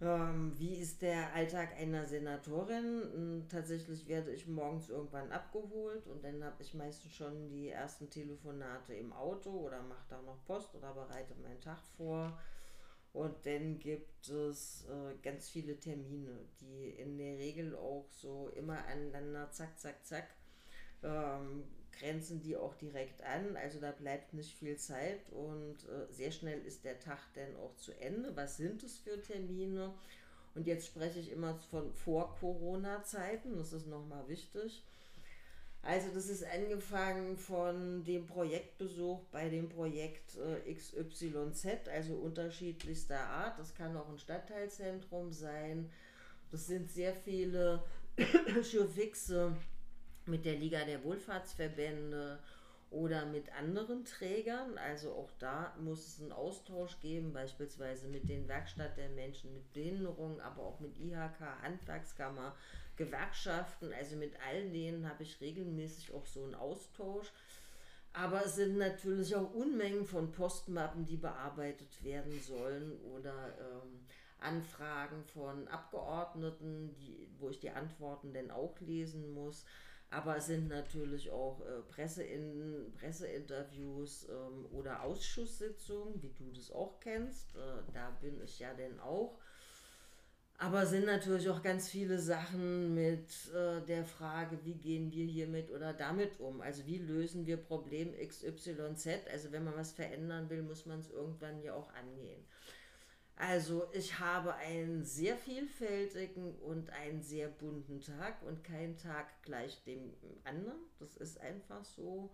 Ähm, 0.00 0.52
wie 0.56 0.76
ist 0.76 1.02
der 1.02 1.34
Alltag 1.34 1.74
einer 1.76 2.04
Senatorin? 2.06 3.02
Hm, 3.12 3.48
tatsächlich 3.48 4.06
werde 4.06 4.32
ich 4.32 4.46
morgens 4.46 4.88
irgendwann 4.88 5.32
abgeholt 5.32 6.06
und 6.06 6.22
dann 6.22 6.44
habe 6.44 6.62
ich 6.62 6.72
meistens 6.74 7.12
schon 7.12 7.48
die 7.48 7.68
ersten 7.68 8.08
Telefonate 8.08 8.94
im 8.94 9.12
Auto 9.12 9.50
oder 9.50 9.82
mache 9.82 10.06
da 10.08 10.22
noch 10.22 10.44
Post 10.44 10.74
oder 10.76 10.94
bereite 10.94 11.34
meinen 11.42 11.60
Tag 11.60 11.80
vor. 11.96 12.38
Und 13.12 13.44
dann 13.44 13.80
gibt 13.80 14.28
es 14.28 14.86
äh, 14.88 15.16
ganz 15.22 15.48
viele 15.48 15.80
Termine, 15.80 16.46
die 16.60 16.90
in 16.90 17.18
der 17.18 17.38
Regel 17.38 17.74
auch 17.74 18.06
so 18.10 18.50
immer 18.54 18.84
aneinander, 18.86 19.50
zack, 19.50 19.78
zack, 19.80 20.06
zack, 20.06 20.28
ähm, 21.02 21.64
grenzen 21.98 22.40
die 22.40 22.56
auch 22.56 22.74
direkt 22.74 23.22
an. 23.22 23.56
Also 23.56 23.80
da 23.80 23.92
bleibt 23.92 24.34
nicht 24.34 24.56
viel 24.56 24.76
Zeit 24.76 25.30
und 25.30 25.76
äh, 25.88 26.12
sehr 26.12 26.30
schnell 26.30 26.60
ist 26.64 26.84
der 26.84 26.98
Tag 27.00 27.18
dann 27.34 27.56
auch 27.56 27.74
zu 27.76 27.92
Ende. 28.00 28.34
Was 28.36 28.56
sind 28.56 28.82
es 28.82 28.98
für 28.98 29.20
Termine? 29.20 29.92
Und 30.54 30.66
jetzt 30.66 30.86
spreche 30.86 31.20
ich 31.20 31.30
immer 31.30 31.54
von 31.70 31.92
Vor-Corona-Zeiten, 31.92 33.56
das 33.56 33.72
ist 33.72 33.86
nochmal 33.86 34.26
wichtig. 34.28 34.82
Also 35.82 36.08
das 36.12 36.28
ist 36.28 36.44
angefangen 36.44 37.36
von 37.36 38.04
dem 38.04 38.26
Projektbesuch 38.26 39.20
bei 39.30 39.48
dem 39.48 39.68
Projekt 39.68 40.36
äh, 40.36 40.74
XYZ, 40.74 41.88
also 41.88 42.14
unterschiedlichster 42.14 43.20
Art. 43.20 43.58
Das 43.58 43.74
kann 43.74 43.96
auch 43.96 44.08
ein 44.08 44.18
Stadtteilzentrum 44.18 45.32
sein. 45.32 45.90
Das 46.50 46.66
sind 46.66 46.90
sehr 46.90 47.14
viele 47.14 47.82
Showfixe 48.62 49.56
mit 50.28 50.44
der 50.44 50.56
Liga 50.56 50.84
der 50.84 51.02
Wohlfahrtsverbände 51.04 52.38
oder 52.90 53.26
mit 53.26 53.52
anderen 53.52 54.04
Trägern. 54.04 54.78
Also 54.78 55.12
auch 55.12 55.30
da 55.38 55.74
muss 55.80 56.06
es 56.06 56.20
einen 56.20 56.32
Austausch 56.32 56.98
geben, 57.00 57.32
beispielsweise 57.32 58.08
mit 58.08 58.28
den 58.28 58.48
Werkstatt 58.48 58.96
der 58.96 59.10
Menschen 59.10 59.52
mit 59.54 59.72
Behinderung, 59.72 60.40
aber 60.40 60.62
auch 60.62 60.80
mit 60.80 60.98
IHK, 60.98 61.40
Handwerkskammer, 61.62 62.54
Gewerkschaften. 62.96 63.92
Also 63.92 64.16
mit 64.16 64.32
all 64.46 64.70
denen 64.70 65.08
habe 65.08 65.22
ich 65.22 65.40
regelmäßig 65.40 66.12
auch 66.14 66.26
so 66.26 66.44
einen 66.44 66.54
Austausch. 66.54 67.32
Aber 68.14 68.44
es 68.44 68.56
sind 68.56 68.78
natürlich 68.78 69.36
auch 69.36 69.52
Unmengen 69.52 70.06
von 70.06 70.32
Postmappen, 70.32 71.04
die 71.04 71.18
bearbeitet 71.18 72.02
werden 72.02 72.40
sollen 72.40 72.98
oder 73.14 73.54
ähm, 73.60 74.00
Anfragen 74.40 75.24
von 75.24 75.68
Abgeordneten, 75.68 76.94
die, 76.96 77.28
wo 77.38 77.50
ich 77.50 77.60
die 77.60 77.70
Antworten 77.70 78.32
dann 78.32 78.50
auch 78.50 78.80
lesen 78.80 79.34
muss. 79.34 79.64
Aber 80.10 80.36
es 80.38 80.46
sind 80.46 80.68
natürlich 80.68 81.30
auch 81.30 81.60
äh, 81.60 81.82
Pressein, 81.90 82.92
Presseinterviews 82.98 84.26
ähm, 84.30 84.66
oder 84.72 85.02
Ausschusssitzungen, 85.02 86.22
wie 86.22 86.32
du 86.32 86.50
das 86.52 86.70
auch 86.70 86.98
kennst. 87.00 87.54
Äh, 87.56 87.82
da 87.92 88.10
bin 88.20 88.40
ich 88.42 88.58
ja 88.58 88.72
dann 88.72 88.98
auch. 89.00 89.38
Aber 90.60 90.82
es 90.82 90.90
sind 90.90 91.06
natürlich 91.06 91.48
auch 91.50 91.62
ganz 91.62 91.88
viele 91.88 92.18
Sachen 92.18 92.92
mit 92.94 93.28
äh, 93.54 93.80
der 93.86 94.04
Frage, 94.04 94.58
wie 94.64 94.74
gehen 94.74 95.12
wir 95.12 95.24
hiermit 95.24 95.70
oder 95.70 95.92
damit 95.92 96.40
um? 96.40 96.60
Also 96.62 96.84
wie 96.84 96.98
lösen 96.98 97.46
wir 97.46 97.58
Problem 97.58 98.12
XYZ? 98.12 99.08
Also 99.30 99.52
wenn 99.52 99.62
man 99.62 99.76
was 99.76 99.92
verändern 99.92 100.50
will, 100.50 100.62
muss 100.62 100.84
man 100.84 100.98
es 100.98 101.10
irgendwann 101.10 101.62
ja 101.62 101.74
auch 101.74 101.92
angehen. 101.94 102.44
Also 103.40 103.86
ich 103.92 104.18
habe 104.18 104.52
einen 104.54 105.04
sehr 105.04 105.36
vielfältigen 105.36 106.56
und 106.56 106.90
einen 106.90 107.22
sehr 107.22 107.46
bunten 107.48 108.00
Tag 108.00 108.42
und 108.42 108.64
kein 108.64 108.98
Tag 108.98 109.26
gleich 109.42 109.80
dem 109.84 110.12
anderen. 110.42 110.80
Das 110.98 111.16
ist 111.16 111.40
einfach 111.40 111.84
so. 111.84 112.30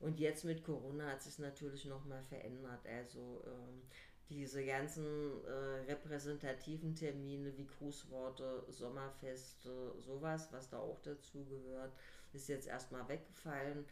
Und 0.00 0.18
jetzt 0.18 0.44
mit 0.46 0.64
Corona 0.64 1.10
hat 1.10 1.22
sich 1.22 1.38
natürlich 1.38 1.84
nochmal 1.84 2.22
verändert. 2.22 2.80
Also 2.86 3.44
ähm, 3.46 3.82
diese 4.30 4.64
ganzen 4.64 5.04
äh, 5.44 5.90
repräsentativen 5.90 6.94
Termine 6.94 7.54
wie 7.58 7.66
Grußworte, 7.66 8.64
Sommerfeste, 8.68 9.94
sowas, 9.98 10.48
was 10.50 10.70
da 10.70 10.78
auch 10.78 11.00
dazu 11.02 11.44
gehört, 11.44 11.92
ist 12.32 12.48
jetzt 12.48 12.68
erstmal 12.68 13.06
weggefallen. 13.06 13.84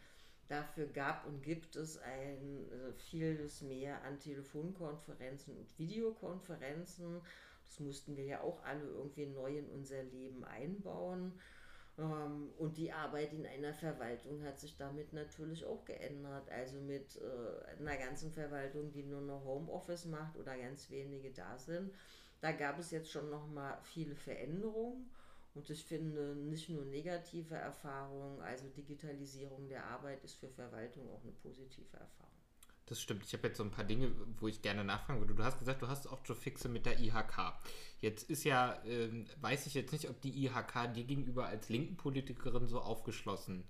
Dafür 0.47 0.87
gab 0.87 1.25
und 1.25 1.43
gibt 1.43 1.75
es 1.75 1.97
ein 1.99 2.71
äh, 2.71 2.93
vieles 3.09 3.61
mehr 3.61 4.01
an 4.03 4.19
Telefonkonferenzen 4.19 5.57
und 5.57 5.77
Videokonferenzen. 5.77 7.21
Das 7.65 7.79
mussten 7.81 8.15
wir 8.15 8.23
ja 8.23 8.41
auch 8.41 8.63
alle 8.63 8.85
irgendwie 8.85 9.25
neu 9.25 9.57
in 9.57 9.69
unser 9.69 10.03
Leben 10.03 10.45
einbauen. 10.45 11.33
Ähm, 11.97 12.51
und 12.57 12.77
die 12.77 12.93
Arbeit 12.93 13.33
in 13.33 13.45
einer 13.45 13.73
Verwaltung 13.73 14.41
hat 14.43 14.59
sich 14.59 14.77
damit 14.77 15.11
natürlich 15.13 15.65
auch 15.65 15.83
geändert. 15.83 16.49
Also 16.49 16.79
mit 16.79 17.17
äh, 17.17 17.79
einer 17.79 17.97
ganzen 17.97 18.31
Verwaltung, 18.31 18.91
die 18.91 19.03
nur 19.03 19.21
noch 19.21 19.43
Homeoffice 19.43 20.05
macht 20.05 20.37
oder 20.37 20.57
ganz 20.57 20.89
wenige 20.89 21.31
da 21.31 21.57
sind. 21.57 21.91
Da 22.39 22.51
gab 22.51 22.79
es 22.79 22.91
jetzt 22.91 23.11
schon 23.11 23.29
noch 23.29 23.47
mal 23.47 23.77
viele 23.83 24.15
Veränderungen. 24.15 25.09
Und 25.57 25.71
ich 25.71 25.85
finde 25.85 26.35
nicht 26.35 26.69
nur 26.69 26.85
negative 26.85 27.55
Erfahrungen, 27.55 28.39
also 28.41 28.67
Digitalisierung 28.69 29.67
der 29.67 29.85
Arbeit 29.85 30.23
ist 30.23 30.35
für 30.35 30.49
Verwaltung 30.49 31.09
auch 31.09 31.23
eine 31.23 31.31
positive 31.31 31.97
Erfahrung. 31.97 32.31
Das 32.85 33.01
stimmt. 33.01 33.23
Ich 33.25 33.33
habe 33.33 33.47
jetzt 33.47 33.57
so 33.57 33.63
ein 33.63 33.71
paar 33.71 33.83
Dinge, 33.83 34.11
wo 34.39 34.47
ich 34.47 34.61
gerne 34.61 34.83
nachfragen 34.83 35.19
würde. 35.19 35.33
Du 35.33 35.43
hast 35.43 35.57
gesagt, 35.57 35.81
du 35.81 35.87
hast 35.87 36.05
auch 36.07 36.23
schon 36.23 36.35
Fixe 36.35 36.69
mit 36.69 36.85
der 36.85 36.99
IHK. 36.99 37.53
Jetzt 37.99 38.29
ist 38.29 38.43
ja, 38.43 38.75
äh, 38.85 39.25
weiß 39.41 39.65
ich 39.65 39.73
jetzt 39.73 39.93
nicht, 39.93 40.07
ob 40.09 40.21
die 40.21 40.45
IHK 40.45 40.93
dir 40.93 41.05
gegenüber 41.05 41.47
als 41.47 41.69
linken 41.69 41.97
Politikerin 41.97 42.67
so 42.67 42.79
aufgeschlossen 42.79 43.63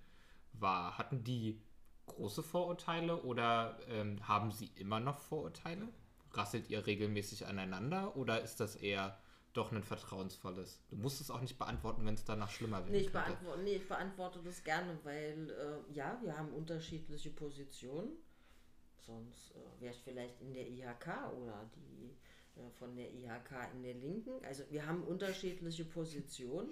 war. 0.52 0.98
Hatten 0.98 1.24
die 1.24 1.62
große 2.08 2.44
Vorurteile 2.44 3.24
oder 3.24 3.80
ähm, 3.88 4.28
haben 4.28 4.52
sie 4.52 4.72
immer 4.76 5.00
noch 5.00 5.20
Vorurteile? 5.20 5.88
Rasselt 6.34 6.70
ihr 6.70 6.86
regelmäßig 6.86 7.46
aneinander 7.48 8.18
oder 8.18 8.42
ist 8.42 8.60
das 8.60 8.76
eher 8.76 9.18
doch 9.58 9.72
ein 9.72 9.84
vertrauensvolles. 9.84 10.80
Du 10.90 10.96
musst 10.96 11.20
es 11.20 11.32
auch 11.32 11.42
nicht 11.42 11.58
beantworten, 11.58 12.06
wenn 12.06 12.14
es 12.14 12.24
danach 12.24 12.52
schlimmer 12.52 12.80
wird. 12.80 12.92
Nee, 12.92 13.00
ich, 13.00 13.12
beantworte, 13.12 13.62
nee, 13.64 13.76
ich 13.76 13.88
beantworte 13.88 14.40
das 14.44 14.64
gerne, 14.64 14.98
weil 15.04 15.50
äh, 15.50 15.94
ja, 15.94 16.20
wir 16.22 16.38
haben 16.38 16.54
unterschiedliche 16.54 17.32
Positionen. 17.32 18.10
Sonst 19.06 19.56
äh, 19.56 19.82
wäre 19.82 19.94
ich 19.94 20.02
vielleicht 20.04 20.42
in 20.42 20.54
der 20.54 20.68
IHK 20.68 21.08
oder 21.42 21.70
die 21.76 22.16
äh, 22.56 22.70
von 22.78 22.96
der 22.96 23.12
IHK 23.12 23.74
in 23.74 23.84
der 23.84 23.96
Linken. 23.96 24.44
Also 24.46 24.64
wir 24.70 24.86
haben 24.86 25.04
unterschiedliche 25.04 25.86
Positionen. 25.86 26.70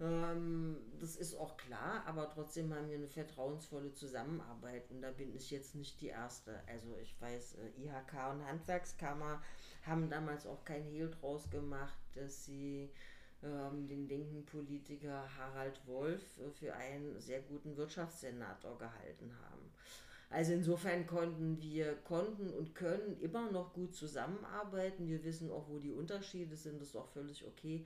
Ähm, 0.00 0.76
das 0.98 1.16
ist 1.16 1.34
auch 1.34 1.56
klar, 1.56 2.02
aber 2.06 2.30
trotzdem 2.30 2.74
haben 2.74 2.88
wir 2.88 2.96
eine 2.96 3.08
vertrauensvolle 3.08 3.92
Zusammenarbeit 3.92 4.90
und 4.90 5.02
da 5.02 5.10
bin 5.10 5.34
ich 5.34 5.50
jetzt 5.50 5.74
nicht 5.74 6.00
die 6.00 6.08
Erste. 6.08 6.60
Also 6.66 6.96
ich 7.02 7.20
weiß, 7.20 7.56
äh, 7.56 7.82
IHK 7.82 8.32
und 8.32 8.46
Handwerkskammer 8.46 9.42
haben 9.84 10.08
damals 10.08 10.46
auch 10.46 10.64
kein 10.64 10.84
Hehl 10.84 11.10
draus 11.10 11.50
gemacht, 11.50 11.98
dass 12.14 12.46
sie 12.46 12.90
ähm, 13.42 13.88
den 13.88 14.08
linken 14.08 14.44
Politiker 14.46 15.24
Harald 15.36 15.86
Wolf 15.86 16.22
äh, 16.38 16.50
für 16.50 16.74
einen 16.74 17.20
sehr 17.20 17.40
guten 17.42 17.76
Wirtschaftssenator 17.76 18.78
gehalten 18.78 19.34
haben. 19.42 19.70
Also 20.30 20.52
insofern 20.52 21.06
konnten 21.06 21.60
wir, 21.60 21.96
konnten 22.04 22.50
und 22.50 22.74
können 22.74 23.18
immer 23.20 23.50
noch 23.50 23.72
gut 23.72 23.94
zusammenarbeiten. 23.96 25.08
Wir 25.08 25.24
wissen 25.24 25.50
auch, 25.50 25.68
wo 25.68 25.78
die 25.80 25.90
Unterschiede 25.90 26.54
sind, 26.56 26.80
das 26.80 26.90
ist 26.90 26.96
auch 26.96 27.08
völlig 27.08 27.44
okay. 27.44 27.84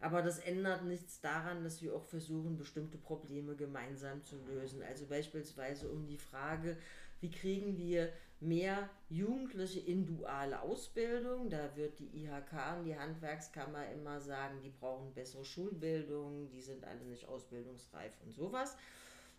Aber 0.00 0.22
das 0.22 0.38
ändert 0.38 0.84
nichts 0.84 1.20
daran, 1.20 1.64
dass 1.64 1.80
wir 1.80 1.94
auch 1.94 2.04
versuchen, 2.04 2.58
bestimmte 2.58 2.98
Probleme 2.98 3.56
gemeinsam 3.56 4.22
zu 4.22 4.36
lösen. 4.46 4.82
Also 4.82 5.06
beispielsweise 5.06 5.88
um 5.88 6.06
die 6.06 6.18
Frage, 6.18 6.76
wie 7.20 7.30
kriegen 7.30 7.78
wir 7.78 8.12
mehr 8.40 8.90
Jugendliche 9.08 9.80
in 9.80 10.04
duale 10.04 10.60
Ausbildung? 10.60 11.48
Da 11.48 11.74
wird 11.76 11.98
die 11.98 12.24
IHK 12.24 12.78
und 12.78 12.84
die 12.84 12.98
Handwerkskammer 12.98 13.90
immer 13.92 14.20
sagen, 14.20 14.60
die 14.62 14.70
brauchen 14.70 15.14
bessere 15.14 15.44
Schulbildung, 15.44 16.50
die 16.50 16.60
sind 16.60 16.84
alle 16.84 17.04
nicht 17.04 17.26
ausbildungsreif 17.26 18.12
und 18.24 18.34
sowas. 18.34 18.76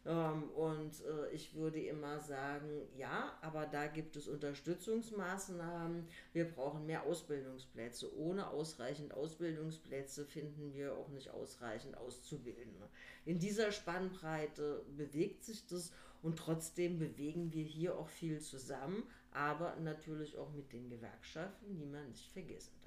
Ähm, 0.06 0.50
und 0.52 1.04
äh, 1.04 1.32
ich 1.32 1.56
würde 1.56 1.80
immer 1.80 2.20
sagen, 2.20 2.88
ja, 2.96 3.38
aber 3.42 3.66
da 3.66 3.88
gibt 3.88 4.16
es 4.16 4.28
Unterstützungsmaßnahmen. 4.28 6.08
Wir 6.34 6.46
brauchen 6.46 6.86
mehr 6.86 7.04
Ausbildungsplätze. 7.04 8.16
Ohne 8.18 8.48
ausreichend 8.48 9.14
Ausbildungsplätze 9.14 10.26
finden 10.26 10.74
wir 10.74 10.96
auch 10.96 11.10
nicht 11.10 11.32
ausreichend 11.32 11.98
Auszubildende. 11.98 12.88
In 13.26 13.40
dieser 13.40 13.72
Spannbreite 13.72 14.86
bewegt 14.96 15.44
sich 15.44 15.66
das 15.66 15.92
und 16.22 16.38
trotzdem 16.38 17.00
bewegen 17.00 17.52
wir 17.52 17.64
hier 17.64 17.98
auch 17.98 18.10
viel 18.10 18.40
zusammen, 18.40 19.04
aber 19.32 19.76
natürlich 19.78 20.38
auch 20.38 20.52
mit 20.54 20.72
den 20.72 20.90
Gewerkschaften, 20.90 21.78
die 21.78 21.86
man 21.86 22.08
nicht 22.08 22.32
vergessen 22.32 22.74
darf 22.82 22.86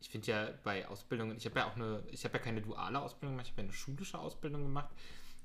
ich 0.00 0.08
finde 0.08 0.26
ja 0.28 0.48
bei 0.64 0.88
Ausbildungen, 0.88 1.36
ich 1.36 1.44
habe 1.44 1.60
ja 1.60 1.68
auch 1.68 1.76
eine, 1.76 2.02
ich 2.10 2.24
habe 2.24 2.38
ja 2.38 2.42
keine 2.42 2.62
duale 2.62 2.98
Ausbildung 3.00 3.34
gemacht, 3.34 3.46
ich 3.46 3.52
habe 3.52 3.62
ja 3.62 3.68
eine 3.68 3.76
schulische 3.76 4.18
Ausbildung 4.18 4.62
gemacht. 4.62 4.88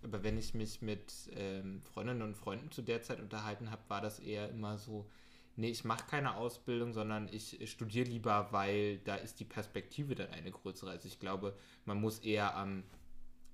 Aber 0.06 0.24
wenn 0.24 0.38
ich 0.38 0.53
mich 0.53 0.82
mit 0.82 1.14
ähm, 1.36 1.82
Freundinnen 1.82 2.22
und 2.22 2.38
Freunden 2.38 2.72
zu 2.72 2.82
der 2.82 3.01
Zeit 3.01 3.20
unterhalten 3.20 3.72
habe, 3.72 3.82
war 3.88 4.01
das 4.01 4.20
eher 4.20 4.49
immer 4.49 4.78
so, 4.78 5.10
nee, 5.56 5.70
ich 5.70 5.84
mache 5.84 6.06
keine 6.10 6.36
Ausbildung, 6.36 6.93
sondern 6.93 7.28
ich 7.32 7.60
studiere 7.70 8.08
lieber, 8.08 8.49
weil 8.51 8.99
da 8.99 9.16
ist 9.16 9.39
die 9.39 9.45
Perspektive 9.45 10.16
dann 10.16 10.30
eine 10.30 10.51
größere. 10.51 10.91
Also 10.91 11.08
ich 11.08 11.20
glaube, 11.20 11.56
man 11.86 11.99
muss 11.99 12.20
eher 12.20 12.56
am 12.56 12.84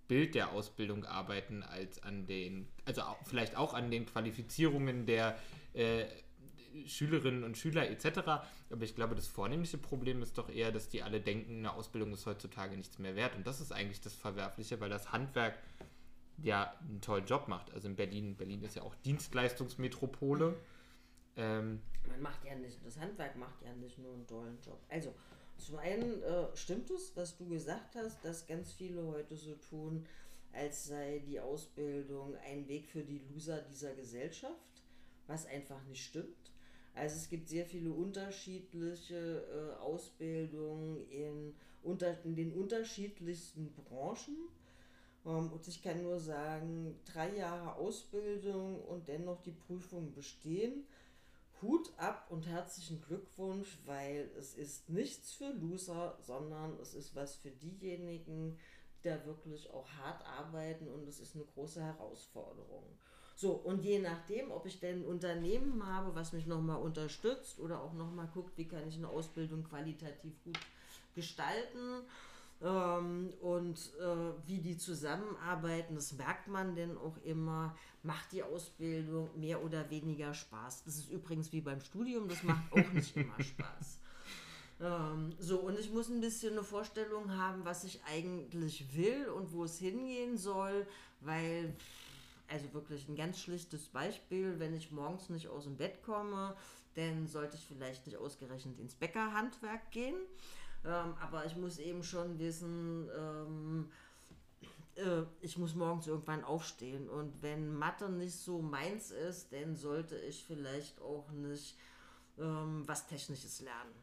Bild 0.07 0.35
der 0.35 0.51
Ausbildung 0.51 1.05
arbeiten 1.05 1.63
als 1.63 2.03
an 2.03 2.27
den, 2.27 2.67
also 2.85 3.01
auch, 3.03 3.17
vielleicht 3.23 3.55
auch 3.55 3.73
an 3.73 3.89
den 3.91 4.05
Qualifizierungen 4.05 5.05
der 5.05 5.37
äh, 5.73 6.05
Schülerinnen 6.85 7.43
und 7.43 7.57
Schüler 7.57 7.89
etc. 7.89 8.19
Aber 8.69 8.83
ich 8.83 8.95
glaube, 8.95 9.15
das 9.15 9.27
vornehmliche 9.27 9.77
Problem 9.77 10.21
ist 10.21 10.37
doch 10.37 10.49
eher, 10.49 10.71
dass 10.71 10.89
die 10.89 11.03
alle 11.03 11.21
denken, 11.21 11.59
eine 11.59 11.73
Ausbildung 11.73 12.13
ist 12.13 12.25
heutzutage 12.25 12.75
nichts 12.75 12.99
mehr 12.99 13.15
wert. 13.15 13.35
Und 13.35 13.47
das 13.47 13.61
ist 13.61 13.71
eigentlich 13.71 14.01
das 14.01 14.13
Verwerfliche, 14.13 14.79
weil 14.79 14.89
das 14.89 15.11
Handwerk 15.11 15.57
ja 16.43 16.75
einen 16.81 17.01
tollen 17.01 17.25
Job 17.25 17.47
macht. 17.47 17.71
Also 17.73 17.87
in 17.87 17.95
Berlin, 17.95 18.35
Berlin 18.35 18.63
ist 18.63 18.75
ja 18.75 18.83
auch 18.83 18.95
Dienstleistungsmetropole. 18.95 20.57
Ähm, 21.37 21.81
Man 22.07 22.21
macht 22.21 22.43
ja 22.45 22.55
nicht, 22.55 22.85
das 22.85 22.99
Handwerk 22.99 23.35
macht 23.35 23.61
ja 23.63 23.73
nicht 23.73 23.97
nur 23.97 24.13
einen 24.13 24.27
tollen 24.27 24.57
Job. 24.61 24.79
Also 24.89 25.13
zum 25.57 25.77
einen 25.77 26.21
äh, 26.23 26.55
stimmt 26.55 26.89
es, 26.89 27.15
was 27.15 27.37
du 27.37 27.47
gesagt 27.47 27.95
hast, 27.95 28.23
dass 28.25 28.47
ganz 28.47 28.73
viele 28.73 29.05
heute 29.05 29.35
so 29.35 29.53
tun, 29.69 30.05
als 30.53 30.85
sei 30.85 31.19
die 31.25 31.39
Ausbildung 31.39 32.35
ein 32.45 32.67
Weg 32.67 32.89
für 32.89 33.03
die 33.03 33.19
Loser 33.19 33.61
dieser 33.61 33.93
Gesellschaft, 33.93 34.83
was 35.27 35.45
einfach 35.45 35.81
nicht 35.85 36.03
stimmt. 36.03 36.51
Also 36.93 37.15
es 37.15 37.29
gibt 37.29 37.47
sehr 37.47 37.65
viele 37.65 37.91
unterschiedliche 37.91 39.15
äh, 39.15 39.79
Ausbildungen 39.79 41.09
in, 41.09 41.53
unter, 41.83 42.21
in 42.25 42.35
den 42.35 42.51
unterschiedlichsten 42.53 43.71
Branchen 43.73 44.35
und 45.23 45.67
ich 45.67 45.83
kann 45.83 46.01
nur 46.01 46.19
sagen, 46.19 46.99
drei 47.05 47.35
Jahre 47.35 47.75
Ausbildung 47.75 48.81
und 48.85 49.07
dennoch 49.07 49.41
die 49.41 49.51
Prüfung 49.51 50.13
bestehen. 50.13 50.85
Hut 51.61 51.91
ab 51.97 52.25
und 52.31 52.47
herzlichen 52.47 53.01
Glückwunsch, 53.01 53.77
weil 53.85 54.31
es 54.39 54.55
ist 54.55 54.89
nichts 54.89 55.33
für 55.33 55.51
Loser, 55.51 56.17
sondern 56.19 56.79
es 56.79 56.95
ist 56.95 57.15
was 57.15 57.35
für 57.35 57.51
diejenigen, 57.51 58.57
da 59.03 59.23
wirklich 59.25 59.69
auch 59.71 59.87
hart 59.91 60.25
arbeiten 60.25 60.87
und 60.87 61.07
es 61.07 61.19
ist 61.19 61.35
eine 61.35 61.45
große 61.45 61.83
Herausforderung. 61.83 62.83
So, 63.35 63.53
und 63.53 63.83
je 63.83 63.99
nachdem, 63.99 64.51
ob 64.51 64.65
ich 64.65 64.79
denn 64.79 65.01
ein 65.01 65.05
Unternehmen 65.05 65.85
habe, 65.85 66.13
was 66.15 66.33
mich 66.33 66.45
nochmal 66.45 66.81
unterstützt 66.81 67.59
oder 67.59 67.81
auch 67.81 67.93
nochmal 67.93 68.27
guckt, 68.33 68.57
wie 68.57 68.67
kann 68.67 68.87
ich 68.87 68.97
eine 68.97 69.09
Ausbildung 69.09 69.63
qualitativ 69.63 70.43
gut 70.43 70.59
gestalten 71.15 72.03
ähm, 72.63 73.33
und 73.41 73.77
äh, 73.99 74.47
wie 74.47 74.59
die 74.59 74.77
zusammenarbeiten, 74.77 75.95
das 75.95 76.13
merkt 76.13 76.47
man 76.47 76.75
denn 76.75 76.97
auch 76.97 77.17
immer, 77.23 77.75
macht 78.03 78.31
die 78.31 78.43
Ausbildung 78.43 79.29
mehr 79.39 79.63
oder 79.63 79.89
weniger 79.89 80.33
Spaß. 80.33 80.83
Das 80.83 80.97
ist 80.97 81.09
übrigens 81.09 81.51
wie 81.51 81.61
beim 81.61 81.81
Studium, 81.81 82.27
das 82.27 82.43
macht 82.43 82.71
auch 82.71 82.91
nicht 82.93 83.17
immer 83.17 83.41
Spaß. 83.41 83.99
Ähm, 84.79 85.33
so, 85.39 85.59
und 85.59 85.79
ich 85.79 85.91
muss 85.91 86.09
ein 86.09 86.21
bisschen 86.21 86.53
eine 86.53 86.63
Vorstellung 86.63 87.35
haben, 87.35 87.65
was 87.65 87.83
ich 87.83 88.03
eigentlich 88.03 88.95
will 88.95 89.27
und 89.29 89.53
wo 89.53 89.63
es 89.63 89.79
hingehen 89.79 90.37
soll, 90.37 90.85
weil, 91.21 91.75
also 92.47 92.71
wirklich 92.73 93.07
ein 93.07 93.15
ganz 93.15 93.39
schlichtes 93.39 93.87
Beispiel, 93.87 94.59
wenn 94.59 94.75
ich 94.75 94.91
morgens 94.91 95.29
nicht 95.29 95.47
aus 95.47 95.63
dem 95.63 95.77
Bett 95.77 96.03
komme, 96.03 96.55
dann 96.95 97.27
sollte 97.27 97.57
ich 97.57 97.65
vielleicht 97.65 98.05
nicht 98.05 98.17
ausgerechnet 98.17 98.79
ins 98.79 98.95
Bäckerhandwerk 98.95 99.91
gehen. 99.91 100.15
Ähm, 100.83 101.13
aber 101.21 101.45
ich 101.45 101.55
muss 101.55 101.77
eben 101.77 102.03
schon 102.03 102.39
wissen, 102.39 103.09
ähm, 103.15 103.91
äh, 104.95 105.23
ich 105.41 105.57
muss 105.57 105.75
morgens 105.75 106.07
irgendwann 106.07 106.43
aufstehen. 106.43 107.09
Und 107.09 107.41
wenn 107.41 107.73
Mathe 107.75 108.09
nicht 108.09 108.35
so 108.35 108.61
meins 108.61 109.11
ist, 109.11 109.53
dann 109.53 109.75
sollte 109.75 110.17
ich 110.17 110.43
vielleicht 110.45 111.01
auch 111.01 111.29
nicht 111.31 111.77
ähm, 112.39 112.83
was 112.87 113.07
Technisches 113.07 113.61
lernen. 113.61 113.93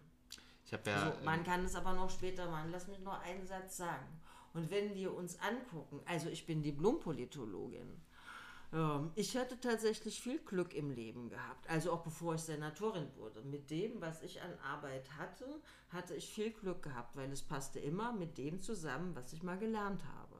Ja. 0.85 1.13
So, 1.13 1.25
man 1.25 1.45
kann 1.45 1.65
es 1.65 1.75
aber 1.75 1.95
noch 1.95 2.11
später 2.11 2.51
machen. 2.51 2.71
Lass 2.71 2.89
mich 2.89 3.01
noch 3.01 3.21
einen 3.23 3.47
Satz 3.47 3.79
sagen. 3.79 4.07
Und 4.53 4.71
wenn 4.71 4.95
wir 4.95 5.15
uns 5.15 5.39
angucken, 5.41 6.01
also 6.05 6.29
ich 6.29 6.47
bin 6.47 6.63
Diplompolitologin. 6.63 8.01
Ähm, 8.73 9.11
ich 9.15 9.37
hatte 9.37 9.59
tatsächlich 9.61 10.21
viel 10.21 10.39
Glück 10.39 10.75
im 10.75 10.91
Leben 10.91 11.29
gehabt, 11.29 11.69
also 11.69 11.93
auch 11.93 12.03
bevor 12.03 12.35
ich 12.35 12.43
Senatorin 12.43 13.09
wurde. 13.17 13.43
Mit 13.43 13.71
dem, 13.71 14.01
was 14.01 14.23
ich 14.23 14.41
an 14.43 14.53
Arbeit 14.61 15.09
hatte, 15.19 15.47
hatte 15.91 16.15
ich 16.15 16.29
viel 16.29 16.51
Glück 16.51 16.83
gehabt, 16.83 17.17
weil 17.17 17.31
es 17.33 17.43
passte 17.43 17.79
immer 17.81 18.13
mit 18.13 18.37
dem 18.39 18.61
zusammen, 18.61 19.15
was 19.15 19.33
ich 19.33 19.43
mal 19.43 19.59
gelernt 19.59 20.03
habe. 20.05 20.39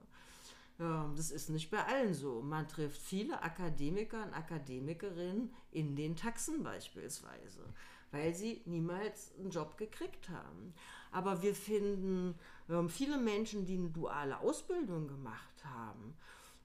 Ähm, 0.81 1.15
das 1.17 1.31
ist 1.31 1.51
nicht 1.51 1.71
bei 1.71 1.85
allen 1.85 2.15
so. 2.15 2.43
Man 2.43 2.69
trifft 2.69 3.01
viele 3.01 3.43
Akademiker 3.43 4.23
und 4.23 4.35
Akademikerinnen 4.35 5.53
in 5.73 5.97
den 5.97 6.17
Taxen 6.17 6.63
beispielsweise, 6.63 7.65
weil 8.11 8.35
sie 8.35 8.63
niemals 8.67 9.33
einen 9.39 9.51
Job 9.51 9.77
gekriegt 9.77 10.29
haben. 10.29 10.75
Aber 11.11 11.43
wir 11.43 11.55
finden 11.55 12.35
ähm, 12.69 12.89
viele 12.89 13.19
Menschen, 13.19 13.65
die 13.65 13.79
eine 13.79 13.91
duale 13.91 14.39
Ausbildung 14.41 15.09
gemacht 15.09 15.65
haben, 15.65 16.15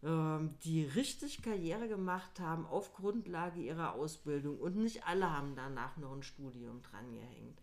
die 0.05 0.83
richtig 0.95 1.41
Karriere 1.41 1.87
gemacht 1.87 2.39
haben 2.41 2.65
auf 2.65 2.93
Grundlage 2.93 3.61
ihrer 3.61 3.93
Ausbildung 3.93 4.59
und 4.59 4.75
nicht 4.75 5.07
alle 5.07 5.31
haben 5.31 5.55
danach 5.55 5.95
noch 5.95 6.11
ein 6.11 6.23
Studium 6.23 6.81
dran 6.81 7.13
gehängt. 7.13 7.57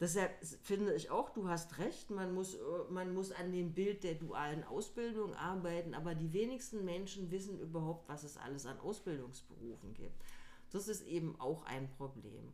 Deshalb 0.00 0.32
finde 0.62 0.94
ich 0.94 1.10
auch, 1.10 1.28
du 1.30 1.48
hast 1.48 1.78
recht, 1.78 2.10
man 2.10 2.32
muss, 2.32 2.54
äh, 2.54 2.58
man 2.88 3.12
muss 3.12 3.32
an 3.32 3.52
dem 3.52 3.74
Bild 3.74 4.02
der 4.02 4.14
dualen 4.14 4.64
Ausbildung 4.64 5.34
arbeiten, 5.34 5.92
aber 5.94 6.14
die 6.14 6.32
wenigsten 6.32 6.86
Menschen 6.86 7.30
wissen 7.30 7.60
überhaupt, 7.60 8.08
was 8.08 8.24
es 8.24 8.38
alles 8.38 8.64
an 8.64 8.80
Ausbildungsberufen 8.80 9.92
gibt. 9.92 10.22
Das 10.70 10.88
ist 10.88 11.06
eben 11.06 11.38
auch 11.38 11.66
ein 11.66 11.90
Problem. 11.98 12.52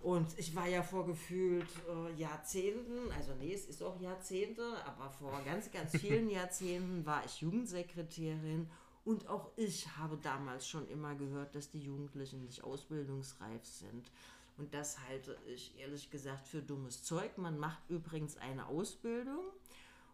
Und 0.00 0.38
ich 0.38 0.54
war 0.54 0.68
ja 0.68 0.82
vor 0.82 1.06
gefühlt 1.06 1.68
äh, 1.88 2.12
Jahrzehnten, 2.14 3.10
also 3.10 3.32
nee, 3.40 3.52
es 3.52 3.66
ist 3.66 3.82
auch 3.82 4.00
Jahrzehnte, 4.00 4.62
aber 4.86 5.10
vor 5.10 5.40
ganz, 5.44 5.72
ganz 5.72 5.96
vielen 5.96 6.30
Jahrzehnten 6.30 7.04
war 7.04 7.24
ich 7.24 7.40
Jugendsekretärin 7.40 8.70
und 9.04 9.28
auch 9.28 9.50
ich 9.56 9.88
habe 9.96 10.16
damals 10.18 10.68
schon 10.68 10.86
immer 10.88 11.14
gehört, 11.14 11.54
dass 11.54 11.70
die 11.70 11.80
Jugendlichen 11.80 12.42
nicht 12.42 12.62
ausbildungsreif 12.62 13.64
sind. 13.64 14.10
Und 14.58 14.74
das 14.74 14.98
halte 15.08 15.36
ich 15.46 15.72
ehrlich 15.78 16.10
gesagt 16.10 16.46
für 16.46 16.60
dummes 16.60 17.02
Zeug. 17.04 17.38
Man 17.38 17.58
macht 17.58 17.88
übrigens 17.88 18.36
eine 18.36 18.66
Ausbildung, 18.66 19.44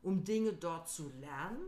um 0.03 0.22
Dinge 0.22 0.53
dort 0.53 0.89
zu 0.89 1.11
lernen. 1.20 1.61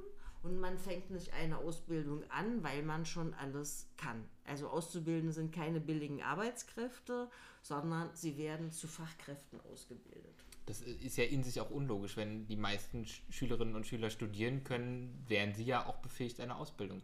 Und 0.47 0.61
man 0.61 0.79
fängt 0.79 1.11
nicht 1.11 1.33
eine 1.33 1.59
Ausbildung 1.59 2.23
an, 2.31 2.63
weil 2.63 2.85
man 2.85 3.05
schon 3.05 3.35
alles 3.35 3.89
kann. 3.97 4.25
Also 4.45 4.69
Auszubildende 4.69 5.33
sind 5.33 5.53
keine 5.53 5.81
billigen 5.81 6.23
Arbeitskräfte, 6.23 7.29
sondern 7.63 8.11
sie 8.15 8.39
werden 8.39 8.71
zu 8.71 8.87
Fachkräften 8.87 9.61
ausgebildet. 9.73 10.45
Das 10.67 10.83
ist 10.83 11.17
ja 11.17 11.25
in 11.25 11.43
sich 11.43 11.61
auch 11.61 11.71
unlogisch. 11.71 12.17
Wenn 12.17 12.47
die 12.47 12.55
meisten 12.55 13.07
Schülerinnen 13.29 13.75
und 13.75 13.89
Schüler 13.89 14.09
studieren 14.09 14.63
können, 14.63 15.25
wären 15.27 15.53
sie 15.53 15.65
ja 15.65 15.85
auch 15.85 15.97
befähigt, 15.97 16.39
eine 16.39 16.55
Ausbildung 16.55 17.03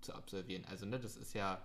zu 0.00 0.12
absolvieren. 0.12 0.64
Also 0.64 0.84
ne, 0.84 0.98
das 0.98 1.16
ist 1.16 1.32
ja 1.32 1.62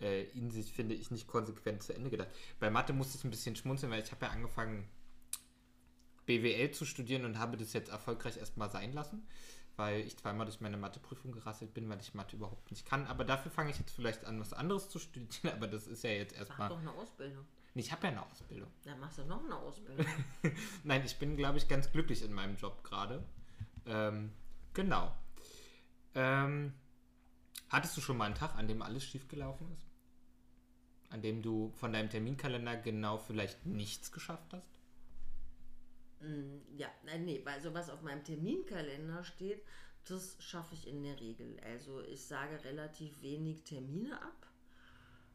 äh, 0.00 0.24
in 0.30 0.50
sich, 0.50 0.72
finde 0.72 0.94
ich, 0.94 1.10
nicht 1.10 1.26
konsequent 1.26 1.82
zu 1.82 1.94
Ende 1.94 2.08
gedacht. 2.08 2.30
Bei 2.60 2.70
Mathe 2.70 2.94
musste 2.94 3.18
ich 3.18 3.24
ein 3.24 3.30
bisschen 3.30 3.56
schmunzeln, 3.56 3.92
weil 3.92 4.02
ich 4.02 4.10
habe 4.10 4.24
ja 4.24 4.32
angefangen, 4.32 4.88
BWL 6.24 6.70
zu 6.70 6.86
studieren 6.86 7.26
und 7.26 7.38
habe 7.38 7.58
das 7.58 7.74
jetzt 7.74 7.90
erfolgreich 7.90 8.38
erstmal 8.38 8.70
sein 8.70 8.92
lassen, 8.92 9.26
weil 9.76 10.00
ich 10.00 10.16
zweimal 10.16 10.46
durch 10.46 10.60
meine 10.60 10.76
Matheprüfung 10.76 11.32
gerasselt 11.32 11.74
bin, 11.74 11.88
weil 11.88 12.00
ich 12.00 12.14
Mathe 12.14 12.36
überhaupt 12.36 12.70
nicht 12.70 12.86
kann. 12.86 13.06
Aber 13.06 13.24
dafür 13.24 13.50
fange 13.50 13.70
ich 13.70 13.78
jetzt 13.78 13.92
vielleicht 13.92 14.24
an, 14.24 14.40
was 14.40 14.52
anderes 14.52 14.88
zu 14.88 14.98
studieren, 14.98 15.52
aber 15.56 15.66
das 15.66 15.86
ist 15.86 16.04
ja 16.04 16.10
jetzt 16.10 16.34
erstmal. 16.34 16.68
Mach 16.68 16.76
doch 16.76 16.80
eine 16.80 16.92
Ausbildung. 16.92 17.44
Nee, 17.74 17.82
ich 17.82 17.92
habe 17.92 18.02
ja 18.02 18.08
eine 18.10 18.26
Ausbildung. 18.26 18.68
Dann 18.84 19.00
machst 19.00 19.18
du 19.18 19.24
noch 19.24 19.42
eine 19.44 19.56
Ausbildung. 19.56 20.06
Nein, 20.84 21.02
ich 21.04 21.18
bin, 21.18 21.36
glaube 21.36 21.58
ich, 21.58 21.68
ganz 21.68 21.90
glücklich 21.90 22.22
in 22.22 22.32
meinem 22.32 22.56
Job 22.56 22.84
gerade. 22.84 23.24
Ähm, 23.86 24.32
genau. 24.74 25.14
Ähm, 26.14 26.74
hattest 27.70 27.96
du 27.96 28.02
schon 28.02 28.18
mal 28.18 28.26
einen 28.26 28.34
Tag, 28.34 28.56
an 28.56 28.68
dem 28.68 28.82
alles 28.82 29.04
schiefgelaufen 29.04 29.72
ist? 29.72 29.92
an 31.12 31.22
dem 31.22 31.42
du 31.42 31.72
von 31.76 31.92
deinem 31.92 32.10
Terminkalender 32.10 32.76
genau 32.76 33.18
vielleicht 33.18 33.66
nichts 33.66 34.12
geschafft 34.12 34.52
hast? 34.52 34.80
Mm, 36.22 36.60
ja, 36.76 36.88
nein, 37.04 37.24
nee, 37.24 37.42
also 37.44 37.74
was 37.74 37.90
auf 37.90 38.02
meinem 38.02 38.24
Terminkalender 38.24 39.24
steht, 39.24 39.62
das 40.04 40.36
schaffe 40.40 40.74
ich 40.74 40.86
in 40.86 41.02
der 41.02 41.20
Regel. 41.20 41.56
Also 41.64 42.00
ich 42.02 42.24
sage 42.24 42.62
relativ 42.64 43.20
wenig 43.22 43.62
Termine 43.64 44.20
ab, 44.22 44.46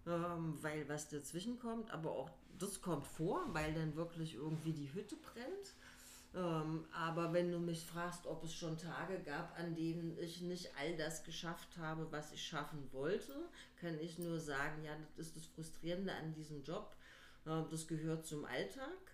ähm, 0.06 0.58
weil 0.62 0.88
was 0.90 1.10
dazwischen 1.10 1.60
kommt, 1.60 1.92
aber 1.92 2.12
auch 2.12 2.30
das 2.58 2.82
kommt 2.82 3.06
vor, 3.06 3.54
weil 3.54 3.74
dann 3.74 3.96
wirklich 3.96 4.36
irgendwie 4.36 4.74
die 4.74 4.94
Hütte 4.94 5.16
brennt. 5.18 5.74
Ähm, 6.36 6.86
aber 6.94 7.34
wenn 7.34 7.52
du 7.52 7.60
mich 7.60 7.86
fragst, 7.86 8.26
ob 8.28 8.44
es 8.44 8.54
schon 8.54 8.78
Tage 8.78 9.20
gab, 9.20 9.58
an 9.60 9.76
denen 9.76 10.18
ich 10.20 10.42
nicht 10.42 10.70
all 10.78 10.96
das 10.98 11.24
geschafft 11.24 11.78
habe, 11.78 12.12
was 12.12 12.32
ich 12.32 12.46
schaffen 12.46 12.90
wollte, 12.92 13.34
kann 13.80 14.00
ich 14.00 14.20
nur 14.20 14.40
sagen, 14.40 14.84
ja, 14.84 14.96
das 15.18 15.28
ist 15.28 15.36
das 15.38 15.46
Frustrierende 15.48 16.14
an 16.14 16.34
diesem 16.34 16.64
Job. 16.64 16.96
Äh, 17.46 17.64
das 17.70 17.88
gehört 17.88 18.26
zum 18.26 18.46
Alltag. 18.46 19.07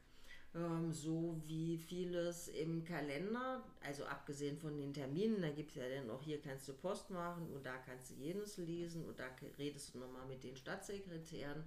Ähm, 0.56 0.94
so 0.94 1.42
wie 1.46 1.78
vieles 1.78 2.48
im 2.50 2.84
Kalender, 2.84 3.64
also 3.82 4.06
abgesehen 4.06 4.58
von 4.58 4.78
den 4.78 4.94
Terminen, 4.94 5.42
da 5.42 5.50
gibt 5.50 5.72
es 5.72 5.78
ja 5.78 5.90
dann 5.90 6.10
auch 6.10 6.22
hier 6.22 6.42
kannst 6.42 6.68
du 6.68 6.74
Post 6.74 7.10
machen 7.10 7.50
und 7.54 7.66
da 7.66 7.78
kannst 7.78 8.12
du 8.12 8.16
jenes 8.16 8.58
lesen 8.58 9.06
und 9.06 9.18
da 9.18 9.26
redest 9.58 9.94
du 9.94 10.00
nochmal 10.00 10.28
mit 10.28 10.44
den 10.44 10.56
Stadtsekretären 10.56 11.64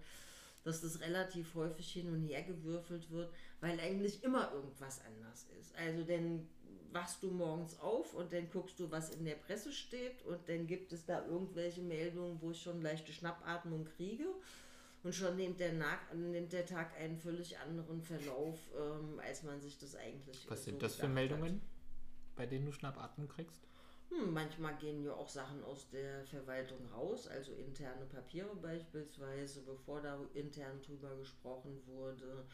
dass 0.67 0.81
das 0.81 1.01
relativ 1.01 1.55
häufig 1.55 1.93
hin 1.93 2.13
und 2.13 2.23
her 2.23 2.43
gewürfelt 2.43 3.09
wird, 3.13 3.33
weil 3.61 3.79
eigentlich 3.79 4.25
immer 4.25 4.53
irgendwas 4.53 5.01
anders 5.05 5.47
ist. 5.61 5.73
Also 5.77 6.03
dann 6.03 6.49
wachst 6.91 7.23
du 7.23 7.31
morgens 7.31 7.79
auf 7.79 8.15
und 8.15 8.33
dann 8.33 8.51
guckst 8.51 8.81
du, 8.81 8.91
was 8.91 9.15
in 9.15 9.25
der 9.25 9.37
Presse 9.37 9.71
steht 9.71 10.25
und 10.27 10.49
dann 10.49 10.67
gibt 10.67 10.93
es 10.93 11.07
da 11.07 11.25
irgendwelche 11.25 11.83
Meldungen, 11.83 12.43
wo 12.43 12.51
ich 12.51 12.61
schon 12.61 12.83
leichte 12.83 13.13
Schnappatmung 13.13 13.85
kriege. 13.97 14.25
Und 15.07 15.15
schon 15.15 15.37
nimmt 15.37 15.61
der, 15.61 15.73
nimmt 16.15 16.53
der 16.53 16.67
Tag 16.67 16.99
einen 16.99 17.17
völlig 17.17 17.57
anderen 17.61 18.03
Verlauf, 18.03 18.59
ähm, 18.77 19.21
als 19.21 19.45
man 19.45 19.61
sich 19.61 19.79
das 19.79 19.95
eigentlich 19.95 20.51
Was 20.51 20.65
so 20.65 20.65
sind 20.65 20.83
das 20.83 20.97
für 20.97 21.07
Meldungen, 21.07 21.55
hat. 21.55 22.35
bei 22.35 22.45
denen 22.47 22.67
du 22.67 22.73
Schnappatmung 22.73 23.29
kriegst? 23.29 23.63
Hm, 24.11 24.35
manchmal 24.35 24.75
gehen 24.79 25.05
ja 25.05 25.13
auch 25.13 25.29
Sachen 25.29 25.63
aus 25.63 25.89
der 25.91 26.27
Verwaltung 26.27 26.85
raus, 26.93 27.29
also 27.29 27.53
interne 27.53 28.05
Papiere 28.07 28.53
beispielsweise, 28.57 29.61
bevor 29.61 30.01
da 30.01 30.19
intern 30.35 30.83
drüber 30.83 31.15
gesprochen 31.19 31.81
wurde. 31.87 32.45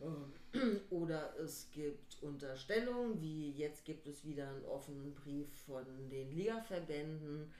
Ähm, 0.00 0.32
oder 0.90 1.36
es 1.40 1.68
gibt 1.72 2.22
Unterstellungen, 2.22 3.20
wie 3.20 3.50
jetzt 3.50 3.84
gibt 3.84 4.06
es 4.06 4.24
wieder 4.24 4.48
einen 4.48 4.64
offenen 4.66 5.16
Brief 5.16 5.48
von 5.66 5.84
den 6.10 6.30
Liga-Verbänden, 6.30 7.52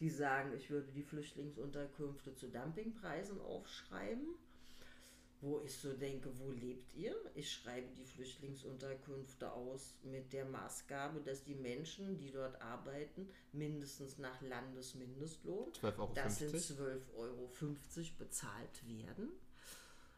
die 0.00 0.10
sagen, 0.10 0.52
ich 0.54 0.70
würde 0.70 0.90
die 0.92 1.02
Flüchtlingsunterkünfte 1.02 2.34
zu 2.34 2.48
Dumpingpreisen 2.48 3.40
aufschreiben 3.40 4.34
wo 5.40 5.60
ich 5.64 5.76
so 5.76 5.92
denke, 5.92 6.30
wo 6.38 6.50
lebt 6.50 6.94
ihr? 6.94 7.14
Ich 7.34 7.52
schreibe 7.52 7.88
die 7.94 8.04
Flüchtlingsunterkünfte 8.04 9.52
aus 9.52 9.94
mit 10.02 10.32
der 10.32 10.46
Maßgabe, 10.46 11.20
dass 11.20 11.44
die 11.44 11.54
Menschen, 11.54 12.18
die 12.18 12.30
dort 12.30 12.60
arbeiten, 12.62 13.28
mindestens 13.52 14.18
nach 14.18 14.40
Landesmindestlohn, 14.40 15.72
12,50 15.72 15.98
Euro. 15.98 16.12
das 16.14 16.38
sind 16.38 16.54
12,50 16.54 17.16
Euro 17.16 17.50
bezahlt 18.18 18.88
werden. 18.88 19.28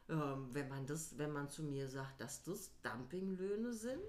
Ähm, 0.09 0.49
wenn 0.53 0.69
man 0.69 0.87
das, 0.87 1.19
wenn 1.19 1.33
man 1.33 1.51
zu 1.51 1.63
mir 1.63 1.89
sagt, 1.89 2.21
dass 2.21 2.43
das 2.45 2.71
Dumpinglöhne 2.83 3.73
sind, 3.73 4.01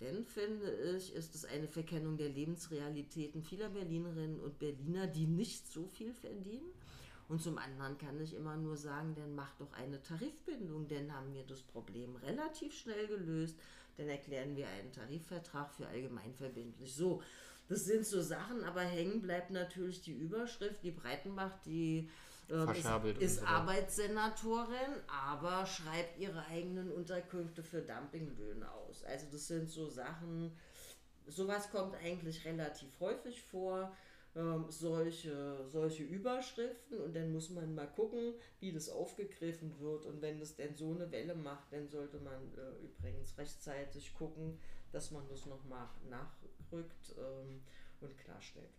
Denn, 0.00 0.24
finde 0.24 0.96
ich, 0.96 1.14
ist 1.14 1.34
es 1.34 1.44
eine 1.44 1.68
Verkennung 1.68 2.16
der 2.16 2.30
Lebensrealitäten 2.30 3.42
vieler 3.42 3.68
Berlinerinnen 3.68 4.40
und 4.40 4.58
Berliner, 4.58 5.06
die 5.06 5.26
nicht 5.26 5.70
so 5.70 5.86
viel 5.86 6.14
verdienen. 6.14 6.70
Und 7.28 7.42
zum 7.42 7.58
anderen 7.58 7.96
kann 7.98 8.20
ich 8.20 8.34
immer 8.34 8.56
nur 8.56 8.76
sagen, 8.76 9.14
dann 9.14 9.34
macht 9.34 9.60
doch 9.60 9.72
eine 9.74 10.02
Tarifbindung, 10.02 10.88
dann 10.88 11.14
haben 11.14 11.32
wir 11.32 11.44
das 11.44 11.62
Problem 11.62 12.16
relativ 12.16 12.74
schnell 12.74 13.06
gelöst, 13.06 13.56
dann 13.98 14.08
erklären 14.08 14.56
wir 14.56 14.66
einen 14.66 14.90
Tarifvertrag 14.90 15.72
für 15.72 15.86
allgemeinverbindlich. 15.86 16.92
So, 16.92 17.22
das 17.68 17.84
sind 17.84 18.04
so 18.04 18.20
Sachen, 18.20 18.64
aber 18.64 18.80
hängen 18.80 19.20
bleibt 19.20 19.52
natürlich 19.52 20.00
die 20.00 20.12
Überschrift, 20.12 20.82
die 20.82 20.90
Breitenbach, 20.90 21.56
die 21.64 22.08
ähm, 22.50 22.68
ist, 22.70 23.22
ist 23.22 23.40
so. 23.40 23.46
Arbeitssenatorin, 23.46 25.02
aber 25.06 25.66
schreibt 25.66 26.18
ihre 26.18 26.44
eigenen 26.46 26.90
Unterkünfte 26.90 27.62
für 27.62 27.82
Dumpinglöhne 27.82 28.70
aus. 28.70 29.04
Also 29.04 29.26
das 29.30 29.46
sind 29.46 29.70
so 29.70 29.88
Sachen, 29.88 30.52
sowas 31.26 31.70
kommt 31.70 31.94
eigentlich 31.96 32.44
relativ 32.44 32.88
häufig 33.00 33.42
vor. 33.42 33.92
Ähm, 34.36 34.66
solche, 34.68 35.66
solche 35.66 36.04
Überschriften 36.04 37.00
und 37.00 37.16
dann 37.16 37.32
muss 37.32 37.50
man 37.50 37.74
mal 37.74 37.88
gucken, 37.88 38.34
wie 38.60 38.70
das 38.70 38.88
aufgegriffen 38.88 39.76
wird 39.80 40.06
und 40.06 40.22
wenn 40.22 40.38
das 40.38 40.54
denn 40.54 40.76
so 40.76 40.92
eine 40.94 41.10
Welle 41.10 41.34
macht, 41.34 41.72
dann 41.72 41.88
sollte 41.88 42.18
man 42.20 42.40
äh, 42.56 42.84
übrigens 42.84 43.36
rechtzeitig 43.36 44.14
gucken, 44.14 44.56
dass 44.92 45.10
man 45.10 45.26
das 45.28 45.46
nochmal 45.46 45.88
nachrückt 46.08 47.16
ähm, 47.18 47.60
und 48.00 48.16
klarstellt. 48.18 48.70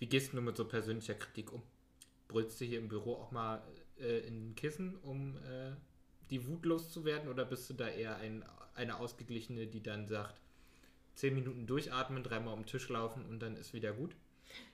Wie 0.00 0.08
gehst 0.08 0.32
du 0.32 0.40
mit 0.40 0.56
so 0.56 0.66
persönlicher 0.66 1.14
Kritik 1.14 1.52
um? 1.52 1.62
Brüllst 2.30 2.60
du 2.60 2.64
hier 2.64 2.78
im 2.78 2.88
Büro 2.88 3.14
auch 3.14 3.32
mal 3.32 3.62
äh, 3.98 4.20
in 4.20 4.54
Kissen, 4.54 4.96
um 5.02 5.36
äh, 5.38 5.72
die 6.30 6.46
Wut 6.46 6.64
loszuwerden? 6.64 7.28
Oder 7.28 7.44
bist 7.44 7.68
du 7.68 7.74
da 7.74 7.88
eher 7.88 8.16
ein, 8.16 8.44
eine 8.74 8.98
Ausgeglichene, 8.98 9.66
die 9.66 9.82
dann 9.82 10.06
sagt, 10.06 10.40
zehn 11.14 11.34
Minuten 11.34 11.66
durchatmen, 11.66 12.22
dreimal 12.22 12.54
um 12.54 12.60
den 12.60 12.66
Tisch 12.66 12.88
laufen 12.88 13.26
und 13.26 13.40
dann 13.40 13.56
ist 13.56 13.74
wieder 13.74 13.92
gut? 13.92 14.16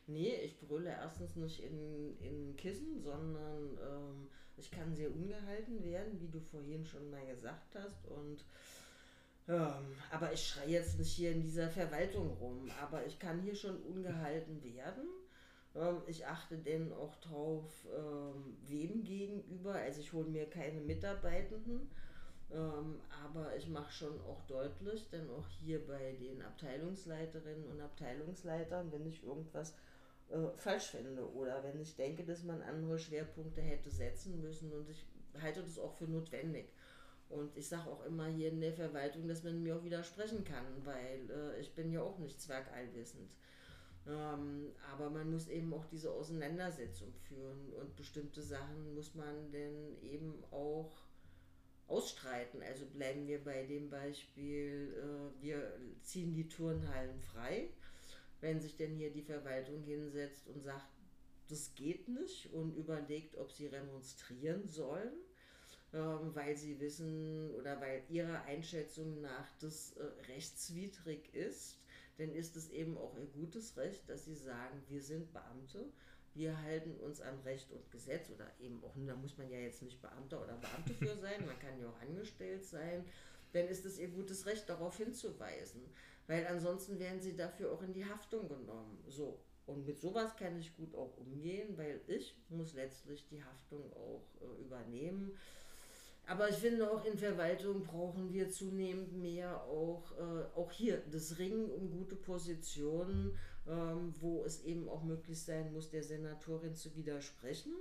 Nee, 0.07 0.35
ich 0.45 0.59
brülle 0.59 0.91
erstens 0.91 1.35
nicht 1.37 1.61
in, 1.61 2.17
in 2.21 2.57
Kissen, 2.57 3.03
sondern 3.03 3.79
ähm, 3.79 4.29
ich 4.57 4.71
kann 4.71 4.95
sehr 4.95 5.11
ungehalten 5.11 5.83
werden, 5.83 6.21
wie 6.21 6.29
du 6.29 6.41
vorhin 6.41 6.85
schon 6.87 7.11
mal 7.11 7.27
gesagt 7.27 7.75
hast. 7.75 8.07
Und 8.07 8.45
ähm, 9.49 9.97
aber 10.11 10.33
ich 10.33 10.47
schreie 10.47 10.71
jetzt 10.71 10.99
nicht 10.99 11.13
hier 11.13 11.33
in 11.33 11.43
dieser 11.43 11.69
Verwaltung 11.69 12.31
rum, 12.41 12.71
aber 12.81 13.07
ich 13.07 13.19
kann 13.19 13.41
hier 13.41 13.55
schon 13.55 13.77
ungehalten 13.83 14.63
werden. 14.63 15.09
Ähm, 15.77 16.03
ich 16.07 16.27
achte 16.27 16.57
denn 16.59 16.93
auch 16.93 17.14
drauf, 17.16 17.64
ähm, 17.97 18.57
wem 18.66 19.05
gegenüber. 19.05 19.74
Also 19.74 20.01
ich 20.01 20.12
hole 20.12 20.29
mir 20.29 20.49
keine 20.49 20.81
Mitarbeitenden, 20.81 21.91
ähm, 22.51 23.01
aber 23.24 23.55
ich 23.57 23.68
mache 23.68 23.93
schon 23.93 24.20
auch 24.22 24.43
deutlich, 24.47 25.09
denn 25.11 25.29
auch 25.31 25.49
hier 25.49 25.87
bei 25.87 26.12
den 26.12 26.43
Abteilungsleiterinnen 26.43 27.66
und 27.66 27.81
Abteilungsleitern, 27.81 28.91
wenn 28.93 29.07
ich 29.07 29.22
irgendwas 29.24 29.74
äh, 30.31 30.49
falsch 30.57 30.91
finde 30.91 31.31
oder 31.35 31.62
wenn 31.62 31.81
ich 31.81 31.97
denke, 31.97 32.24
dass 32.24 32.43
man 32.43 32.62
andere 32.62 32.99
Schwerpunkte 32.99 33.61
hätte 33.61 33.91
setzen 33.91 34.41
müssen 34.41 34.72
und 34.72 34.89
ich 34.91 35.05
halte 35.41 35.62
das 35.62 35.79
auch 35.79 35.93
für 35.93 36.07
notwendig. 36.07 36.66
Und 37.29 37.57
ich 37.57 37.68
sage 37.68 37.91
auch 37.91 38.05
immer 38.05 38.27
hier 38.27 38.51
in 38.51 38.61
der 38.61 38.72
Verwaltung, 38.72 39.27
dass 39.27 39.43
man 39.43 39.61
mir 39.61 39.77
auch 39.77 39.85
widersprechen 39.85 40.45
kann, 40.45 40.64
weil 40.85 41.29
äh, 41.29 41.61
ich 41.61 41.74
bin 41.74 41.93
ja 41.93 42.01
auch 42.01 42.18
nicht 42.18 42.41
zwergallwissend. 42.41 43.29
Ähm, 44.09 44.73
aber 44.93 45.11
man 45.11 45.31
muss 45.33 45.49
eben 45.49 45.73
auch 45.75 45.85
diese 45.87 46.13
Auseinandersetzung 46.13 47.13
führen 47.27 47.73
und 47.73 47.97
bestimmte 47.97 48.41
Sachen 48.41 48.95
muss 48.95 49.15
man 49.15 49.51
denn 49.51 50.01
eben 50.03 50.45
auch 50.53 50.93
ausstreiten. 51.89 52.63
Also 52.63 52.87
bleiben 52.87 53.27
wir 53.27 53.43
bei 53.43 53.65
dem 53.65 53.91
Beispiel, 53.91 54.95
äh, 54.97 55.43
wir 55.43 55.73
ziehen 56.03 56.35
die 56.35 56.49
Turnhallen 56.49 57.21
frei. 57.21 57.69
Wenn 58.41 58.61
sich 58.61 58.77
denn 58.77 58.95
hier 58.95 59.11
die 59.11 59.23
Verwaltung 59.23 59.83
hinsetzt 59.83 60.47
und 60.49 60.63
sagt, 60.63 60.87
das 61.49 61.75
geht 61.75 62.09
nicht 62.09 62.53
und 62.53 62.77
überlegt, 62.77 63.37
ob 63.39 63.51
sie 63.51 63.67
remonstrieren 63.67 64.69
sollen, 64.69 65.15
ähm, 65.95 66.35
weil 66.35 66.57
sie 66.57 66.79
wissen 66.81 67.51
oder 67.55 67.81
weil 67.81 68.03
ihrer 68.09 68.43
Einschätzung 68.43 69.21
nach 69.21 69.49
das 69.61 69.97
äh, 69.97 70.05
rechtswidrig 70.29 71.35
ist, 71.35 71.79
dann 72.19 72.33
ist 72.35 72.57
es 72.57 72.71
eben 72.71 72.97
auch 72.97 73.17
ihr 73.17 73.27
gutes 73.27 73.77
Recht, 73.77 74.09
dass 74.09 74.25
sie 74.25 74.35
sagen, 74.35 74.83
wir 74.89 75.03
sind 75.03 75.33
Beamte, 75.33 75.93
wir 76.35 76.61
halten 76.62 76.97
uns 77.01 77.21
an 77.21 77.39
Recht 77.41 77.73
und 77.73 77.91
Gesetz 77.91 78.31
oder 78.31 78.51
eben 78.61 78.83
auch, 78.85 78.95
da 79.07 79.17
muss 79.17 79.39
man 79.39 79.51
ja 79.51 79.59
jetzt 79.59 79.83
nicht 79.83 80.01
Beamter 80.03 80.43
oder 80.43 80.57
Beamte 80.57 80.95
für 80.95 81.17
sein, 81.21 81.47
man 81.47 81.59
kann 81.59 81.81
ja 81.81 81.89
auch 81.89 82.01
angestellt 82.01 82.64
sein, 82.64 83.05
dann 83.53 83.69
ist 83.69 83.87
es 83.87 83.99
ihr 83.99 84.09
gutes 84.09 84.47
Recht, 84.47 84.69
darauf 84.69 84.97
hinzuweisen, 84.97 85.83
weil 86.27 86.47
ansonsten 86.47 86.99
werden 86.99 87.21
sie 87.21 87.37
dafür 87.37 87.73
auch 87.73 87.83
in 87.83 87.95
die 87.95 88.05
Haftung 88.05 88.49
genommen. 88.49 89.03
So. 89.09 89.41
Und 89.67 89.85
mit 89.85 90.01
sowas 90.01 90.37
kann 90.37 90.59
ich 90.59 90.77
gut 90.77 90.95
auch 90.95 91.17
umgehen, 91.17 91.77
weil 91.77 92.01
ich 92.07 92.37
muss 92.49 92.75
letztlich 92.75 93.27
die 93.29 93.43
Haftung 93.43 93.93
auch 93.95 94.23
äh, 94.41 94.61
übernehmen. 94.61 95.37
Aber 96.27 96.49
ich 96.49 96.57
finde 96.57 96.91
auch 96.91 97.05
in 97.05 97.16
Verwaltung 97.16 97.85
brauchen 97.85 98.33
wir 98.33 98.51
zunehmend 98.51 99.12
mehr 99.12 99.62
auch, 99.64 100.12
äh, 100.18 100.45
auch 100.57 100.72
hier 100.72 101.01
das 101.11 101.39
Ringen 101.39 101.70
um 101.70 101.91
gute 101.91 102.16
Positionen, 102.16 103.39
ähm, 103.68 104.12
wo 104.20 104.43
es 104.45 104.64
eben 104.64 104.89
auch 104.89 105.05
möglich 105.05 105.41
sein 105.41 105.72
muss, 105.72 105.89
der 105.91 106.03
Senatorin 106.03 106.74
zu 106.74 106.97
widersprechen. 106.97 107.72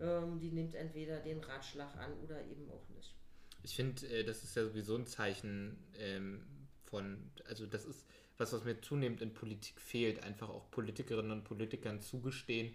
Ähm, 0.00 0.40
die 0.40 0.50
nimmt 0.50 0.74
entweder 0.74 1.20
den 1.20 1.38
Ratschlag 1.38 1.96
an 1.96 2.12
oder 2.24 2.40
eben 2.40 2.68
auch 2.70 2.88
nicht. 2.96 3.14
Ich 3.62 3.76
finde, 3.76 4.06
äh, 4.08 4.24
das 4.24 4.42
ist 4.42 4.56
ja 4.56 4.64
sowieso 4.64 4.96
ein 4.96 5.06
Zeichen 5.06 5.78
ähm, 5.98 6.44
von, 6.84 7.30
also 7.44 7.66
das 7.66 7.84
ist 7.84 8.06
was, 8.38 8.52
was 8.52 8.64
mir 8.64 8.80
zunehmend 8.80 9.20
in 9.20 9.34
Politik 9.34 9.80
fehlt, 9.80 10.22
einfach 10.22 10.48
auch 10.48 10.70
Politikerinnen 10.70 11.32
und 11.32 11.44
Politikern 11.44 12.00
zugestehen, 12.00 12.74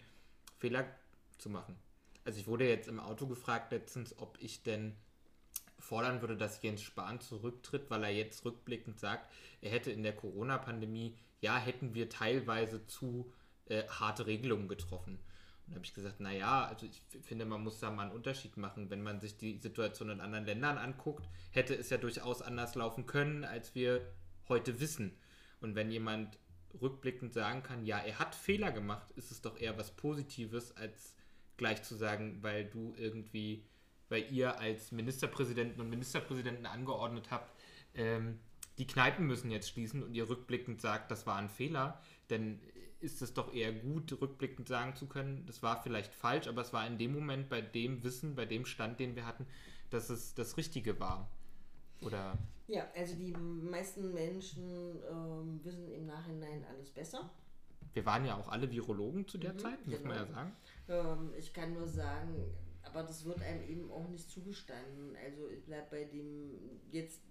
Fehler 0.60 0.86
zu 1.38 1.50
machen 1.50 1.78
also 2.26 2.40
ich 2.40 2.48
wurde 2.48 2.68
jetzt 2.68 2.88
im 2.88 3.00
Auto 3.00 3.28
gefragt 3.28 3.72
letztens, 3.72 4.18
ob 4.18 4.38
ich 4.40 4.64
denn 4.64 4.96
fordern 5.80 6.22
würde, 6.22 6.38
dass 6.38 6.62
Jens 6.62 6.82
Spahn 6.82 7.20
zurücktritt, 7.20 7.90
weil 7.90 8.04
er 8.04 8.14
jetzt 8.14 8.46
rückblickend 8.46 9.00
sagt, 9.00 9.30
er 9.62 9.72
hätte 9.72 9.92
in 9.92 10.04
der 10.04 10.16
Corona-Pandemie, 10.16 11.18
ja, 11.42 11.58
hätten 11.58 11.94
wir 11.94 12.10
teilweise 12.10 12.88
zu 12.88 13.32
äh, 13.66 13.84
harte 13.88 14.26
Regelungen 14.26 14.70
getroffen. 14.70 15.20
Und 15.66 15.72
da 15.72 15.76
habe 15.76 15.86
ich 15.86 15.94
gesagt, 15.94 16.20
naja, 16.20 16.66
also 16.66 16.86
ich 16.86 17.02
finde, 17.24 17.46
man 17.46 17.64
muss 17.64 17.80
da 17.80 17.90
mal 17.90 18.04
einen 18.04 18.12
Unterschied 18.12 18.58
machen. 18.58 18.90
Wenn 18.90 19.02
man 19.02 19.20
sich 19.20 19.38
die 19.38 19.60
Situation 19.60 20.10
in 20.10 20.22
anderen 20.22 20.46
Ländern 20.46 20.78
anguckt, 20.78 21.28
hätte 21.52 21.76
es 21.76 21.90
ja 21.90 21.98
durchaus 21.98 22.42
anders 22.42 22.76
laufen 22.76 23.06
können, 23.06 23.44
als 23.44 23.76
wir 23.76 24.02
heute 24.48 24.80
wissen. 24.80 25.18
Und 25.62 25.76
wenn 25.76 25.92
jemand 25.92 26.38
rückblickend 26.82 27.34
sagen 27.34 27.64
kann, 27.64 27.86
ja, 27.86 28.00
er 28.00 28.20
hat 28.20 28.36
Fehler 28.36 28.72
gemacht, 28.72 29.12
ist 29.12 29.32
es 29.32 29.42
doch 29.42 29.58
eher 29.58 29.78
was 29.78 29.92
Positives, 29.92 30.76
als 30.76 31.16
gleich 31.58 31.84
zu 31.84 31.96
sagen, 31.96 32.40
weil 32.42 32.66
du 32.66 32.94
irgendwie, 32.98 33.64
weil 34.10 34.32
ihr 34.32 34.60
als 34.60 34.92
Ministerpräsidenten 34.92 35.82
und 35.82 35.90
Ministerpräsidenten 35.90 36.66
angeordnet 36.66 37.32
habt, 37.32 37.52
ähm, 37.96 38.40
die 38.78 38.88
Kneipen 38.88 39.28
müssen 39.28 39.52
jetzt 39.52 39.70
schließen 39.70 40.04
und 40.04 40.14
ihr 40.14 40.28
rückblickend 40.30 40.82
sagt, 40.82 41.12
das 41.12 41.28
war 41.28 41.38
ein 41.38 41.50
Fehler, 41.50 42.02
dann 42.28 42.60
ist 43.00 43.22
es 43.22 43.34
doch 43.34 43.54
eher 43.54 43.72
gut, 43.72 44.20
rückblickend 44.20 44.68
sagen 44.68 44.96
zu 44.96 45.08
können, 45.08 45.46
das 45.46 45.62
war 45.62 45.84
vielleicht 45.84 46.14
falsch, 46.14 46.48
aber 46.48 46.62
es 46.62 46.74
war 46.74 46.88
in 46.88 46.98
dem 46.98 47.14
Moment 47.14 47.50
bei 47.50 47.62
dem 47.62 48.04
Wissen, 48.04 48.36
bei 48.36 48.46
dem 48.46 48.66
Stand, 48.66 49.00
den 49.00 49.16
wir 49.16 49.26
hatten, 49.28 49.46
dass 49.90 50.10
es 50.10 50.34
das 50.34 50.58
Richtige 50.58 51.00
war. 51.00 51.30
Oder? 52.02 52.38
Ja, 52.68 52.88
also 52.96 53.16
die 53.16 53.32
meisten 53.32 54.14
Menschen 54.14 54.98
ähm, 55.10 55.60
wissen 55.64 55.92
im 55.92 56.06
Nachhinein 56.06 56.66
alles 56.66 56.90
besser. 56.90 57.30
Wir 57.94 58.06
waren 58.06 58.26
ja 58.26 58.38
auch 58.38 58.48
alle 58.48 58.72
Virologen 58.72 59.28
zu 59.28 59.38
der 59.38 59.54
mhm, 59.54 59.60
Zeit, 59.60 59.86
muss 59.86 59.98
genau. 59.98 60.10
man 60.10 60.18
ja 60.18 60.34
sagen. 60.34 60.56
Ähm, 60.88 61.34
ich 61.38 61.54
kann 61.54 61.74
nur 61.74 61.88
sagen, 61.88 62.56
aber 62.84 63.04
das 63.04 63.26
wird 63.26 63.42
einem 63.42 63.64
eben 63.64 63.92
auch 63.92 64.08
nicht 64.10 64.30
zugestanden. 64.30 65.16
Also 65.26 65.50
ich 65.50 65.64
bleibe 65.66 65.88
bei 65.92 66.04
dem 66.06 66.80
jetzt, 66.92 67.22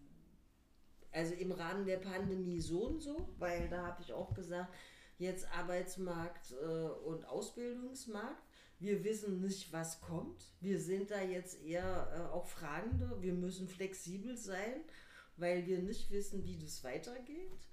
also 1.13 1.35
im 1.35 1.53
Rahmen 1.53 1.87
der 1.87 1.99
Pandemie 1.99 2.61
so 2.61 2.87
und 2.87 3.01
so, 3.01 3.29
weil 3.39 3.69
da 3.69 3.87
habe 3.87 4.03
ich 4.03 4.13
auch 4.13 4.35
gesagt, 4.35 4.73
jetzt 5.19 5.47
Arbeitsmarkt 5.53 6.53
äh, 6.53 6.89
und 7.07 7.27
Ausbildungsmarkt. 7.27 8.43
Wir 8.79 9.05
wissen 9.05 9.41
nicht, 9.41 9.73
was 9.73 10.01
kommt. 10.01 10.53
Wir 10.61 10.81
sind 10.81 11.13
da 11.13 11.23
jetzt 11.23 11.63
eher 11.63 12.11
äh, 12.13 12.35
auch 12.35 12.49
Fragende. 12.49 13.17
Wir 13.21 13.33
müssen 13.33 13.69
flexibel 13.69 14.37
sein, 14.37 14.83
weil 15.37 15.67
wir 15.67 15.79
nicht 15.79 16.11
wissen, 16.11 16.45
wie 16.45 16.59
das 16.59 16.83
weitergeht. 16.83 17.69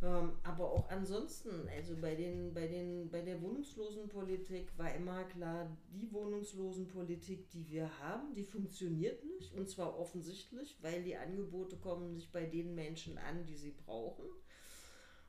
Ähm, 0.00 0.32
aber 0.44 0.70
auch 0.70 0.88
ansonsten, 0.90 1.68
also 1.76 1.96
bei, 2.00 2.14
den, 2.14 2.54
bei, 2.54 2.68
den, 2.68 3.10
bei 3.10 3.20
der 3.20 3.42
Wohnungslosenpolitik 3.42 4.70
war 4.78 4.94
immer 4.94 5.24
klar, 5.24 5.76
die 5.92 6.12
Wohnungslosenpolitik, 6.12 7.50
die 7.50 7.68
wir 7.68 7.90
haben, 7.98 8.32
die 8.34 8.44
funktioniert 8.44 9.24
nicht. 9.24 9.54
Und 9.54 9.68
zwar 9.68 9.98
offensichtlich, 9.98 10.78
weil 10.82 11.02
die 11.02 11.16
Angebote 11.16 11.76
kommen 11.76 12.12
nicht 12.12 12.30
bei 12.30 12.46
den 12.46 12.76
Menschen 12.76 13.18
an, 13.18 13.44
die 13.44 13.56
sie 13.56 13.72
brauchen. 13.72 14.24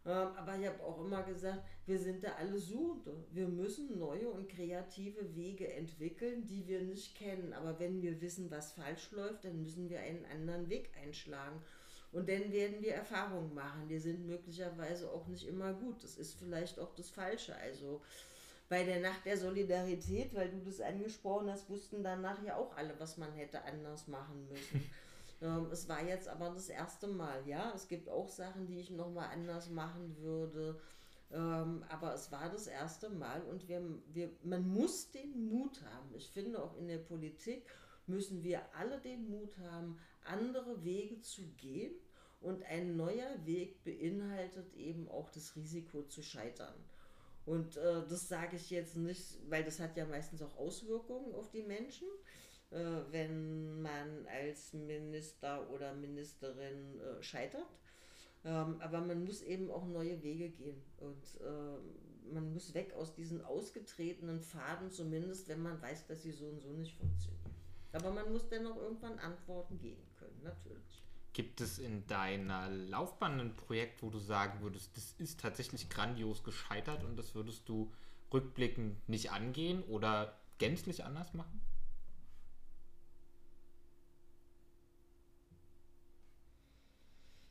Ähm, 0.05 0.29
aber 0.37 0.57
ich 0.57 0.67
habe 0.67 0.83
auch 0.83 1.03
immer 1.03 1.23
gesagt, 1.23 1.63
wir 1.87 1.97
sind 1.97 2.23
da 2.23 2.33
alle 2.33 2.59
Suchende. 2.59 3.25
Wir 3.31 3.47
müssen 3.47 3.97
neue 3.97 4.29
und 4.29 4.49
kreative 4.49 5.35
Wege 5.35 5.73
entwickeln, 5.73 6.45
die 6.45 6.67
wir 6.67 6.81
nicht 6.81 7.15
kennen. 7.15 7.53
Aber 7.53 7.79
wenn 7.79 8.01
wir 8.01 8.21
wissen, 8.21 8.51
was 8.51 8.73
falsch 8.73 9.11
läuft, 9.11 9.45
dann 9.45 9.61
müssen 9.61 9.89
wir 9.89 9.99
einen 9.99 10.25
anderen 10.25 10.69
Weg 10.69 10.91
einschlagen. 11.03 11.59
Und 12.11 12.27
dann 12.27 12.51
werden 12.51 12.81
wir 12.81 12.95
Erfahrungen 12.95 13.53
machen. 13.53 13.87
Die 13.87 13.99
sind 13.99 14.25
möglicherweise 14.25 15.11
auch 15.11 15.27
nicht 15.27 15.47
immer 15.47 15.73
gut. 15.73 16.03
Das 16.03 16.17
ist 16.17 16.33
vielleicht 16.33 16.79
auch 16.79 16.93
das 16.95 17.09
Falsche. 17.09 17.55
Also 17.55 18.01
bei 18.67 18.83
der 18.83 18.99
Nacht 18.99 19.25
der 19.25 19.37
Solidarität, 19.37 20.33
weil 20.33 20.49
du 20.49 20.59
das 20.59 20.81
angesprochen 20.81 21.49
hast, 21.51 21.69
wussten 21.69 22.03
danach 22.03 22.41
ja 22.43 22.55
auch 22.55 22.75
alle, 22.77 22.99
was 22.99 23.17
man 23.17 23.31
hätte 23.33 23.63
anders 23.63 24.07
machen 24.07 24.47
müssen. 24.47 24.89
ähm, 25.41 25.67
es 25.71 25.87
war 25.87 26.03
jetzt 26.03 26.27
aber 26.27 26.49
das 26.49 26.69
erste 26.69 27.07
Mal, 27.07 27.47
ja. 27.47 27.71
Es 27.75 27.87
gibt 27.87 28.09
auch 28.09 28.27
Sachen, 28.27 28.65
die 28.65 28.79
ich 28.79 28.89
nochmal 28.89 29.29
anders 29.31 29.69
machen 29.69 30.17
würde. 30.17 30.79
Ähm, 31.31 31.83
aber 31.89 32.15
es 32.15 32.31
war 32.31 32.49
das 32.49 32.65
erste 32.65 33.09
Mal 33.09 33.41
und 33.43 33.67
wir, 33.67 33.83
wir, 34.13 34.31
man 34.43 34.67
muss 34.67 35.11
den 35.11 35.49
Mut 35.49 35.79
haben. 35.83 36.15
Ich 36.15 36.31
finde 36.31 36.63
auch 36.63 36.75
in 36.75 36.87
der 36.87 36.97
Politik 36.97 37.69
müssen 38.07 38.43
wir 38.43 38.61
alle 38.75 38.99
den 38.99 39.29
Mut 39.29 39.55
haben, 39.59 39.99
andere 40.29 40.83
Wege 40.83 41.21
zu 41.21 41.43
gehen. 41.57 41.93
Und 42.41 42.63
ein 42.63 42.95
neuer 42.95 43.35
Weg 43.45 43.83
beinhaltet 43.83 44.73
eben 44.73 45.09
auch 45.09 45.29
das 45.29 45.57
Risiko 45.57 46.03
zu 46.03 46.23
scheitern. 46.23 46.73
Und 47.45 47.75
äh, 47.77 48.03
das 48.07 48.29
sage 48.29 48.55
ich 48.55 48.69
jetzt 48.69 48.95
nicht, 48.95 49.39
weil 49.49 49.63
das 49.63 49.79
hat 49.79 49.97
ja 49.97 50.05
meistens 50.05 50.41
auch 50.41 50.55
Auswirkungen 50.55 51.33
auf 51.33 51.49
die 51.51 51.63
Menschen, 51.63 52.07
äh, 52.71 52.77
wenn 53.11 53.81
man 53.81 54.25
als 54.27 54.71
Minister 54.71 55.69
oder 55.71 55.93
Ministerin 55.93 57.01
äh, 57.01 57.21
scheitert. 57.21 57.67
Ähm, 58.45 58.79
aber 58.79 59.01
man 59.01 59.25
muss 59.25 59.41
eben 59.41 59.69
auch 59.69 59.85
neue 59.85 60.21
Wege 60.23 60.49
gehen. 60.49 60.81
Und 60.99 61.41
äh, 61.41 62.33
man 62.33 62.53
muss 62.53 62.73
weg 62.73 62.93
aus 62.93 63.13
diesen 63.15 63.43
ausgetretenen 63.43 64.39
Faden, 64.39 64.91
zumindest 64.91 65.49
wenn 65.49 65.61
man 65.61 65.81
weiß, 65.81 66.07
dass 66.07 66.23
sie 66.23 66.31
so 66.31 66.45
und 66.45 66.61
so 66.61 66.71
nicht 66.71 66.95
funktionieren. 66.97 67.39
Aber 67.91 68.11
man 68.11 68.31
muss 68.31 68.47
dennoch 68.49 68.77
irgendwann 68.77 69.17
Antworten 69.19 69.79
geben 69.79 70.03
können, 70.17 70.41
natürlich. 70.43 71.03
Gibt 71.33 71.61
es 71.61 71.79
in 71.79 72.05
deiner 72.07 72.69
Laufbahn 72.69 73.39
ein 73.39 73.55
Projekt, 73.55 74.03
wo 74.03 74.09
du 74.09 74.19
sagen 74.19 74.61
würdest, 74.61 74.95
das 74.97 75.13
ist 75.17 75.39
tatsächlich 75.39 75.89
grandios 75.89 76.43
gescheitert 76.43 77.03
und 77.03 77.17
das 77.17 77.33
würdest 77.35 77.67
du 77.69 77.91
rückblickend 78.33 79.07
nicht 79.07 79.31
angehen 79.31 79.83
oder 79.83 80.39
gänzlich 80.57 81.03
anders 81.03 81.33
machen? 81.33 81.61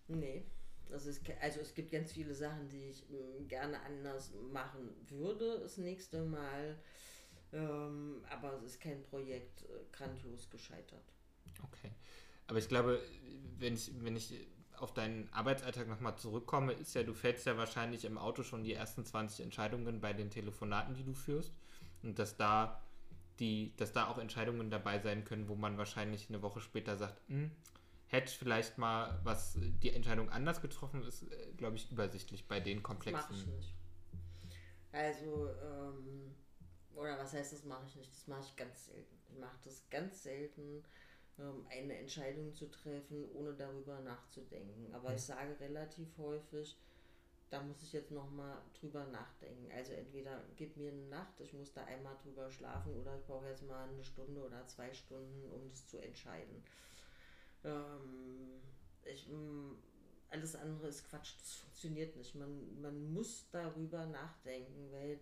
Nee. 0.09 0.45
Also 0.91 1.11
es, 1.11 1.21
also 1.43 1.61
es 1.61 1.75
gibt 1.75 1.93
ganz 1.93 2.13
viele 2.13 2.35
Sachen, 2.35 2.69
die 2.71 2.89
ich 2.89 3.05
äh, 3.11 3.45
gerne 3.45 3.81
anders 3.83 4.33
machen 4.53 4.89
würde 5.11 5.61
das 5.61 5.77
nächste 5.77 6.23
Mal. 6.25 6.79
Ähm, 7.53 8.23
aber 8.31 8.55
es 8.55 8.65
ist 8.65 8.81
kein 8.81 9.03
Projekt 9.03 9.63
äh, 9.63 9.67
grandios 9.93 10.51
gescheitert. 10.51 11.05
Okay. 11.63 11.93
Aber 12.47 12.59
ich 12.59 12.69
glaube, 12.69 13.01
wenn 13.59 13.75
ich, 13.75 13.91
wenn 14.03 14.17
ich 14.17 14.35
auf 14.77 14.95
deinen 14.95 15.33
Arbeitsalltag 15.33 15.89
nochmal 15.89 16.17
zurückkomme, 16.17 16.73
ist 16.73 16.95
ja, 16.95 17.03
du 17.03 17.15
fällst 17.15 17.47
ja 17.47 17.57
wahrscheinlich 17.57 18.05
im 18.05 18.17
Auto 18.17 18.43
schon 18.43 18.65
die 18.65 18.75
ersten 18.75 19.05
20 19.05 19.45
Entscheidungen 19.45 20.01
bei 20.01 20.13
den 20.13 20.31
Telefonaten, 20.31 20.95
die 20.95 21.05
du 21.05 21.15
führst. 21.15 21.53
Und 22.03 22.19
dass 22.19 22.37
da 22.37 22.83
die, 23.41 23.75
dass 23.77 23.93
da 23.93 24.09
auch 24.09 24.19
Entscheidungen 24.19 24.71
dabei 24.71 24.99
sein 24.99 25.25
können, 25.25 25.49
wo 25.49 25.55
man 25.55 25.79
wahrscheinlich 25.79 26.29
eine 26.29 26.43
Woche 26.43 26.61
später 26.61 26.97
sagt, 26.97 27.21
hm, 27.29 27.51
hätte 28.07 28.33
vielleicht 28.33 28.79
mal 28.79 29.21
was 29.25 29.59
die 29.59 29.91
Entscheidung 29.91 30.31
anders 30.31 30.61
getroffen, 30.61 31.03
ist, 31.05 31.23
äh, 31.23 31.53
glaube 31.57 31.77
ich, 31.77 31.91
übersichtlich 31.91 32.47
bei 32.49 32.61
den 32.61 32.83
komplexen. 32.83 33.27
Das 33.29 33.31
mache 33.31 33.51
ich 33.51 33.57
nicht. 33.57 33.75
Also, 34.93 35.51
ähm, 35.51 36.35
oder 36.99 37.19
was 37.19 37.33
heißt, 37.33 37.53
das 37.53 37.65
mache 37.65 37.87
ich 37.87 37.97
nicht? 37.97 38.13
Das 38.13 38.27
mache 38.27 38.43
ich 38.43 38.57
ganz 38.57 38.87
selten. 38.87 39.17
Ich 39.31 39.39
mache 39.39 39.59
das 39.65 39.89
ganz 39.89 40.23
selten, 40.23 40.85
ähm, 41.39 41.65
eine 41.71 41.97
Entscheidung 41.97 42.53
zu 42.55 42.71
treffen, 42.71 43.31
ohne 43.35 43.55
darüber 43.55 44.01
nachzudenken. 44.01 44.93
Aber 44.93 45.15
ich 45.15 45.23
sage 45.23 45.59
relativ 45.61 46.09
häufig, 46.19 46.77
da 47.51 47.63
muss 47.63 47.83
ich 47.83 47.93
jetzt 47.93 48.11
nochmal 48.11 48.61
drüber 48.79 49.07
nachdenken. 49.07 49.71
Also 49.73 49.93
entweder 49.93 50.43
gib 50.57 50.77
mir 50.77 50.93
eine 50.93 51.07
Nacht, 51.07 51.41
ich 51.41 51.53
muss 51.55 51.73
da 51.73 51.85
einmal 51.85 52.17
drüber 52.23 52.51
schlafen 52.51 52.95
oder 52.97 53.17
ich 53.17 53.25
brauche 53.25 53.49
jetzt 53.49 53.63
mal 53.63 53.89
eine 53.89 54.05
Stunde 54.05 54.45
oder 54.45 54.67
zwei 54.67 54.93
Stunden, 54.93 55.51
um 55.51 55.71
das 55.71 55.87
zu 55.87 55.99
entscheiden. 55.99 56.63
Ähm, 57.65 58.61
ich, 59.05 59.27
alles 60.31 60.57
andere 60.57 60.89
ist 60.89 61.09
Quatsch, 61.09 61.37
das 61.39 61.55
funktioniert 61.55 62.17
nicht. 62.17 62.35
Man, 62.35 62.81
man 62.83 63.13
muss 63.13 63.47
darüber 63.51 64.05
nachdenken, 64.07 64.93
weil 64.93 65.21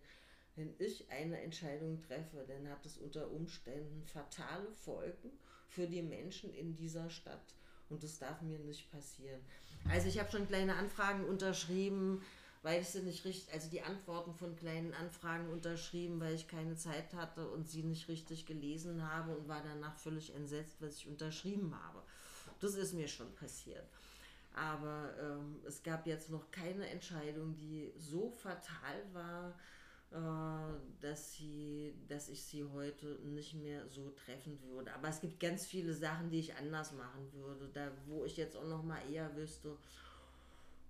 wenn 0.56 0.74
ich 0.78 1.10
eine 1.10 1.40
Entscheidung 1.40 2.02
treffe, 2.02 2.44
dann 2.48 2.68
hat 2.68 2.84
es 2.84 2.96
unter 2.96 3.30
Umständen 3.30 4.02
fatale 4.04 4.70
Folgen 4.72 5.30
für 5.68 5.86
die 5.86 6.02
Menschen 6.02 6.52
in 6.54 6.74
dieser 6.74 7.10
Stadt. 7.10 7.54
Und 7.88 8.02
das 8.02 8.18
darf 8.18 8.40
mir 8.42 8.58
nicht 8.58 8.90
passieren. 8.90 9.40
Also 9.88 10.08
ich 10.08 10.18
habe 10.18 10.30
schon 10.30 10.48
kleine 10.48 10.74
Anfragen 10.74 11.24
unterschrieben, 11.24 12.22
weil 12.62 12.80
ich 12.80 12.88
sie 12.88 13.02
nicht 13.02 13.24
richtig, 13.24 13.52
also 13.54 13.70
die 13.70 13.82
Antworten 13.82 14.34
von 14.34 14.56
kleinen 14.56 14.92
Anfragen 14.94 15.48
unterschrieben, 15.50 16.18
weil 16.18 16.34
ich 16.34 16.48
keine 16.48 16.74
Zeit 16.74 17.14
hatte 17.14 17.48
und 17.48 17.68
sie 17.68 17.84
nicht 17.84 18.08
richtig 18.08 18.46
gelesen 18.46 19.08
habe 19.08 19.36
und 19.36 19.46
war 19.46 19.62
danach 19.62 19.96
völlig 19.96 20.34
entsetzt, 20.34 20.76
was 20.80 20.96
ich 20.96 21.06
unterschrieben 21.06 21.76
habe. 21.80 22.02
Das 22.60 22.74
ist 22.74 22.94
mir 22.94 23.06
schon 23.06 23.32
passiert. 23.34 23.86
Aber 24.54 25.12
ähm, 25.20 25.60
es 25.66 25.82
gab 25.82 26.06
jetzt 26.06 26.30
noch 26.30 26.50
keine 26.50 26.88
Entscheidung, 26.88 27.56
die 27.58 27.92
so 27.98 28.30
fatal 28.30 29.02
war, 29.12 29.54
dass, 31.00 31.34
sie, 31.34 31.94
dass 32.08 32.28
ich 32.28 32.42
sie 32.42 32.64
heute 32.64 33.18
nicht 33.24 33.54
mehr 33.54 33.86
so 33.88 34.10
treffen 34.10 34.58
würde. 34.62 34.92
Aber 34.94 35.08
es 35.08 35.20
gibt 35.20 35.40
ganz 35.40 35.66
viele 35.66 35.92
Sachen, 35.92 36.30
die 36.30 36.38
ich 36.38 36.54
anders 36.54 36.92
machen 36.92 37.32
würde, 37.32 37.68
da 37.72 37.90
wo 38.06 38.24
ich 38.24 38.36
jetzt 38.36 38.56
auch 38.56 38.66
noch 38.66 38.82
mal 38.82 39.00
eher 39.10 39.34
wüsste, 39.36 39.76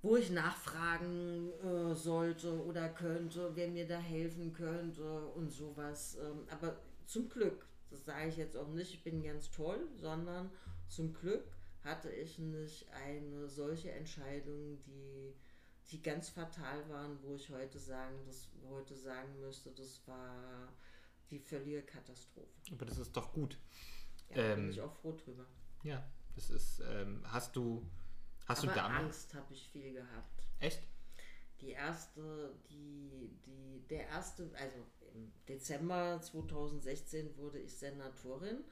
wo 0.02 0.16
ich 0.16 0.30
nachfragen 0.30 1.50
äh, 1.64 1.94
sollte 1.94 2.64
oder 2.64 2.88
könnte, 2.88 3.50
wer 3.54 3.68
mir 3.68 3.86
da 3.88 3.98
helfen 3.98 4.52
könnte 4.52 5.26
und 5.34 5.50
sowas. 5.50 6.18
Ähm, 6.22 6.46
aber 6.48 6.76
zum 7.06 7.28
Glück, 7.28 7.66
das 7.90 8.04
sage 8.04 8.28
ich 8.28 8.36
jetzt 8.36 8.56
auch 8.56 8.68
nicht, 8.68 8.94
ich 8.94 9.02
bin 9.02 9.22
ganz 9.22 9.50
toll, 9.50 9.88
sondern 9.96 10.50
zum 10.88 11.12
Glück 11.14 11.44
hatte 11.82 12.10
ich 12.10 12.38
nicht 12.38 12.86
eine 12.92 13.48
solche 13.48 13.90
Entscheidung, 13.92 14.78
die, 14.86 15.34
die 15.90 16.02
ganz 16.02 16.30
fatal 16.30 16.88
waren, 16.88 17.18
wo 17.22 17.34
ich 17.34 17.48
heute 17.50 17.78
sagen, 17.78 18.16
das 18.26 18.48
heute 18.68 18.96
sagen 18.96 19.40
müsste, 19.40 19.70
das 19.70 20.06
war 20.06 20.72
die 21.30 21.38
völlige 21.38 21.82
Katastrophe. 21.82 22.48
Aber 22.72 22.84
das 22.84 22.98
ist 22.98 23.16
doch 23.16 23.32
gut. 23.32 23.58
Ja, 24.30 24.36
ähm, 24.36 24.62
bin 24.62 24.70
ich 24.70 24.80
auch 24.80 24.92
froh 24.92 25.12
drüber. 25.12 25.46
Ja, 25.82 26.04
das 26.34 26.50
ist, 26.50 26.80
ähm, 26.80 27.22
hast 27.24 27.54
du, 27.54 27.86
hast 28.46 28.64
Aber 28.64 28.72
du 28.72 28.78
damals... 28.78 29.04
Angst 29.04 29.34
habe 29.34 29.52
ich 29.52 29.68
viel 29.68 29.92
gehabt. 29.92 30.42
Echt? 30.58 30.82
Die 31.60 31.70
erste, 31.70 32.54
die, 32.68 33.30
die, 33.46 33.82
der 33.88 34.08
erste, 34.08 34.50
also 34.56 34.76
im 35.14 35.32
Dezember 35.48 36.20
2016 36.20 37.36
wurde 37.38 37.60
ich 37.60 37.74
Senatorin 37.74 38.64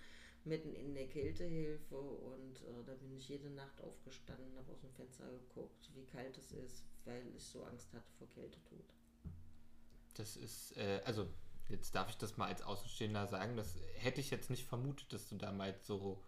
mitten 0.45 0.75
in 0.75 0.95
der 0.95 1.09
Kältehilfe 1.09 1.97
und 1.97 2.61
äh, 2.63 2.85
da 2.85 2.93
bin 2.95 3.17
ich 3.17 3.29
jede 3.29 3.49
Nacht 3.51 3.81
aufgestanden, 3.81 4.55
habe 4.59 4.73
aus 4.73 4.81
dem 4.81 4.93
Fenster 4.93 5.25
geguckt, 5.31 5.91
wie 5.95 6.05
kalt 6.05 6.37
es 6.37 6.53
ist, 6.53 6.85
weil 7.05 7.27
ich 7.35 7.45
so 7.45 7.65
Angst 7.65 7.93
hatte 7.93 8.11
vor 8.19 8.29
Kältetod. 8.29 8.85
Das 10.15 10.37
ist, 10.37 10.77
äh, 10.77 11.01
also 11.05 11.29
jetzt 11.69 11.95
darf 11.95 12.11
ich 12.11 12.17
das 12.17 12.37
mal 12.37 12.47
als 12.47 12.63
Außenstehender 12.63 13.27
sagen, 13.27 13.57
das 13.57 13.79
hätte 13.97 14.21
ich 14.21 14.31
jetzt 14.31 14.51
nicht 14.51 14.65
vermutet, 14.65 15.13
dass 15.13 15.29
du 15.29 15.37
damals 15.37 15.87
so 15.87 16.23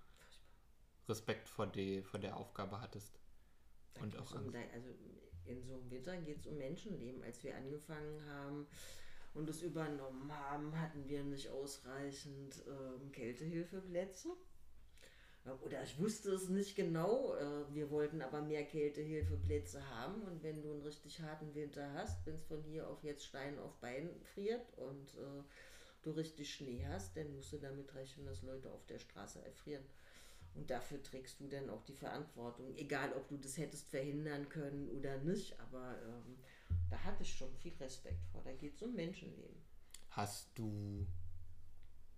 Respekt 1.08 1.48
vor, 1.48 1.66
die, 1.66 2.02
vor 2.02 2.18
der 2.18 2.36
Aufgabe 2.36 2.80
hattest. 2.80 3.20
Da 3.94 4.02
und 4.02 4.16
auch 4.16 4.32
um, 4.32 4.52
also 4.72 4.88
in 5.44 5.62
so 5.62 5.74
einem 5.74 5.90
Winter 5.90 6.16
geht 6.16 6.38
es 6.38 6.46
um 6.46 6.58
Menschenleben. 6.58 7.22
Als 7.22 7.42
wir 7.44 7.56
angefangen 7.56 8.24
haben, 8.28 8.66
und 9.36 9.50
es 9.50 9.62
übernommen 9.62 10.32
haben, 10.32 10.78
hatten 10.80 11.06
wir 11.08 11.22
nicht 11.22 11.50
ausreichend 11.50 12.62
ähm, 12.66 13.12
Kältehilfeplätze. 13.12 14.30
Oder 15.64 15.82
ich 15.82 15.98
wusste 15.98 16.30
es 16.32 16.48
nicht 16.48 16.76
genau. 16.76 17.34
Äh, 17.34 17.74
wir 17.74 17.90
wollten 17.90 18.22
aber 18.22 18.42
mehr 18.42 18.64
Kältehilfeplätze 18.64 19.88
haben. 19.90 20.22
Und 20.22 20.42
wenn 20.42 20.62
du 20.62 20.70
einen 20.70 20.82
richtig 20.82 21.20
harten 21.20 21.54
Winter 21.54 21.92
hast, 21.94 22.24
wenn 22.26 22.34
es 22.34 22.44
von 22.44 22.62
hier 22.62 22.88
auf 22.88 23.02
jetzt 23.02 23.24
Stein 23.24 23.58
auf 23.58 23.74
Bein 23.76 24.10
friert 24.34 24.66
und 24.76 25.14
äh, 25.14 25.42
du 26.02 26.10
richtig 26.10 26.52
Schnee 26.52 26.84
hast, 26.88 27.16
dann 27.16 27.34
musst 27.34 27.52
du 27.52 27.58
damit 27.58 27.94
rechnen, 27.94 28.26
dass 28.26 28.42
Leute 28.42 28.70
auf 28.70 28.84
der 28.86 28.98
Straße 28.98 29.44
erfrieren. 29.44 29.84
Und 30.54 30.70
dafür 30.70 31.02
trägst 31.02 31.40
du 31.40 31.48
dann 31.48 31.68
auch 31.68 31.82
die 31.82 31.94
Verantwortung. 31.94 32.74
Egal, 32.76 33.12
ob 33.12 33.28
du 33.28 33.36
das 33.36 33.58
hättest 33.58 33.90
verhindern 33.90 34.48
können 34.48 34.88
oder 34.88 35.18
nicht. 35.18 35.58
Aber 35.60 35.96
ähm, 36.02 36.38
da 36.90 36.98
hatte 37.04 37.22
ich 37.22 37.34
schon 37.34 37.54
viel 37.56 37.74
Respekt 37.78 38.24
vor. 38.32 38.42
Da 38.42 38.52
geht 38.52 38.74
es 38.74 38.82
um 38.82 38.94
Menschenleben. 38.94 39.62
Hast 40.10 40.58
du 40.58 41.06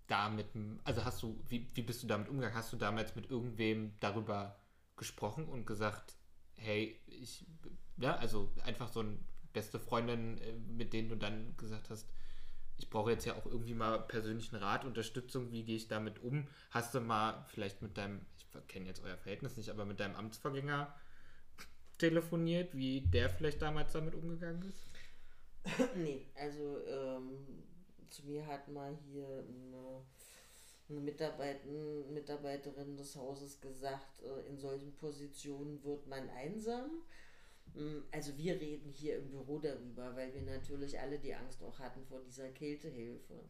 damit, 0.08 0.46
also 0.84 1.04
hast 1.04 1.22
du, 1.22 1.38
wie, 1.48 1.68
wie 1.74 1.82
bist 1.82 2.02
du 2.02 2.06
damit 2.06 2.28
umgegangen? 2.28 2.56
Hast 2.56 2.72
du 2.72 2.76
damals 2.76 3.14
mit 3.14 3.30
irgendwem 3.30 3.92
darüber 4.00 4.58
gesprochen 4.96 5.46
und 5.46 5.66
gesagt, 5.66 6.16
hey, 6.56 7.00
ich, 7.06 7.46
ja, 7.98 8.16
also 8.16 8.52
einfach 8.64 8.88
so 8.88 9.00
eine 9.00 9.18
beste 9.52 9.78
Freundin, 9.78 10.38
äh, 10.38 10.52
mit 10.52 10.92
denen 10.92 11.08
du 11.08 11.16
dann 11.16 11.56
gesagt 11.56 11.90
hast, 11.90 12.08
ich 12.78 12.90
brauche 12.90 13.10
jetzt 13.10 13.26
ja 13.26 13.34
auch 13.34 13.46
irgendwie 13.46 13.74
mal 13.74 13.98
persönlichen 13.98 14.56
Rat, 14.56 14.84
Unterstützung, 14.84 15.50
wie 15.50 15.64
gehe 15.64 15.76
ich 15.76 15.88
damit 15.88 16.22
um? 16.22 16.46
Hast 16.70 16.94
du 16.94 17.00
mal 17.00 17.44
vielleicht 17.48 17.82
mit 17.82 17.98
deinem, 17.98 18.20
ich 18.36 18.46
kenne 18.68 18.86
jetzt 18.86 19.02
euer 19.02 19.16
Verhältnis 19.16 19.56
nicht, 19.56 19.68
aber 19.68 19.84
mit 19.84 20.00
deinem 20.00 20.14
Amtsvorgänger 20.14 20.94
telefoniert, 21.98 22.76
wie 22.76 23.00
der 23.00 23.30
vielleicht 23.30 23.60
damals 23.60 23.92
damit 23.92 24.14
umgegangen 24.14 24.62
ist? 24.62 24.90
nee, 25.96 26.28
also 26.36 26.78
ähm, 26.86 27.64
zu 28.10 28.26
mir 28.26 28.46
hat 28.46 28.68
mal 28.68 28.96
hier 29.10 29.26
eine, 29.26 30.02
eine 30.88 31.00
Mitarbeit, 31.00 31.64
Mitarbeiterin 32.10 32.96
des 32.96 33.16
Hauses 33.16 33.60
gesagt, 33.60 34.22
äh, 34.22 34.48
in 34.48 34.58
solchen 34.58 34.94
Positionen 34.96 35.82
wird 35.84 36.06
man 36.06 36.28
einsam. 36.30 37.02
Mm, 37.74 38.00
also 38.10 38.36
wir 38.36 38.60
reden 38.60 38.90
hier 38.90 39.16
im 39.16 39.30
Büro 39.30 39.58
darüber, 39.58 40.14
weil 40.16 40.32
wir 40.34 40.42
natürlich 40.42 40.98
alle 40.98 41.18
die 41.18 41.34
Angst 41.34 41.62
auch 41.62 41.78
hatten 41.78 42.04
vor 42.04 42.20
dieser 42.20 42.48
Kältehilfe. 42.50 43.44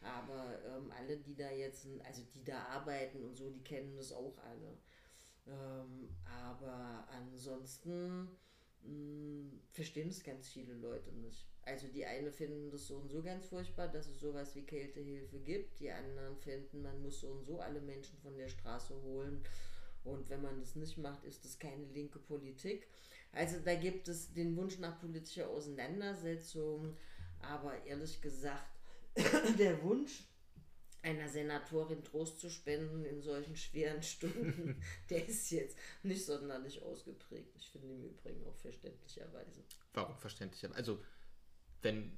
Aber 0.00 0.58
ähm, 0.64 0.92
alle, 0.96 1.16
die 1.16 1.34
da 1.34 1.50
jetzt, 1.50 1.86
also 2.04 2.22
die 2.34 2.44
da 2.44 2.58
arbeiten 2.66 3.24
und 3.24 3.36
so, 3.36 3.50
die 3.50 3.64
kennen 3.64 3.96
das 3.96 4.12
auch 4.12 4.38
alle. 4.38 4.78
Ähm, 5.46 6.08
aber 6.24 7.08
ansonsten 7.10 8.28
mm, 8.82 9.60
verstehen 9.72 10.08
es 10.08 10.22
ganz 10.22 10.48
viele 10.48 10.74
Leute 10.74 11.10
nicht. 11.12 11.46
Also 11.68 11.86
die 11.88 12.06
einen 12.06 12.32
finden 12.32 12.70
das 12.70 12.86
so 12.86 12.96
und 12.96 13.10
so 13.10 13.22
ganz 13.22 13.46
furchtbar, 13.46 13.88
dass 13.88 14.06
es 14.06 14.20
sowas 14.20 14.54
wie 14.54 14.62
Kältehilfe 14.62 15.38
gibt. 15.40 15.78
Die 15.80 15.90
anderen 15.90 16.34
finden, 16.38 16.80
man 16.80 17.02
muss 17.02 17.20
so 17.20 17.28
und 17.28 17.44
so 17.44 17.60
alle 17.60 17.80
Menschen 17.80 18.16
von 18.18 18.36
der 18.36 18.48
Straße 18.48 18.94
holen. 19.02 19.44
Und 20.02 20.30
wenn 20.30 20.40
man 20.40 20.58
das 20.60 20.76
nicht 20.76 20.96
macht, 20.96 21.24
ist 21.24 21.44
das 21.44 21.58
keine 21.58 21.84
linke 21.92 22.18
Politik. 22.18 22.88
Also 23.32 23.58
da 23.62 23.74
gibt 23.74 24.08
es 24.08 24.32
den 24.32 24.56
Wunsch 24.56 24.78
nach 24.78 24.98
politischer 24.98 25.48
Auseinandersetzung, 25.50 26.96
aber 27.40 27.84
ehrlich 27.84 28.22
gesagt, 28.22 28.80
der 29.58 29.82
Wunsch, 29.82 30.24
einer 31.02 31.28
Senatorin 31.28 32.02
Trost 32.02 32.40
zu 32.40 32.48
spenden 32.48 33.04
in 33.04 33.20
solchen 33.20 33.56
schweren 33.56 34.02
Stunden, 34.02 34.80
der 35.10 35.28
ist 35.28 35.50
jetzt 35.50 35.76
nicht 36.02 36.24
sonderlich 36.24 36.82
ausgeprägt. 36.82 37.54
Ich 37.56 37.68
finde 37.68 37.88
im 37.88 38.04
Übrigen 38.04 38.46
auch 38.46 38.56
verständlicherweise. 38.56 39.62
Warum 39.92 40.16
verständlicherweise? 40.16 40.78
Also, 40.78 40.98
wenn. 41.82 42.16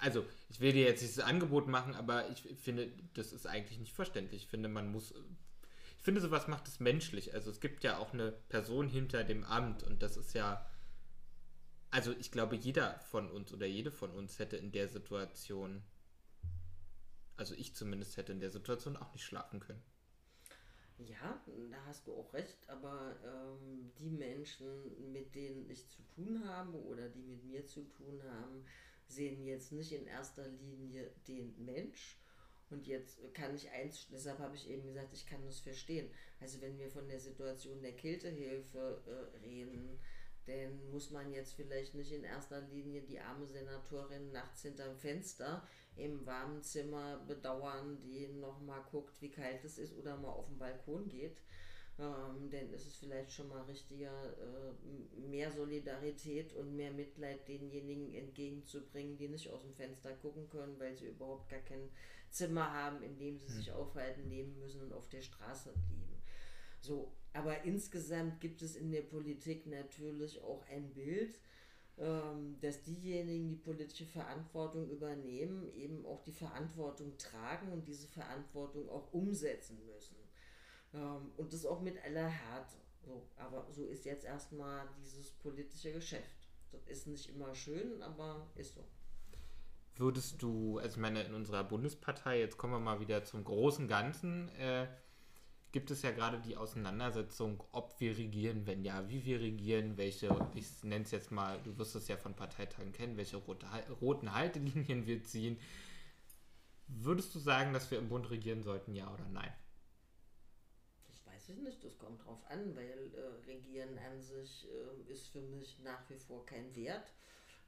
Also, 0.00 0.24
ich 0.48 0.60
will 0.60 0.72
dir 0.72 0.86
jetzt 0.86 1.02
dieses 1.02 1.18
Angebot 1.18 1.68
machen, 1.68 1.94
aber 1.94 2.30
ich 2.30 2.42
finde, 2.58 2.90
das 3.14 3.32
ist 3.32 3.46
eigentlich 3.46 3.78
nicht 3.78 3.92
verständlich. 3.92 4.44
Ich 4.44 4.48
finde, 4.48 4.68
man 4.68 4.90
muss. 4.90 5.14
Ich 5.98 6.04
finde, 6.04 6.20
sowas 6.20 6.48
macht 6.48 6.68
es 6.68 6.80
menschlich. 6.80 7.34
Also, 7.34 7.50
es 7.50 7.60
gibt 7.60 7.84
ja 7.84 7.98
auch 7.98 8.12
eine 8.12 8.32
Person 8.32 8.88
hinter 8.88 9.24
dem 9.24 9.44
Amt 9.44 9.82
und 9.82 10.02
das 10.02 10.16
ist 10.16 10.34
ja 10.34 10.64
also 11.90 12.12
ich 12.12 12.30
glaube, 12.30 12.56
jeder 12.56 12.98
von 13.00 13.30
uns 13.30 13.52
oder 13.52 13.66
jede 13.66 13.90
von 13.90 14.10
uns 14.10 14.38
hätte 14.38 14.56
in 14.56 14.72
der 14.72 14.88
Situation, 14.88 15.82
also 17.36 17.54
ich 17.54 17.74
zumindest 17.74 18.16
hätte 18.16 18.32
in 18.32 18.40
der 18.40 18.50
Situation 18.50 18.96
auch 18.96 19.12
nicht 19.12 19.24
schlafen 19.24 19.60
können. 19.60 19.82
Ja, 20.98 21.40
da 21.70 21.84
hast 21.86 22.06
du 22.08 22.14
auch 22.14 22.32
recht, 22.34 22.58
aber 22.68 23.16
ähm, 23.24 23.92
die 23.98 24.10
Menschen, 24.10 25.12
mit 25.12 25.32
denen 25.34 25.70
ich 25.70 25.88
zu 25.88 26.02
tun 26.02 26.42
habe 26.44 26.76
oder 26.82 27.08
die 27.08 27.22
mit 27.22 27.44
mir 27.44 27.64
zu 27.66 27.84
tun 27.84 28.20
haben, 28.24 28.64
sehen 29.06 29.44
jetzt 29.44 29.70
nicht 29.70 29.92
in 29.92 30.06
erster 30.06 30.48
Linie 30.48 31.10
den 31.28 31.54
Mensch. 31.64 32.18
Und 32.70 32.86
jetzt 32.86 33.18
kann 33.32 33.54
ich 33.54 33.70
eins, 33.70 34.08
deshalb 34.10 34.40
habe 34.40 34.56
ich 34.56 34.68
eben 34.68 34.82
gesagt, 34.82 35.14
ich 35.14 35.24
kann 35.24 35.44
das 35.44 35.60
verstehen. 35.60 36.10
Also 36.40 36.60
wenn 36.60 36.78
wir 36.78 36.90
von 36.90 37.08
der 37.08 37.20
Situation 37.20 37.80
der 37.80 37.96
Kältehilfe 37.96 39.02
äh, 39.06 39.38
reden, 39.38 39.98
denn 40.46 40.90
muss 40.90 41.10
man 41.10 41.30
jetzt 41.32 41.54
vielleicht 41.54 41.94
nicht 41.94 42.10
in 42.10 42.24
erster 42.24 42.60
Linie 42.62 43.02
die 43.02 43.20
arme 43.20 43.46
Senatorin 43.46 44.32
nachts 44.32 44.62
hinterm 44.62 44.96
Fenster 44.96 45.66
im 45.98 46.24
warmen 46.26 46.62
Zimmer 46.62 47.18
bedauern, 47.26 47.98
die 48.02 48.28
nochmal 48.28 48.82
guckt, 48.90 49.20
wie 49.20 49.30
kalt 49.30 49.64
es 49.64 49.78
ist 49.78 49.96
oder 49.96 50.16
mal 50.16 50.30
auf 50.30 50.46
den 50.46 50.58
Balkon 50.58 51.08
geht. 51.08 51.38
Ähm, 51.98 52.48
denn 52.50 52.72
es 52.72 52.86
ist 52.86 52.98
vielleicht 52.98 53.32
schon 53.32 53.48
mal 53.48 53.62
richtiger, 53.62 54.12
äh, 54.38 55.20
mehr 55.20 55.50
Solidarität 55.50 56.54
und 56.54 56.76
mehr 56.76 56.92
Mitleid 56.92 57.48
denjenigen 57.48 58.14
entgegenzubringen, 58.14 59.16
die 59.16 59.28
nicht 59.28 59.50
aus 59.50 59.62
dem 59.62 59.74
Fenster 59.74 60.12
gucken 60.12 60.48
können, 60.48 60.78
weil 60.78 60.94
sie 60.94 61.08
überhaupt 61.08 61.48
gar 61.48 61.60
kein 61.60 61.88
Zimmer 62.30 62.72
haben, 62.72 63.02
in 63.02 63.18
dem 63.18 63.36
sie 63.38 63.48
hm. 63.48 63.54
sich 63.54 63.72
aufhalten, 63.72 64.28
leben 64.28 64.56
müssen 64.60 64.80
und 64.82 64.92
auf 64.92 65.08
der 65.08 65.22
Straße 65.22 65.70
leben. 65.70 66.22
So, 66.80 67.12
aber 67.32 67.64
insgesamt 67.64 68.40
gibt 68.40 68.62
es 68.62 68.76
in 68.76 68.92
der 68.92 69.02
Politik 69.02 69.66
natürlich 69.66 70.40
auch 70.42 70.64
ein 70.68 70.92
Bild, 70.94 71.40
dass 72.60 72.82
diejenigen, 72.82 73.48
die 73.48 73.56
politische 73.56 74.06
Verantwortung 74.06 74.88
übernehmen, 74.88 75.72
eben 75.74 76.06
auch 76.06 76.22
die 76.22 76.32
Verantwortung 76.32 77.16
tragen 77.18 77.72
und 77.72 77.88
diese 77.88 78.06
Verantwortung 78.06 78.88
auch 78.88 79.12
umsetzen 79.12 79.78
müssen. 79.86 80.16
Ähm, 80.94 81.32
und 81.36 81.52
das 81.52 81.66
auch 81.66 81.80
mit 81.80 82.02
aller 82.04 82.28
Härte. 82.28 82.76
So, 83.04 83.22
aber 83.36 83.66
so 83.72 83.86
ist 83.86 84.04
jetzt 84.04 84.24
erstmal 84.24 84.86
dieses 85.00 85.30
politische 85.32 85.92
Geschäft. 85.92 86.48
Das 86.70 86.86
ist 86.86 87.06
nicht 87.06 87.30
immer 87.30 87.54
schön, 87.54 88.02
aber 88.02 88.46
ist 88.54 88.74
so. 88.74 88.84
Würdest 89.96 90.40
du, 90.42 90.78
also 90.78 90.90
ich 90.90 91.00
meine, 91.00 91.22
in 91.24 91.34
unserer 91.34 91.64
Bundespartei, 91.64 92.38
jetzt 92.38 92.56
kommen 92.56 92.74
wir 92.74 92.78
mal 92.78 93.00
wieder 93.00 93.24
zum 93.24 93.42
großen 93.42 93.88
Ganzen, 93.88 94.48
äh, 94.50 94.86
gibt 95.72 95.90
es 95.90 96.02
ja 96.02 96.10
gerade 96.10 96.38
die 96.40 96.56
Auseinandersetzung, 96.56 97.62
ob 97.72 97.98
wir 98.00 98.16
regieren, 98.16 98.66
wenn 98.66 98.84
ja, 98.84 99.08
wie 99.08 99.24
wir 99.24 99.40
regieren, 99.40 99.96
welche, 99.96 100.28
ich 100.54 100.82
nenne 100.82 101.04
es 101.04 101.10
jetzt 101.10 101.30
mal, 101.30 101.60
du 101.62 101.76
wirst 101.78 101.94
es 101.94 102.08
ja 102.08 102.16
von 102.16 102.34
Parteitagen 102.34 102.92
kennen, 102.92 103.16
welche 103.16 103.36
rote, 103.36 103.66
roten 104.00 104.34
Haltelinien 104.34 105.06
wir 105.06 105.22
ziehen. 105.24 105.58
Würdest 106.86 107.34
du 107.34 107.38
sagen, 107.38 107.74
dass 107.74 107.90
wir 107.90 107.98
im 107.98 108.08
Bund 108.08 108.30
regieren 108.30 108.62
sollten, 108.62 108.94
ja 108.94 109.12
oder 109.12 109.28
nein? 109.28 109.52
Das 111.06 111.26
weiß 111.26 111.50
ich 111.50 111.58
nicht, 111.58 111.84
das 111.84 111.98
kommt 111.98 112.24
drauf 112.24 112.42
an, 112.48 112.74
weil 112.74 113.12
äh, 113.14 113.46
Regieren 113.46 113.98
an 113.98 114.22
sich 114.22 114.66
äh, 114.66 115.12
ist 115.12 115.28
für 115.28 115.42
mich 115.42 115.78
nach 115.80 116.08
wie 116.08 116.16
vor 116.16 116.46
kein 116.46 116.74
Wert. 116.74 117.12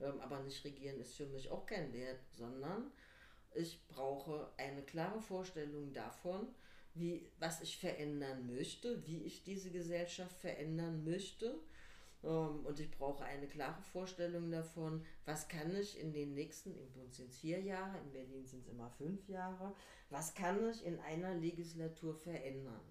Ähm, 0.01 0.19
aber 0.21 0.41
nicht 0.41 0.65
regieren 0.65 0.99
ist 1.01 1.17
für 1.17 1.27
mich 1.27 1.51
auch 1.51 1.67
kein 1.67 1.93
Wert, 1.93 2.21
sondern 2.31 2.91
ich 3.55 3.87
brauche 3.89 4.49
eine 4.57 4.83
klare 4.83 5.21
Vorstellung 5.21 5.93
davon, 5.93 6.49
wie, 6.95 7.30
was 7.38 7.61
ich 7.62 7.78
verändern 7.78 8.47
möchte, 8.47 9.05
wie 9.07 9.22
ich 9.22 9.45
diese 9.45 9.70
Gesellschaft 9.70 10.38
verändern 10.38 11.05
möchte. 11.05 11.61
Ähm, 12.22 12.64
und 12.66 12.80
ich 12.80 12.91
brauche 12.91 13.24
eine 13.24 13.47
klare 13.47 13.82
Vorstellung 13.82 14.51
davon, 14.51 15.05
was 15.24 15.49
kann 15.49 15.74
ich 15.74 15.99
in 15.99 16.12
den 16.12 16.34
nächsten, 16.34 16.76
in 16.76 17.01
uns 17.01 17.16
sind 17.16 17.30
es 17.30 17.38
vier 17.38 17.61
Jahre, 17.61 17.99
in 17.99 18.12
Berlin 18.12 18.47
sind 18.47 18.62
es 18.62 18.68
immer 18.68 18.91
fünf 18.91 19.28
Jahre, 19.28 19.74
was 20.11 20.34
kann 20.34 20.68
ich 20.68 20.84
in 20.84 20.99
einer 21.01 21.34
Legislatur 21.34 22.14
verändern. 22.14 22.82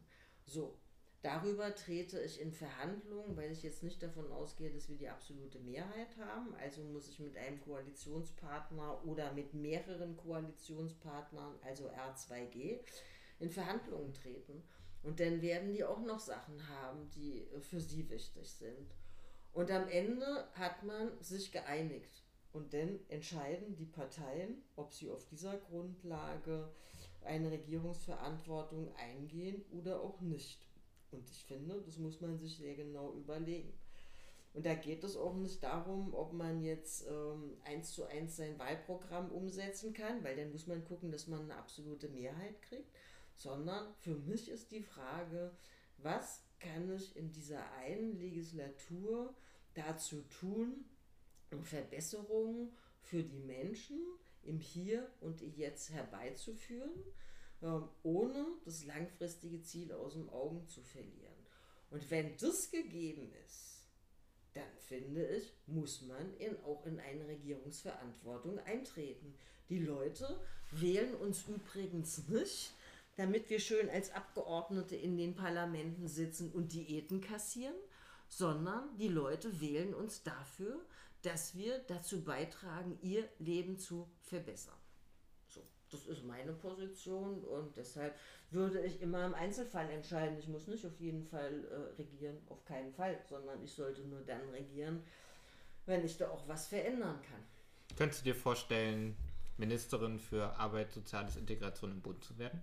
So, 0.46 0.80
Darüber 1.22 1.76
trete 1.76 2.22
ich 2.22 2.40
in 2.40 2.54
Verhandlungen, 2.54 3.36
weil 3.36 3.52
ich 3.52 3.62
jetzt 3.62 3.84
nicht 3.84 4.02
davon 4.02 4.32
ausgehe, 4.32 4.72
dass 4.72 4.88
wir 4.88 4.96
die 4.96 5.10
absolute 5.10 5.60
Mehrheit 5.60 6.16
haben. 6.18 6.56
Also 6.56 6.82
muss 6.82 7.10
ich 7.10 7.20
mit 7.20 7.36
einem 7.36 7.60
Koalitionspartner 7.60 9.04
oder 9.06 9.34
mit 9.34 9.54
mehreren 9.54 10.16
Koalitionspartnern, 10.16 11.56
also 11.66 11.90
R2G, 11.90 12.80
in 13.40 13.50
Verhandlungen 13.50 14.14
treten. 14.14 14.64
Und 15.04 15.20
dann 15.20 15.42
werden 15.42 15.72
die 15.72 15.84
auch 15.84 16.02
noch 16.02 16.20
Sachen 16.20 16.68
haben, 16.68 17.10
die 17.16 17.48
für 17.62 17.80
sie 17.80 18.10
wichtig 18.10 18.50
sind. 18.52 18.94
Und 19.54 19.72
am 19.72 19.88
Ende 19.88 20.48
hat 20.54 20.84
man 20.84 21.12
sich 21.22 21.52
geeinigt. 21.52 22.24
Und 22.52 22.74
dann 22.74 23.00
entscheiden 23.10 23.76
die 23.76 23.86
Parteien, 23.86 24.64
ob 24.76 24.94
sie 24.94 25.10
auf 25.10 25.26
dieser 25.26 25.58
Grundlage 25.58 26.70
eine 27.24 27.52
Regierungsverantwortung 27.52 28.94
eingehen 28.96 29.64
oder 29.72 30.02
auch 30.02 30.20
nicht. 30.22 30.68
Und 31.12 31.30
ich 31.30 31.44
finde, 31.46 31.82
das 31.82 31.98
muss 31.98 32.22
man 32.22 32.38
sich 32.38 32.58
sehr 32.58 32.76
genau 32.76 33.14
überlegen. 33.14 33.74
Und 34.54 34.66
da 34.66 34.74
geht 34.74 35.04
es 35.04 35.16
auch 35.16 35.36
nicht 35.36 35.62
darum, 35.64 36.14
ob 36.14 36.34
man 36.34 36.64
jetzt 36.64 37.08
ähm, 37.08 37.58
eins 37.64 37.94
zu 37.94 38.06
eins 38.06 38.36
sein 38.36 38.58
Wahlprogramm 38.58 39.32
umsetzen 39.32 39.94
kann, 39.94 40.24
weil 40.24 40.36
dann 40.36 40.52
muss 40.52 40.66
man 40.66 40.84
gucken, 40.86 41.12
dass 41.12 41.28
man 41.28 41.42
eine 41.42 41.56
absolute 41.56 42.10
Mehrheit 42.10 42.60
kriegt, 42.64 42.90
sondern 43.40 43.94
für 43.96 44.16
mich 44.16 44.50
ist 44.50 44.72
die 44.72 44.84
Frage, 44.84 45.52
was 45.98 46.44
kann 46.60 46.94
ich 46.94 47.16
in 47.16 47.32
dieser 47.32 47.72
einen 47.74 48.18
Legislatur 48.20 49.34
dazu 49.74 50.22
tun, 50.24 50.86
um 51.52 51.64
Verbesserungen 51.64 52.74
für 53.02 53.24
die 53.24 53.40
Menschen 53.40 53.98
im 54.44 54.60
Hier 54.60 55.10
und 55.22 55.42
Jetzt 55.42 55.90
herbeizuführen, 55.92 56.92
ähm, 57.62 57.88
ohne 58.04 58.46
das 58.66 58.86
langfristige 58.86 59.62
Ziel 59.62 59.92
aus 59.94 60.14
den 60.14 60.30
Augen 60.30 60.68
zu 60.68 60.82
verlieren. 60.82 61.34
Und 61.92 62.10
wenn 62.12 62.36
das 62.38 62.70
gegeben 62.70 63.32
ist, 63.46 63.88
dann 64.54 64.78
finde 64.80 65.26
ich, 65.28 65.54
muss 65.66 66.02
man 66.02 66.36
in, 66.38 66.58
auch 66.64 66.86
in 66.86 67.00
eine 67.00 67.28
Regierungsverantwortung 67.28 68.60
eintreten. 68.60 69.34
Die 69.70 69.80
Leute 69.80 70.40
wählen 70.72 71.16
uns 71.16 71.48
übrigens 71.48 72.28
nicht, 72.28 72.74
damit 73.20 73.50
wir 73.50 73.60
schön 73.60 73.90
als 73.90 74.14
Abgeordnete 74.14 74.96
in 74.96 75.18
den 75.18 75.36
Parlamenten 75.36 76.08
sitzen 76.08 76.54
und 76.54 76.72
Diäten 76.72 77.20
kassieren, 77.20 77.76
sondern 78.30 78.98
die 78.98 79.10
Leute 79.10 79.60
wählen 79.60 79.94
uns 79.94 80.24
dafür, 80.24 80.80
dass 81.24 81.54
wir 81.54 81.80
dazu 81.80 82.24
beitragen, 82.24 82.98
ihr 83.02 83.28
Leben 83.40 83.78
zu 83.78 84.10
verbessern. 84.22 84.78
So, 85.50 85.62
Das 85.92 86.06
ist 86.06 86.24
meine 86.24 86.54
Position 86.54 87.44
und 87.44 87.76
deshalb 87.76 88.16
würde 88.52 88.80
ich 88.86 89.02
immer 89.02 89.26
im 89.26 89.34
Einzelfall 89.34 89.90
entscheiden. 89.90 90.40
Ich 90.40 90.48
muss 90.48 90.68
nicht 90.68 90.86
auf 90.86 90.98
jeden 91.02 91.26
Fall 91.26 91.66
äh, 91.66 92.02
regieren, 92.02 92.38
auf 92.48 92.64
keinen 92.64 92.94
Fall, 92.94 93.20
sondern 93.28 93.62
ich 93.62 93.74
sollte 93.74 94.02
nur 94.04 94.22
dann 94.22 94.48
regieren, 94.52 95.04
wenn 95.86 96.06
ich 96.06 96.18
da 96.18 96.30
auch 96.30 96.48
was 96.48 96.68
verändern 96.68 97.22
kann. 97.30 97.98
Könntest 97.98 98.22
du 98.22 98.30
dir 98.32 98.36
vorstellen, 98.36 99.18
Ministerin 99.58 100.20
für 100.20 100.56
Arbeit, 100.58 100.94
Soziales, 100.94 101.36
Integration 101.36 101.92
im 101.92 102.02
Bund 102.02 102.24
zu 102.24 102.38
werden? 102.38 102.62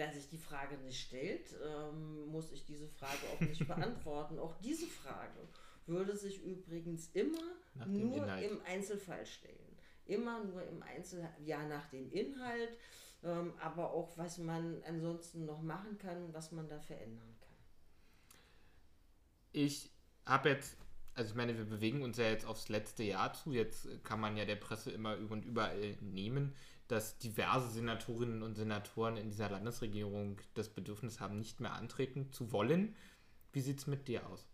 Da 0.00 0.10
sich 0.10 0.30
die 0.30 0.38
Frage 0.38 0.78
nicht 0.78 0.98
stellt, 0.98 1.54
ähm, 1.62 2.24
muss 2.28 2.50
ich 2.52 2.64
diese 2.64 2.88
Frage 2.88 3.18
auch 3.34 3.40
nicht 3.42 3.68
beantworten. 3.68 4.38
Auch 4.38 4.56
diese 4.62 4.86
Frage 4.86 5.46
würde 5.84 6.16
sich 6.16 6.42
übrigens 6.42 7.10
immer 7.12 7.42
nur 7.86 8.16
Inhalt. 8.16 8.50
im 8.50 8.62
Einzelfall 8.64 9.26
stellen. 9.26 9.76
Immer 10.06 10.42
nur 10.42 10.62
im 10.62 10.82
Einzelfall, 10.82 11.34
ja, 11.44 11.66
nach 11.66 11.90
dem 11.90 12.10
Inhalt, 12.12 12.70
ähm, 13.22 13.52
aber 13.60 13.92
auch, 13.92 14.16
was 14.16 14.38
man 14.38 14.82
ansonsten 14.84 15.44
noch 15.44 15.60
machen 15.60 15.98
kann, 15.98 16.32
was 16.32 16.50
man 16.50 16.66
da 16.66 16.80
verändern 16.80 17.36
kann. 17.38 17.56
Ich 19.52 19.90
habe 20.24 20.48
jetzt 20.48 20.78
also 21.12 21.32
ich 21.32 21.36
meine, 21.36 21.58
wir 21.58 21.66
bewegen 21.66 22.00
uns 22.02 22.16
ja 22.16 22.30
jetzt 22.30 22.46
aufs 22.46 22.70
letzte 22.70 23.02
Jahr 23.02 23.34
zu. 23.34 23.52
Jetzt 23.52 23.86
kann 24.04 24.20
man 24.20 24.38
ja 24.38 24.46
der 24.46 24.56
Presse 24.56 24.90
immer 24.92 25.18
und 25.28 25.44
überall 25.44 25.98
nehmen, 26.00 26.54
dass 26.90 27.18
diverse 27.18 27.70
Senatorinnen 27.70 28.42
und 28.42 28.54
Senatoren 28.54 29.16
in 29.16 29.28
dieser 29.28 29.50
Landesregierung 29.50 30.40
das 30.54 30.68
Bedürfnis 30.68 31.20
haben, 31.20 31.38
nicht 31.38 31.60
mehr 31.60 31.72
antreten 31.72 32.32
zu 32.32 32.52
wollen. 32.52 32.96
Wie 33.52 33.60
sieht 33.60 33.78
es 33.78 33.86
mit 33.86 34.08
dir 34.08 34.26
aus? 34.28 34.46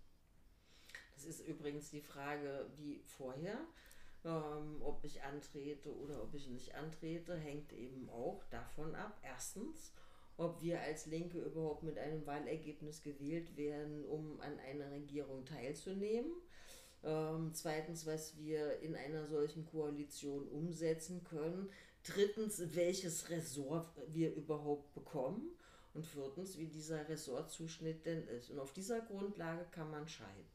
Das 1.15 1.25
ist 1.25 1.47
übrigens 1.47 1.91
die 1.91 2.03
Frage 2.03 2.67
wie 2.77 3.01
vorher. 3.05 3.59
Ähm, 4.25 4.83
ob 4.83 5.05
ich 5.05 5.23
antrete 5.23 5.95
oder 5.97 6.23
ob 6.23 6.35
ich 6.35 6.49
nicht 6.49 6.75
antrete, 6.75 7.37
hängt 7.37 7.73
eben 7.73 8.09
auch 8.11 8.45
davon 8.51 8.95
ab. 8.95 9.19
Erstens, 9.23 9.93
ob 10.37 10.61
wir 10.61 10.81
als 10.81 11.07
Linke 11.07 11.39
überhaupt 11.39 11.85
mit 11.85 11.97
einem 11.97 12.27
Wahlergebnis 12.27 13.03
gewählt 13.03 13.57
werden, 13.57 14.05
um 14.05 14.41
an 14.41 14.59
einer 14.59 14.91
Regierung 14.91 15.45
teilzunehmen. 15.47 16.33
Ähm, 17.03 17.53
zweitens, 17.55 18.05
was 18.07 18.37
wir 18.37 18.81
in 18.81 18.97
einer 18.97 19.27
solchen 19.27 19.65
Koalition 19.65 20.49
umsetzen 20.49 21.23
können. 21.25 21.71
Drittens, 22.07 22.63
welches 22.75 23.29
Ressort 23.31 23.89
wir 24.09 24.35
überhaupt 24.35 24.95
bekommen. 24.95 25.51
Und 25.95 26.05
viertens, 26.05 26.59
wie 26.59 26.67
dieser 26.67 27.09
Ressortzuschnitt 27.09 28.05
denn 28.05 28.29
ist. 28.29 28.51
Und 28.51 28.59
auf 28.59 28.75
dieser 28.75 29.01
Grundlage 29.01 29.65
kann 29.71 29.91
man, 29.91 30.05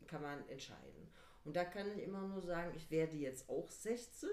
kann 0.05 0.21
man 0.21 0.47
entscheiden. 0.49 1.09
Und 1.43 1.55
da 1.55 1.65
kann 1.65 1.91
ich 1.91 2.03
immer 2.03 2.21
nur 2.27 2.41
sagen, 2.41 2.71
ich 2.75 2.91
werde 2.91 3.17
jetzt 3.17 3.49
auch 3.49 3.69
60 3.71 4.29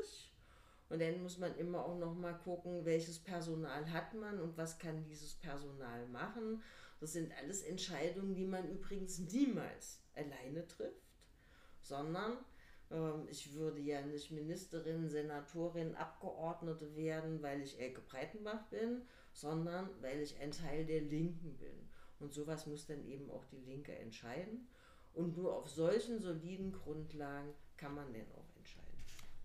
und 0.90 1.00
dann 1.00 1.22
muss 1.22 1.38
man 1.38 1.56
immer 1.56 1.84
auch 1.84 1.98
noch 1.98 2.14
mal 2.14 2.32
gucken, 2.32 2.84
welches 2.84 3.18
Personal 3.18 3.90
hat 3.92 4.14
man 4.14 4.40
und 4.40 4.56
was 4.56 4.78
kann 4.78 5.04
dieses 5.04 5.34
Personal 5.34 6.06
machen. 6.08 6.62
Das 7.00 7.12
sind 7.12 7.32
alles 7.38 7.62
Entscheidungen, 7.62 8.34
die 8.34 8.46
man 8.46 8.68
übrigens 8.68 9.18
niemals 9.18 10.00
alleine 10.14 10.66
trifft, 10.66 11.06
sondern 11.82 12.38
ich 13.30 13.52
würde 13.54 13.80
ja 13.80 14.00
nicht 14.00 14.30
Ministerin, 14.30 15.08
Senatorin, 15.08 15.94
Abgeordnete 15.94 16.96
werden, 16.96 17.42
weil 17.42 17.60
ich 17.60 17.78
Elke 17.78 18.00
Breitenbach 18.00 18.62
bin, 18.70 19.02
sondern 19.32 19.90
weil 20.00 20.20
ich 20.20 20.38
ein 20.40 20.50
Teil 20.50 20.86
der 20.86 21.02
Linken 21.02 21.56
bin. 21.58 21.88
Und 22.18 22.32
sowas 22.32 22.66
muss 22.66 22.86
dann 22.86 23.04
eben 23.06 23.30
auch 23.30 23.44
die 23.44 23.60
Linke 23.60 23.94
entscheiden. 23.94 24.66
Und 25.14 25.36
nur 25.36 25.54
auf 25.54 25.68
solchen 25.68 26.20
soliden 26.20 26.72
Grundlagen 26.72 27.52
kann 27.76 27.94
man 27.94 28.12
dann 28.12 28.26
auch 28.34 28.48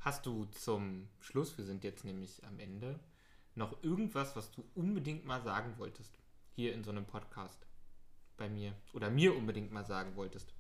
Hast 0.04 0.26
du 0.26 0.44
zum 0.48 1.08
Schluss, 1.22 1.58
wir 1.58 1.64
sind 1.64 1.86
jetzt 1.86 2.04
nämlich 2.04 2.44
am 2.44 2.60
Ende, 2.60 3.00
noch 3.56 3.82
irgendwas, 3.84 4.36
was 4.36 4.52
du 4.52 4.62
unbedingt 4.76 5.24
mal 5.24 5.41
sagen 5.41 5.78
wolltest? 5.78 6.20
Hier 6.52 6.74
in 6.74 6.84
so 6.84 6.91
einem 6.91 7.06
Podcast 7.06 7.66
bei 8.36 8.50
mir 8.50 8.74
oder 8.91 9.10
mir 9.10 9.34
unbedingt 9.34 9.72
mal 9.72 9.86
sagen 9.86 10.18
wolltest? 10.18 10.54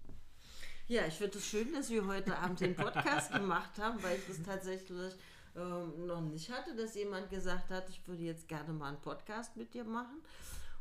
Ja, 0.87 1.07
ich 1.07 1.13
finde 1.13 1.37
es 1.37 1.47
schön, 1.47 1.71
dass 1.73 1.89
wir 1.89 2.05
heute 2.05 2.37
Abend 2.37 2.59
den 2.59 2.75
Podcast 2.75 3.31
gemacht 3.31 3.77
haben, 3.79 4.03
weil 4.03 4.17
ich 4.17 4.27
das 4.27 4.43
tatsächlich 4.43 5.13
ähm, 5.55 6.05
noch 6.05 6.21
nicht 6.21 6.51
hatte, 6.51 6.75
dass 6.75 6.95
jemand 6.95 7.29
gesagt 7.29 7.69
hat, 7.69 7.87
ich 7.89 8.05
würde 8.05 8.23
jetzt 8.23 8.47
gerne 8.47 8.73
mal 8.73 8.89
einen 8.89 9.01
Podcast 9.01 9.55
mit 9.55 9.73
dir 9.73 9.85
machen. 9.85 10.21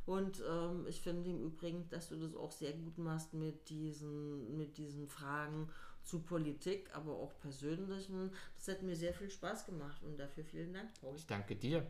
Und 0.05 0.43
ähm, 0.49 0.87
ich 0.89 1.01
finde 1.01 1.31
im 1.31 1.41
Übrigen, 1.45 1.89
dass 1.89 2.09
du 2.09 2.17
das 2.17 2.35
auch 2.35 2.51
sehr 2.51 2.73
gut 2.73 2.99
machst 2.99 3.33
mit 3.33 3.69
diesen, 3.69 4.57
mit 4.57 4.77
diesen 4.77 5.07
Fragen 5.07 5.69
zu 6.03 6.19
Politik, 6.19 6.91
aber 6.95 7.13
auch 7.13 7.39
persönlichen. 7.41 8.33
Das 8.57 8.75
hat 8.75 8.83
mir 8.83 8.97
sehr 8.97 9.15
viel 9.15 9.31
Spaß 9.31 9.67
gemacht 9.67 10.03
und 10.03 10.19
dafür 10.19 10.45
vielen 10.45 10.73
Dank, 10.73 10.91
Paul. 11.01 11.15
Ich 11.15 11.27
danke 11.27 11.55
dir. 11.55 11.87